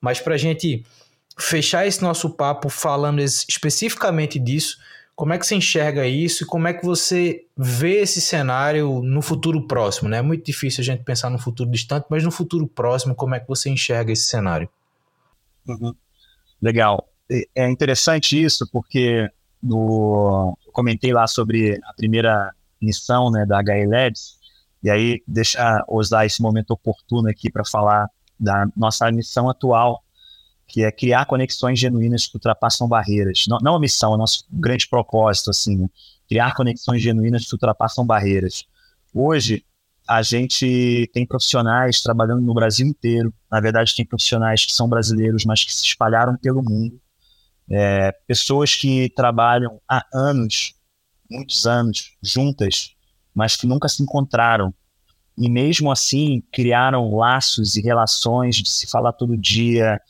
mas 0.00 0.20
para 0.20 0.34
a 0.34 0.38
gente 0.38 0.84
fechar 1.36 1.86
esse 1.86 2.00
nosso 2.00 2.30
papo 2.30 2.68
falando 2.68 3.20
especificamente 3.20 4.38
disso, 4.38 4.78
como 5.16 5.32
é 5.32 5.38
que 5.38 5.46
você 5.46 5.54
enxerga 5.54 6.06
isso 6.06 6.42
e 6.42 6.46
como 6.46 6.66
é 6.66 6.74
que 6.74 6.84
você 6.84 7.46
vê 7.56 8.00
esse 8.00 8.20
cenário 8.20 9.00
no 9.00 9.22
futuro 9.22 9.66
próximo? 9.66 10.08
Né? 10.08 10.18
É 10.18 10.22
muito 10.22 10.44
difícil 10.44 10.82
a 10.82 10.84
gente 10.84 11.04
pensar 11.04 11.30
no 11.30 11.38
futuro 11.38 11.70
distante, 11.70 12.06
mas 12.10 12.24
no 12.24 12.30
futuro 12.30 12.66
próximo, 12.66 13.14
como 13.14 13.34
é 13.34 13.40
que 13.40 13.46
você 13.48 13.70
enxerga 13.70 14.12
esse 14.12 14.24
cenário? 14.24 14.68
Uhum. 15.66 15.94
Legal. 16.60 17.08
É 17.54 17.68
interessante 17.70 18.42
isso, 18.42 18.68
porque 18.70 19.30
no, 19.62 20.58
eu 20.66 20.72
comentei 20.72 21.12
lá 21.12 21.26
sobre 21.26 21.80
a 21.84 21.94
primeira 21.94 22.52
missão 22.80 23.30
né, 23.30 23.46
da 23.46 23.60
HE 23.60 23.86
Labs, 23.86 24.38
e 24.82 24.90
aí 24.90 25.22
deixa 25.26 25.82
usar 25.88 26.26
esse 26.26 26.42
momento 26.42 26.72
oportuno 26.72 27.28
aqui 27.30 27.50
para 27.50 27.64
falar 27.64 28.10
da 28.38 28.66
nossa 28.76 29.10
missão 29.10 29.48
atual, 29.48 30.03
que 30.74 30.82
é 30.82 30.90
criar 30.90 31.24
conexões 31.26 31.78
genuínas 31.78 32.26
que 32.26 32.34
ultrapassam 32.34 32.88
barreiras. 32.88 33.44
Não, 33.46 33.58
não 33.62 33.76
a 33.76 33.78
missão, 33.80 34.10
é 34.10 34.14
o 34.16 34.18
nosso 34.18 34.44
grande 34.50 34.88
propósito, 34.88 35.50
assim, 35.50 35.76
né? 35.76 35.88
criar 36.28 36.52
conexões 36.52 37.00
genuínas 37.00 37.46
que 37.46 37.54
ultrapassam 37.54 38.04
barreiras. 38.04 38.64
Hoje, 39.14 39.64
a 40.08 40.20
gente 40.20 41.08
tem 41.14 41.24
profissionais 41.24 42.02
trabalhando 42.02 42.42
no 42.42 42.52
Brasil 42.52 42.88
inteiro. 42.88 43.32
Na 43.48 43.60
verdade, 43.60 43.94
tem 43.94 44.04
profissionais 44.04 44.66
que 44.66 44.72
são 44.72 44.88
brasileiros, 44.88 45.44
mas 45.44 45.62
que 45.62 45.72
se 45.72 45.84
espalharam 45.84 46.36
pelo 46.36 46.60
mundo. 46.60 47.00
É, 47.70 48.10
pessoas 48.26 48.74
que 48.74 49.08
trabalham 49.10 49.80
há 49.88 50.04
anos, 50.12 50.74
muitos 51.30 51.68
anos, 51.68 52.16
juntas, 52.20 52.96
mas 53.32 53.54
que 53.54 53.64
nunca 53.64 53.88
se 53.88 54.02
encontraram. 54.02 54.74
E 55.38 55.48
mesmo 55.48 55.92
assim, 55.92 56.42
criaram 56.52 57.14
laços 57.14 57.76
e 57.76 57.80
relações 57.80 58.56
de 58.56 58.68
se 58.68 58.88
falar 58.88 59.12
todo 59.12 59.36
dia, 59.36 60.00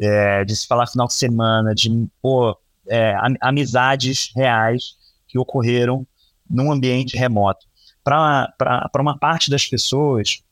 é, 0.00 0.44
de 0.44 0.56
se 0.56 0.66
falar 0.66 0.86
final 0.86 1.06
de 1.06 1.14
semana, 1.14 1.74
de 1.74 1.90
pô, 2.20 2.56
é, 2.88 3.14
amizades 3.40 4.30
reais 4.34 4.96
que 5.26 5.38
ocorreram 5.38 6.06
num 6.48 6.70
ambiente 6.70 7.16
remoto. 7.16 7.66
Para 8.02 8.52
uma 8.98 9.18
parte 9.18 9.50
das 9.50 9.66
pessoas 9.66 10.42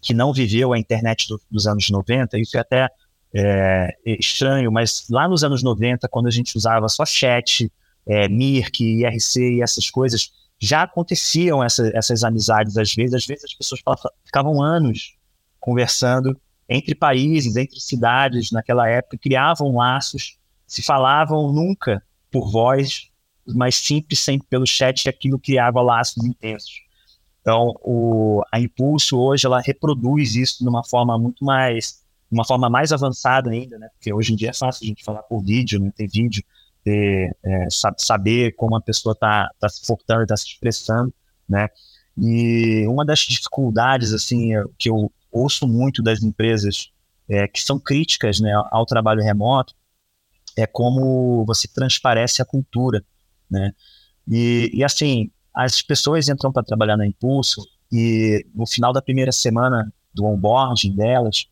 que 0.00 0.12
não 0.12 0.32
viveu 0.32 0.72
a 0.72 0.78
internet 0.78 1.28
do, 1.28 1.40
dos 1.50 1.66
anos 1.66 1.88
90, 1.88 2.38
isso 2.38 2.56
é 2.56 2.60
até 2.60 2.88
é, 3.34 3.96
estranho, 4.04 4.70
mas 4.70 5.06
lá 5.08 5.26
nos 5.26 5.42
anos 5.42 5.62
90, 5.62 6.08
quando 6.08 6.26
a 6.26 6.30
gente 6.30 6.56
usava 6.56 6.88
só 6.88 7.06
chat, 7.06 7.72
é, 8.06 8.28
Mirk, 8.28 8.82
IRC 8.82 9.56
e 9.56 9.62
essas 9.62 9.88
coisas, 9.88 10.32
já 10.58 10.82
aconteciam 10.82 11.62
essa, 11.62 11.90
essas 11.94 12.22
amizades 12.22 12.76
às 12.76 12.94
vezes. 12.94 13.14
Às 13.14 13.26
vezes 13.26 13.44
as 13.44 13.54
pessoas 13.54 13.80
ficavam 14.24 14.62
anos 14.62 15.16
conversando 15.58 16.38
entre 16.68 16.94
países, 16.94 17.56
entre 17.56 17.78
cidades 17.80 18.50
naquela 18.50 18.88
época, 18.88 19.18
criavam 19.18 19.74
laços, 19.76 20.38
se 20.66 20.82
falavam 20.82 21.52
nunca 21.52 22.02
por 22.30 22.50
voz, 22.50 23.10
mas 23.46 23.74
sempre, 23.76 24.16
sempre 24.16 24.46
pelo 24.48 24.66
chat, 24.66 25.04
e 25.04 25.08
aquilo 25.08 25.38
criava 25.38 25.82
laços 25.82 26.24
intensos. 26.24 26.82
Então, 27.40 27.74
o, 27.82 28.40
a 28.52 28.60
Impulso 28.60 29.18
hoje, 29.18 29.46
ela 29.46 29.60
reproduz 29.60 30.36
isso 30.36 30.62
de 30.62 30.68
uma 30.68 30.84
forma 30.84 31.18
muito 31.18 31.44
mais, 31.44 32.02
uma 32.30 32.46
forma 32.46 32.70
mais 32.70 32.92
avançada 32.92 33.50
ainda, 33.50 33.78
né? 33.78 33.88
Porque 33.94 34.12
hoje 34.12 34.32
em 34.32 34.36
dia 34.36 34.50
é 34.50 34.54
fácil 34.54 34.84
a 34.84 34.86
gente 34.86 35.04
falar 35.04 35.22
por 35.24 35.42
vídeo, 35.42 35.80
né? 35.80 35.92
Ter 35.94 36.06
vídeo, 36.06 36.42
ter, 36.84 37.36
é, 37.44 37.66
saber 37.98 38.54
como 38.54 38.76
a 38.76 38.80
pessoa 38.80 39.12
está 39.12 39.50
tá 39.58 39.68
se 39.68 39.84
portando, 39.86 40.22
está 40.22 40.36
se 40.36 40.46
expressando, 40.46 41.12
né? 41.48 41.68
E 42.16 42.86
uma 42.86 43.04
das 43.04 43.20
dificuldades, 43.20 44.12
assim, 44.12 44.50
que 44.78 44.88
eu 44.88 45.10
ouço 45.32 45.66
muito 45.66 46.02
das 46.02 46.22
empresas 46.22 46.92
é, 47.28 47.48
que 47.48 47.60
são 47.62 47.78
críticas 47.78 48.38
né, 48.40 48.52
ao 48.70 48.84
trabalho 48.84 49.22
remoto 49.22 49.74
é 50.56 50.66
como 50.66 51.44
você 51.46 51.66
transparece 51.66 52.42
a 52.42 52.44
cultura, 52.44 53.02
né? 53.50 53.72
E, 54.28 54.70
e 54.74 54.84
assim, 54.84 55.30
as 55.54 55.80
pessoas 55.80 56.28
entram 56.28 56.52
para 56.52 56.62
trabalhar 56.62 56.96
na 56.96 57.06
Impulso 57.06 57.66
e 57.90 58.46
no 58.54 58.66
final 58.66 58.92
da 58.92 59.02
primeira 59.02 59.32
semana 59.32 59.92
do 60.14 60.24
onboarding 60.24 60.94
delas, 60.94 61.46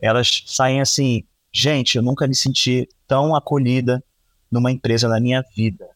elas 0.00 0.42
saem 0.46 0.80
assim, 0.80 1.24
gente, 1.52 1.96
eu 1.96 2.02
nunca 2.02 2.26
me 2.26 2.34
senti 2.34 2.88
tão 3.06 3.34
acolhida 3.34 4.02
numa 4.50 4.70
empresa 4.70 5.08
na 5.08 5.20
minha 5.20 5.42
vida. 5.56 5.88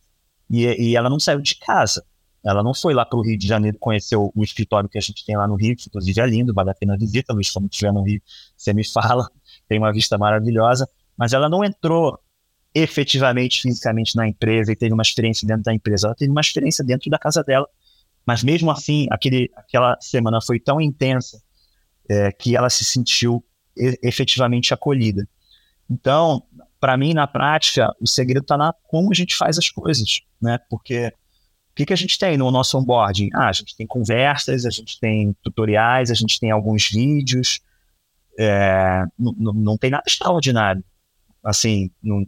E, 0.48 0.90
e 0.90 0.96
ela 0.96 1.10
não 1.10 1.18
saiu 1.18 1.40
de 1.40 1.56
casa. 1.56 2.04
Ela 2.46 2.62
não 2.62 2.72
foi 2.72 2.94
lá 2.94 3.04
para 3.04 3.18
o 3.18 3.22
Rio 3.22 3.36
de 3.36 3.46
Janeiro 3.46 3.76
conhecer 3.78 4.14
o, 4.14 4.32
o, 4.34 4.44
escritório 4.44 4.88
que 4.88 4.96
a 4.96 5.00
gente 5.00 5.24
tem 5.24 5.36
lá 5.36 5.48
no 5.48 5.56
Rio, 5.56 5.74
que 5.76 5.88
inclusive 5.88 6.20
é 6.20 6.26
lindo, 6.26 6.54
vale 6.54 6.70
a 6.70 6.74
pena 6.74 6.94
a 6.94 6.96
visita, 6.96 7.32
Luiz, 7.32 7.50
quando 7.50 7.68
estiver 7.68 7.92
no 7.92 8.02
Rio, 8.02 8.22
você 8.56 8.72
me 8.72 8.86
fala, 8.88 9.28
tem 9.68 9.78
uma 9.78 9.92
vista 9.92 10.16
maravilhosa, 10.16 10.88
mas 11.16 11.32
ela 11.32 11.48
não 11.48 11.64
entrou 11.64 12.18
efetivamente, 12.72 13.62
fisicamente 13.62 14.14
na 14.14 14.28
empresa 14.28 14.70
e 14.70 14.76
teve 14.76 14.92
uma 14.92 15.02
experiência 15.02 15.46
dentro 15.46 15.64
da 15.64 15.74
empresa, 15.74 16.06
ela 16.06 16.14
teve 16.14 16.30
uma 16.30 16.40
experiência 16.40 16.84
dentro 16.84 17.10
da 17.10 17.18
casa 17.18 17.42
dela, 17.42 17.66
mas 18.24 18.44
mesmo 18.44 18.70
assim, 18.70 19.08
aquele, 19.10 19.50
aquela 19.56 19.96
semana 20.00 20.40
foi 20.40 20.60
tão 20.60 20.80
intensa 20.80 21.42
é, 22.08 22.30
que 22.30 22.54
ela 22.54 22.70
se 22.70 22.84
sentiu 22.84 23.44
efetivamente 24.02 24.72
acolhida. 24.72 25.28
Então, 25.90 26.42
para 26.80 26.96
mim, 26.96 27.12
na 27.12 27.26
prática, 27.26 27.94
o 28.00 28.06
segredo 28.06 28.42
está 28.42 28.56
na 28.56 28.72
como 28.84 29.10
a 29.10 29.14
gente 29.14 29.34
faz 29.36 29.58
as 29.58 29.68
coisas, 29.68 30.20
né? 30.40 30.58
Porque 30.70 31.12
que, 31.76 31.84
que 31.84 31.92
a 31.92 31.96
gente 31.96 32.18
tem 32.18 32.38
no 32.38 32.50
nosso 32.50 32.78
onboarding? 32.78 33.28
Ah, 33.34 33.48
a 33.48 33.52
gente 33.52 33.76
tem 33.76 33.86
conversas, 33.86 34.64
a 34.64 34.70
gente 34.70 34.98
tem 34.98 35.36
tutoriais, 35.42 36.10
a 36.10 36.14
gente 36.14 36.40
tem 36.40 36.50
alguns 36.50 36.88
vídeos, 36.88 37.60
é, 38.38 39.04
não, 39.18 39.76
tem 39.76 39.90
nada 39.90 40.02
extraordinário. 40.06 40.82
Assim, 41.44 41.90
não, 42.02 42.26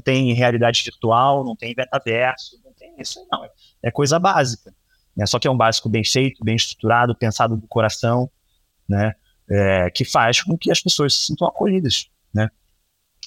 tem 0.00 0.32
realidade 0.32 0.82
virtual, 0.82 1.44
não 1.44 1.54
tem 1.54 1.74
metaverso, 1.76 2.60
não 2.64 2.72
tem 2.72 2.92
isso 2.98 3.24
não. 3.30 3.48
É 3.80 3.90
coisa 3.90 4.18
básica. 4.18 4.74
Né? 5.16 5.26
Só 5.26 5.38
que 5.38 5.46
é 5.46 5.50
um 5.50 5.56
básico 5.56 5.88
bem 5.88 6.02
feito, 6.02 6.44
bem 6.44 6.56
estruturado, 6.56 7.14
pensado 7.14 7.56
do 7.56 7.68
coração, 7.68 8.28
né? 8.88 9.14
É, 9.48 9.90
que 9.90 10.04
faz 10.04 10.42
com 10.42 10.56
que 10.56 10.70
as 10.70 10.80
pessoas 10.80 11.14
se 11.14 11.26
sintam 11.26 11.46
acolhidas, 11.46 12.08
né? 12.34 12.48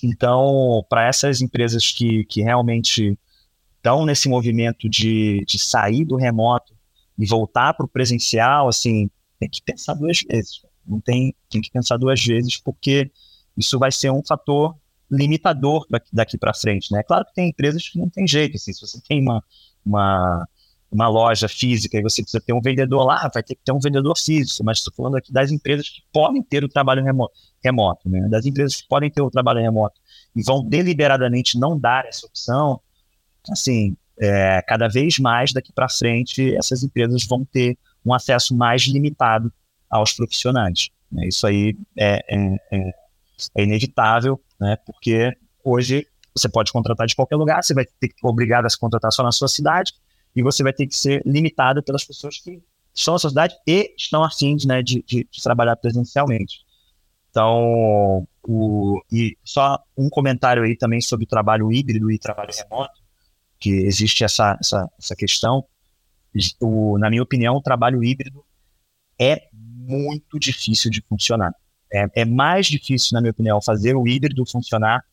Então, 0.03 0.85
para 0.89 1.05
essas 1.07 1.41
empresas 1.41 1.91
que, 1.91 2.25
que 2.25 2.41
realmente 2.41 3.17
estão 3.85 4.03
nesse 4.03 4.27
movimento 4.27 4.89
de, 4.89 5.43
de 5.45 5.59
sair 5.59 6.03
do 6.03 6.15
remoto 6.15 6.73
e 7.17 7.25
voltar 7.27 7.73
para 7.75 7.85
o 7.85 7.89
presencial, 7.89 8.67
assim, 8.67 9.09
tem 9.39 9.47
que 9.47 9.61
pensar 9.61 9.93
duas 9.93 10.21
vezes. 10.27 10.61
Não 10.85 10.99
tem, 10.99 11.35
tem 11.49 11.61
que 11.61 11.69
pensar 11.69 11.97
duas 11.97 12.23
vezes, 12.23 12.57
porque 12.57 13.11
isso 13.55 13.77
vai 13.77 13.91
ser 13.91 14.11
um 14.11 14.23
fator 14.27 14.75
limitador 15.09 15.85
daqui 16.11 16.35
para 16.35 16.53
frente, 16.53 16.91
né? 16.91 17.03
Claro 17.03 17.25
que 17.25 17.33
tem 17.35 17.49
empresas 17.49 17.87
que 17.87 17.99
não 17.99 18.09
tem 18.09 18.27
jeito, 18.27 18.55
assim, 18.55 18.73
se 18.73 18.81
você 18.81 18.99
tem 19.07 19.21
uma, 19.21 19.43
uma, 19.85 20.47
uma 20.91 21.07
loja 21.07 21.47
física 21.47 21.97
e 21.97 22.01
você 22.01 22.23
precisa 22.23 22.43
ter 22.43 22.53
um 22.53 22.61
vendedor 22.61 23.05
lá, 23.05 23.29
vai 23.31 23.43
ter 23.43 23.53
que 23.53 23.61
ter 23.63 23.71
um 23.71 23.79
vendedor 23.79 24.17
físico, 24.17 24.63
mas 24.63 24.79
estou 24.79 24.93
falando 24.95 25.15
aqui 25.17 25.31
das 25.31 25.51
empresas 25.51 25.87
que 25.87 26.01
podem 26.11 26.41
ter 26.41 26.63
o 26.63 26.69
trabalho 26.69 27.03
remoto, 27.03 27.35
remoto, 27.63 28.09
né? 28.09 28.27
Das 28.29 28.47
empresas 28.47 28.81
que 28.81 28.87
podem 28.87 29.11
ter 29.11 29.21
o 29.21 29.29
trabalho 29.29 29.61
remoto 29.61 30.01
e 30.35 30.41
vão 30.41 30.67
deliberadamente 30.67 31.57
não 31.59 31.79
dar 31.79 32.05
essa 32.05 32.25
opção, 32.25 32.81
assim, 33.49 33.95
é, 34.19 34.61
cada 34.67 34.87
vez 34.87 35.19
mais 35.19 35.51
daqui 35.53 35.73
para 35.73 35.89
frente 35.89 36.55
essas 36.55 36.83
empresas 36.83 37.25
vão 37.25 37.45
ter 37.45 37.77
um 38.05 38.13
acesso 38.13 38.55
mais 38.55 38.83
limitado 38.83 39.51
aos 39.89 40.13
profissionais. 40.13 40.89
Né? 41.11 41.27
Isso 41.27 41.45
aí 41.45 41.75
é, 41.97 42.23
é, 42.29 42.55
é, 42.71 42.91
é 43.57 43.63
inevitável 43.63 44.39
né? 44.59 44.77
Porque 44.85 45.35
hoje 45.63 46.07
você 46.35 46.49
pode 46.49 46.71
contratar 46.71 47.07
de 47.07 47.15
qualquer 47.15 47.35
lugar, 47.35 47.63
você 47.63 47.73
vai 47.73 47.85
ter 47.85 48.09
que 48.09 48.15
obrigado 48.23 48.65
a 48.65 48.69
se 48.69 48.77
contratar 48.77 49.11
só 49.11 49.23
na 49.23 49.31
sua 49.31 49.47
cidade 49.47 49.93
e 50.35 50.41
você 50.41 50.63
vai 50.63 50.73
ter 50.73 50.87
que 50.87 50.95
ser 50.95 51.21
limitado 51.25 51.81
pelas 51.81 52.03
pessoas 52.03 52.39
que 52.39 52.61
estão 52.93 53.13
na 53.13 53.19
sua 53.19 53.29
cidade 53.29 53.55
e 53.67 53.93
estão 53.97 54.23
afins 54.23 54.65
né, 54.65 54.81
de, 54.81 55.03
de, 55.05 55.27
de 55.29 55.43
trabalhar 55.43 55.75
presencialmente. 55.75 56.65
Então, 57.29 58.25
o, 58.47 59.01
e 59.11 59.37
só 59.43 59.79
um 59.97 60.09
comentário 60.09 60.63
aí 60.63 60.75
também 60.77 61.01
sobre 61.01 61.25
o 61.25 61.27
trabalho 61.27 61.71
híbrido 61.71 62.09
e 62.09 62.17
trabalho 62.17 62.51
remoto, 62.53 63.01
que 63.59 63.69
existe 63.69 64.23
essa, 64.23 64.57
essa, 64.59 64.89
essa 64.99 65.15
questão. 65.15 65.65
O, 66.59 66.97
na 66.97 67.09
minha 67.09 67.23
opinião, 67.23 67.55
o 67.55 67.61
trabalho 67.61 68.03
híbrido 68.03 68.43
é 69.19 69.47
muito 69.53 70.37
difícil 70.37 70.91
de 70.91 71.01
funcionar. 71.01 71.53
É, 71.91 72.21
é 72.21 72.25
mais 72.25 72.67
difícil, 72.67 73.11
na 73.13 73.21
minha 73.21 73.31
opinião, 73.31 73.61
fazer 73.61 73.95
o 73.95 74.07
híbrido 74.07 74.45
funcionar 74.45 75.03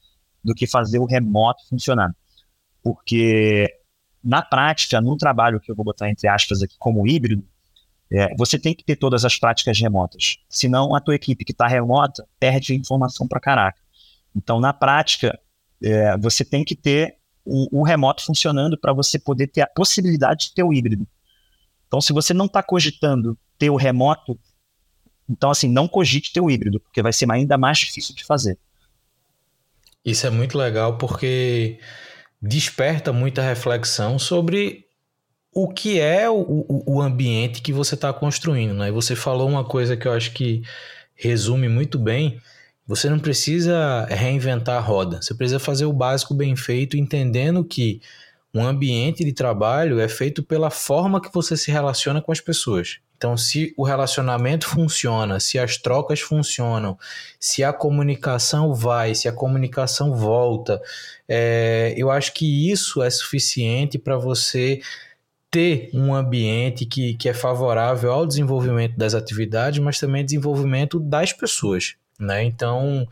do 0.42 0.54
que 0.54 0.66
fazer 0.66 0.98
o 0.98 1.04
remoto 1.04 1.66
funcionar. 1.68 2.14
Porque, 2.82 3.68
na 4.22 4.42
prática, 4.42 5.00
no 5.00 5.16
trabalho 5.16 5.60
que 5.60 5.70
eu 5.70 5.76
vou 5.76 5.84
botar 5.84 6.10
entre 6.10 6.26
aspas 6.28 6.62
aqui 6.62 6.74
como 6.78 7.06
híbrido, 7.06 7.44
é, 8.10 8.34
você 8.36 8.58
tem 8.58 8.74
que 8.74 8.84
ter 8.84 8.96
todas 8.96 9.24
as 9.24 9.38
práticas 9.38 9.78
remotas. 9.78 10.38
Senão, 10.48 10.94
a 10.94 11.00
tua 11.00 11.14
equipe 11.14 11.44
que 11.44 11.52
está 11.52 11.66
remota 11.66 12.26
perde 12.38 12.74
informação 12.74 13.26
para 13.26 13.40
caraca. 13.40 13.80
Então, 14.34 14.60
na 14.60 14.72
prática, 14.72 15.38
é, 15.82 16.16
você 16.18 16.44
tem 16.44 16.64
que 16.64 16.74
ter 16.74 17.16
o, 17.44 17.80
o 17.80 17.82
remoto 17.82 18.24
funcionando 18.24 18.78
para 18.78 18.92
você 18.92 19.18
poder 19.18 19.48
ter 19.48 19.62
a 19.62 19.66
possibilidade 19.66 20.48
de 20.48 20.54
ter 20.54 20.62
o 20.62 20.72
híbrido. 20.72 21.06
Então, 21.86 22.00
se 22.00 22.12
você 22.12 22.32
não 22.32 22.46
está 22.46 22.62
cogitando 22.62 23.36
ter 23.58 23.70
o 23.70 23.76
remoto 23.76 24.38
então, 25.28 25.50
assim, 25.50 25.68
não 25.68 25.88
cogite 25.88 26.32
ter 26.32 26.40
o 26.40 26.50
híbrido, 26.50 26.80
porque 26.80 27.02
vai 27.02 27.12
ser 27.12 27.30
ainda 27.30 27.56
mais 27.56 27.78
difícil 27.78 28.14
de 28.14 28.24
fazer. 28.24 28.58
Isso 30.04 30.26
é 30.26 30.30
muito 30.30 30.58
legal 30.58 30.98
porque 30.98 31.78
desperta 32.40 33.12
muita 33.12 33.40
reflexão 33.40 34.18
sobre 34.18 34.84
o 35.54 35.68
que 35.68 36.00
é 36.00 36.28
o, 36.28 36.66
o 36.86 37.00
ambiente 37.00 37.62
que 37.62 37.72
você 37.72 37.94
está 37.94 38.12
construindo. 38.12 38.74
Né? 38.74 38.88
E 38.88 38.92
você 38.92 39.14
falou 39.14 39.48
uma 39.48 39.64
coisa 39.64 39.96
que 39.96 40.06
eu 40.06 40.12
acho 40.12 40.32
que 40.32 40.62
resume 41.14 41.68
muito 41.68 41.98
bem. 41.98 42.40
Você 42.86 43.08
não 43.08 43.18
precisa 43.18 44.06
reinventar 44.06 44.76
a 44.76 44.80
roda, 44.80 45.22
você 45.22 45.34
precisa 45.34 45.58
fazer 45.58 45.84
o 45.84 45.92
básico 45.92 46.34
bem 46.34 46.56
feito, 46.56 46.96
entendendo 46.96 47.64
que 47.64 48.00
um 48.54 48.64
ambiente 48.64 49.24
de 49.24 49.32
trabalho 49.32 50.00
é 50.00 50.08
feito 50.08 50.42
pela 50.42 50.68
forma 50.68 51.20
que 51.20 51.32
você 51.32 51.56
se 51.56 51.70
relaciona 51.70 52.20
com 52.20 52.32
as 52.32 52.40
pessoas. 52.40 52.98
Então, 53.16 53.36
se 53.36 53.72
o 53.76 53.84
relacionamento 53.84 54.66
funciona, 54.68 55.38
se 55.38 55.58
as 55.58 55.76
trocas 55.76 56.20
funcionam, 56.20 56.98
se 57.38 57.62
a 57.62 57.72
comunicação 57.72 58.74
vai, 58.74 59.14
se 59.14 59.28
a 59.28 59.32
comunicação 59.32 60.14
volta, 60.14 60.82
é, 61.28 61.94
eu 61.96 62.10
acho 62.10 62.34
que 62.34 62.70
isso 62.70 63.00
é 63.00 63.08
suficiente 63.08 63.96
para 63.96 64.18
você 64.18 64.80
ter 65.52 65.88
um 65.94 66.12
ambiente 66.12 66.84
que, 66.84 67.14
que 67.14 67.28
é 67.28 67.34
favorável 67.34 68.10
ao 68.10 68.26
desenvolvimento 68.26 68.96
das 68.96 69.14
atividades, 69.14 69.78
mas 69.78 70.00
também 70.00 70.24
desenvolvimento 70.24 70.98
das 70.98 71.32
pessoas. 71.32 71.94
Né? 72.22 72.44
Então, 72.44 73.06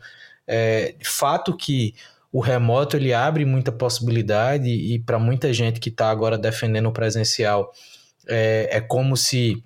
é, 0.47 0.95
fato 1.03 1.55
que 1.55 1.93
o 2.31 2.39
remoto 2.39 2.95
ele 2.95 3.13
abre 3.13 3.43
muita 3.45 3.71
possibilidade 3.71 4.69
e 4.69 4.99
para 4.99 5.19
muita 5.19 5.53
gente 5.53 5.79
que 5.79 5.89
está 5.89 6.09
agora 6.09 6.37
defendendo 6.37 6.87
o 6.87 6.93
presencial 6.93 7.71
é, 8.27 8.69
é 8.71 8.81
como 8.81 9.17
se 9.17 9.61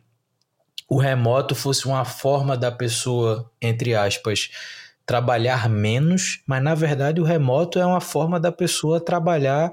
o 0.89 0.97
remoto 0.97 1.53
fosse 1.53 1.85
uma 1.85 2.05
forma 2.05 2.57
da 2.57 2.71
pessoa, 2.71 3.49
entre 3.61 3.95
aspas, 3.95 4.49
trabalhar 5.05 5.69
menos, 5.69 6.41
mas 6.47 6.63
na 6.63 6.73
verdade 6.73 7.21
o 7.21 7.23
remoto 7.23 7.79
é 7.79 7.85
uma 7.85 8.01
forma 8.01 8.39
da 8.39 8.51
pessoa 8.51 8.99
trabalhar 8.99 9.71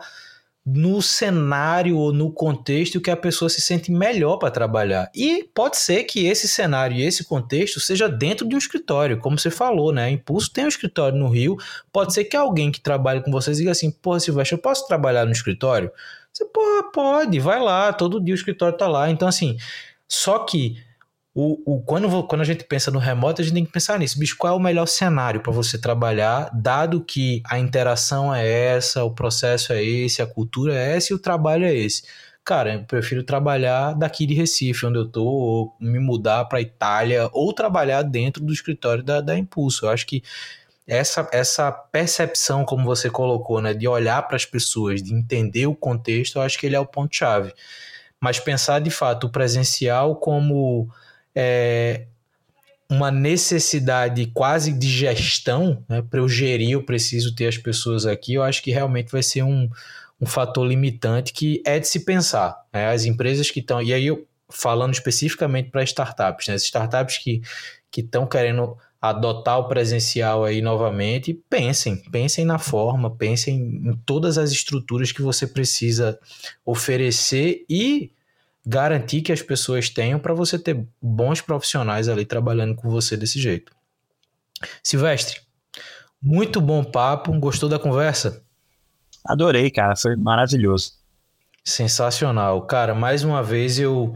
no 0.65 1.03
cenário 1.03 1.97
ou 1.97 2.13
no 2.13 2.31
contexto 2.31 3.01
que 3.01 3.11
a 3.11 3.17
pessoa 3.17 3.49
se 3.49 3.61
sente 3.61 3.91
melhor 3.91 4.37
para 4.37 4.51
trabalhar. 4.51 5.11
E 5.15 5.45
pode 5.53 5.77
ser 5.77 6.05
que 6.05 6.27
esse 6.27 6.47
cenário 6.47 6.97
e 6.97 7.03
esse 7.03 7.25
contexto 7.25 7.81
seja 7.81 8.09
dentro 8.09 8.49
de 8.49 8.55
um 8.55 8.59
escritório, 8.59 9.19
como 9.19 9.39
você 9.39 9.51
falou, 9.51 9.93
né? 9.93 10.11
Impulso 10.11 10.53
tem 10.53 10.65
um 10.65 10.69
escritório 10.69 11.19
no 11.19 11.29
Rio. 11.29 11.57
Pode 11.93 12.15
ser 12.15 12.25
que 12.25 12.37
alguém 12.37 12.71
que 12.71 12.81
trabalhe 12.81 13.23
com 13.23 13.33
vocês 13.33 13.57
diga 13.57 13.73
assim: 13.73 13.91
pô, 13.91 14.19
Silvestre, 14.19 14.57
eu 14.57 14.63
posso 14.63 14.87
trabalhar 14.87 15.25
no 15.25 15.33
escritório? 15.33 15.91
Você 16.33 16.45
pô, 16.47 16.91
pode, 16.93 17.41
vai 17.41 17.61
lá, 17.61 17.93
todo 17.93 18.23
dia 18.23 18.33
o 18.33 18.37
escritório 18.37 18.79
tá 18.79 18.87
lá. 18.87 19.11
Então, 19.11 19.27
assim, 19.27 19.57
só 20.09 20.39
que 20.41 20.77
o, 21.35 21.76
o, 21.76 21.83
quando, 21.83 22.22
quando 22.24 22.43
a 22.43 22.45
gente 22.45 22.64
pensa 22.64 22.91
no 22.91 22.99
remoto, 22.99 23.41
a 23.41 23.45
gente 23.45 23.55
tem 23.55 23.64
que 23.64 23.72
pensar 23.72 23.99
nisso. 23.99 24.18
Bicho, 24.18 24.37
qual 24.37 24.53
é 24.53 24.57
o 24.57 24.61
melhor 24.61 24.87
cenário 24.87 25.41
para 25.41 25.53
você 25.53 25.78
trabalhar, 25.78 26.51
dado 26.53 27.03
que 27.03 27.43
a 27.47 27.59
interação 27.59 28.35
é 28.35 28.47
essa, 28.47 29.03
o 29.03 29.11
processo 29.11 29.72
é 29.72 29.83
esse, 29.83 30.20
a 30.20 30.26
cultura 30.26 30.74
é 30.74 30.97
essa 30.97 31.12
e 31.12 31.16
o 31.16 31.18
trabalho 31.18 31.64
é 31.64 31.74
esse? 31.74 32.03
Cara, 32.45 32.74
eu 32.74 32.85
prefiro 32.85 33.22
trabalhar 33.22 33.95
daqui 33.95 34.26
de 34.26 34.35
Recife, 34.35 34.85
onde 34.85 34.99
eu 34.99 35.09
tô, 35.09 35.24
ou 35.24 35.76
me 35.80 35.99
mudar 35.99 36.45
para 36.47 36.61
Itália, 36.61 37.30
ou 37.33 37.53
trabalhar 37.53 38.03
dentro 38.03 38.45
do 38.45 38.53
escritório 38.53 39.03
da, 39.03 39.20
da 39.20 39.39
Impulso. 39.39 39.87
Eu 39.87 39.91
acho 39.91 40.07
que 40.07 40.22
essa, 40.87 41.26
essa 41.33 41.72
percepção, 41.72 42.64
como 42.64 42.85
você 42.85 43.09
colocou, 43.09 43.62
né, 43.62 43.72
de 43.72 43.89
olhar 43.89 44.20
para 44.26 44.37
as 44.37 44.45
pessoas, 44.45 45.03
de 45.03 45.14
entender 45.14 45.66
o 45.66 45.74
contexto, 45.74 46.37
eu 46.37 46.43
acho 46.43 46.59
que 46.59 46.66
ele 46.66 46.76
é 46.76 46.80
o 46.80 46.87
ponto-chave. 46.87 47.55
Mas 48.20 48.39
pensar 48.39 48.80
de 48.80 48.91
fato 48.91 49.28
o 49.28 49.30
presencial 49.30 50.16
como 50.16 50.91
é, 51.35 52.07
uma 52.91 53.11
necessidade 53.11 54.26
quase 54.26 54.72
de 54.72 54.89
gestão, 54.89 55.83
né? 55.89 56.03
Para 56.03 56.20
eu 56.20 56.28
gerir, 56.28 56.72
eu 56.72 56.85
preciso 56.85 57.35
ter 57.35 57.47
as 57.47 57.57
pessoas 57.57 58.05
aqui. 58.05 58.35
Eu 58.35 58.43
acho 58.43 58.62
que 58.62 58.70
realmente 58.70 59.11
vai 59.11 59.22
ser 59.22 59.43
um, 59.43 59.68
um 60.20 60.26
fator 60.26 60.66
limitante 60.66 61.33
que 61.33 61.62
é 61.64 61.78
de 61.78 61.89
se 61.89 62.05
pensar. 62.05 62.57
Né? 62.72 62.93
As 62.93 63.05
empresas 63.05 63.51
que 63.51 63.61
estão. 63.61 63.80
E 63.80 63.95
aí, 63.95 64.07
eu, 64.07 64.26
falando 64.49 64.93
especificamente 64.93 65.70
para 65.70 65.83
startups, 65.83 66.49
né? 66.49 66.55
as 66.55 66.62
startups 66.62 67.18
que 67.18 67.41
estão 67.97 68.26
querendo 68.26 68.76
adotar 69.01 69.59
o 69.59 69.66
presencial 69.66 70.45
aí 70.45 70.62
novamente, 70.62 71.35
pensem, 71.51 71.97
pensem 71.97 72.45
na 72.45 72.57
forma, 72.57 73.11
pensem 73.11 73.57
em 73.57 74.01
todas 74.07 74.39
as 74.39 74.53
estruturas 74.53 75.11
que 75.11 75.20
você 75.20 75.45
precisa 75.45 76.16
oferecer 76.64 77.64
e 77.68 78.12
garantir 78.65 79.23
que 79.23 79.33
as 79.33 79.43
pessoas 79.43 79.89
tenham 79.91 80.19
para 80.19 80.35
você 80.35 80.59
ter 80.59 80.87
bons 81.01 81.41
profissionais 81.41 82.09
ali 82.09 82.25
trabalhando 82.25 82.75
com 82.75 82.89
você 82.89 83.17
desse 83.17 83.41
jeito. 83.41 83.73
Silvestre, 84.83 85.41
muito 86.21 86.61
bom 86.61 86.85
papo, 86.85 87.33
gostou 87.39 87.69
da 87.69 87.79
conversa? 87.79 88.43
Adorei, 89.25 89.71
cara, 89.71 89.97
foi 89.97 90.17
maravilhoso. 90.17 90.93
Sensacional. 91.65 92.63
Cara, 92.67 92.95
mais 92.95 93.23
uma 93.25 93.43
vez 93.43 93.79
eu 93.79 94.15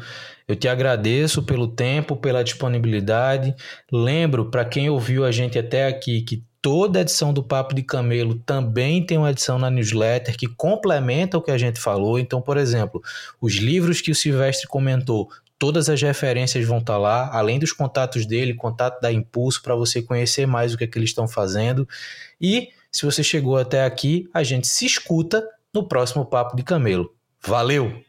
eu 0.48 0.54
te 0.54 0.68
agradeço 0.68 1.42
pelo 1.42 1.66
tempo, 1.66 2.16
pela 2.16 2.44
disponibilidade. 2.44 3.54
Lembro 3.90 4.48
para 4.48 4.64
quem 4.64 4.88
ouviu 4.88 5.24
a 5.24 5.32
gente 5.32 5.58
até 5.58 5.88
aqui 5.88 6.22
que 6.22 6.44
toda 6.66 7.02
edição 7.02 7.32
do 7.32 7.44
Papo 7.44 7.76
de 7.76 7.82
Camelo 7.84 8.34
também 8.40 9.00
tem 9.06 9.16
uma 9.16 9.30
edição 9.30 9.56
na 9.56 9.70
newsletter 9.70 10.36
que 10.36 10.48
complementa 10.48 11.38
o 11.38 11.40
que 11.40 11.52
a 11.52 11.56
gente 11.58 11.78
falou. 11.78 12.18
Então, 12.18 12.42
por 12.42 12.56
exemplo, 12.56 13.00
os 13.40 13.54
livros 13.54 14.00
que 14.00 14.10
o 14.10 14.14
Silvestre 14.16 14.66
comentou, 14.66 15.30
todas 15.60 15.88
as 15.88 16.02
referências 16.02 16.66
vão 16.66 16.78
estar 16.78 16.94
tá 16.94 16.98
lá, 16.98 17.30
além 17.32 17.60
dos 17.60 17.70
contatos 17.70 18.26
dele, 18.26 18.52
contato 18.52 19.00
da 19.00 19.12
Impulso 19.12 19.62
para 19.62 19.76
você 19.76 20.02
conhecer 20.02 20.44
mais 20.44 20.74
o 20.74 20.76
que, 20.76 20.82
é 20.82 20.86
que 20.88 20.98
eles 20.98 21.10
estão 21.10 21.28
fazendo. 21.28 21.88
E 22.40 22.70
se 22.90 23.06
você 23.06 23.22
chegou 23.22 23.56
até 23.56 23.84
aqui, 23.84 24.28
a 24.34 24.42
gente 24.42 24.66
se 24.66 24.84
escuta 24.86 25.48
no 25.72 25.86
próximo 25.86 26.26
Papo 26.26 26.56
de 26.56 26.64
Camelo. 26.64 27.14
Valeu! 27.46 28.05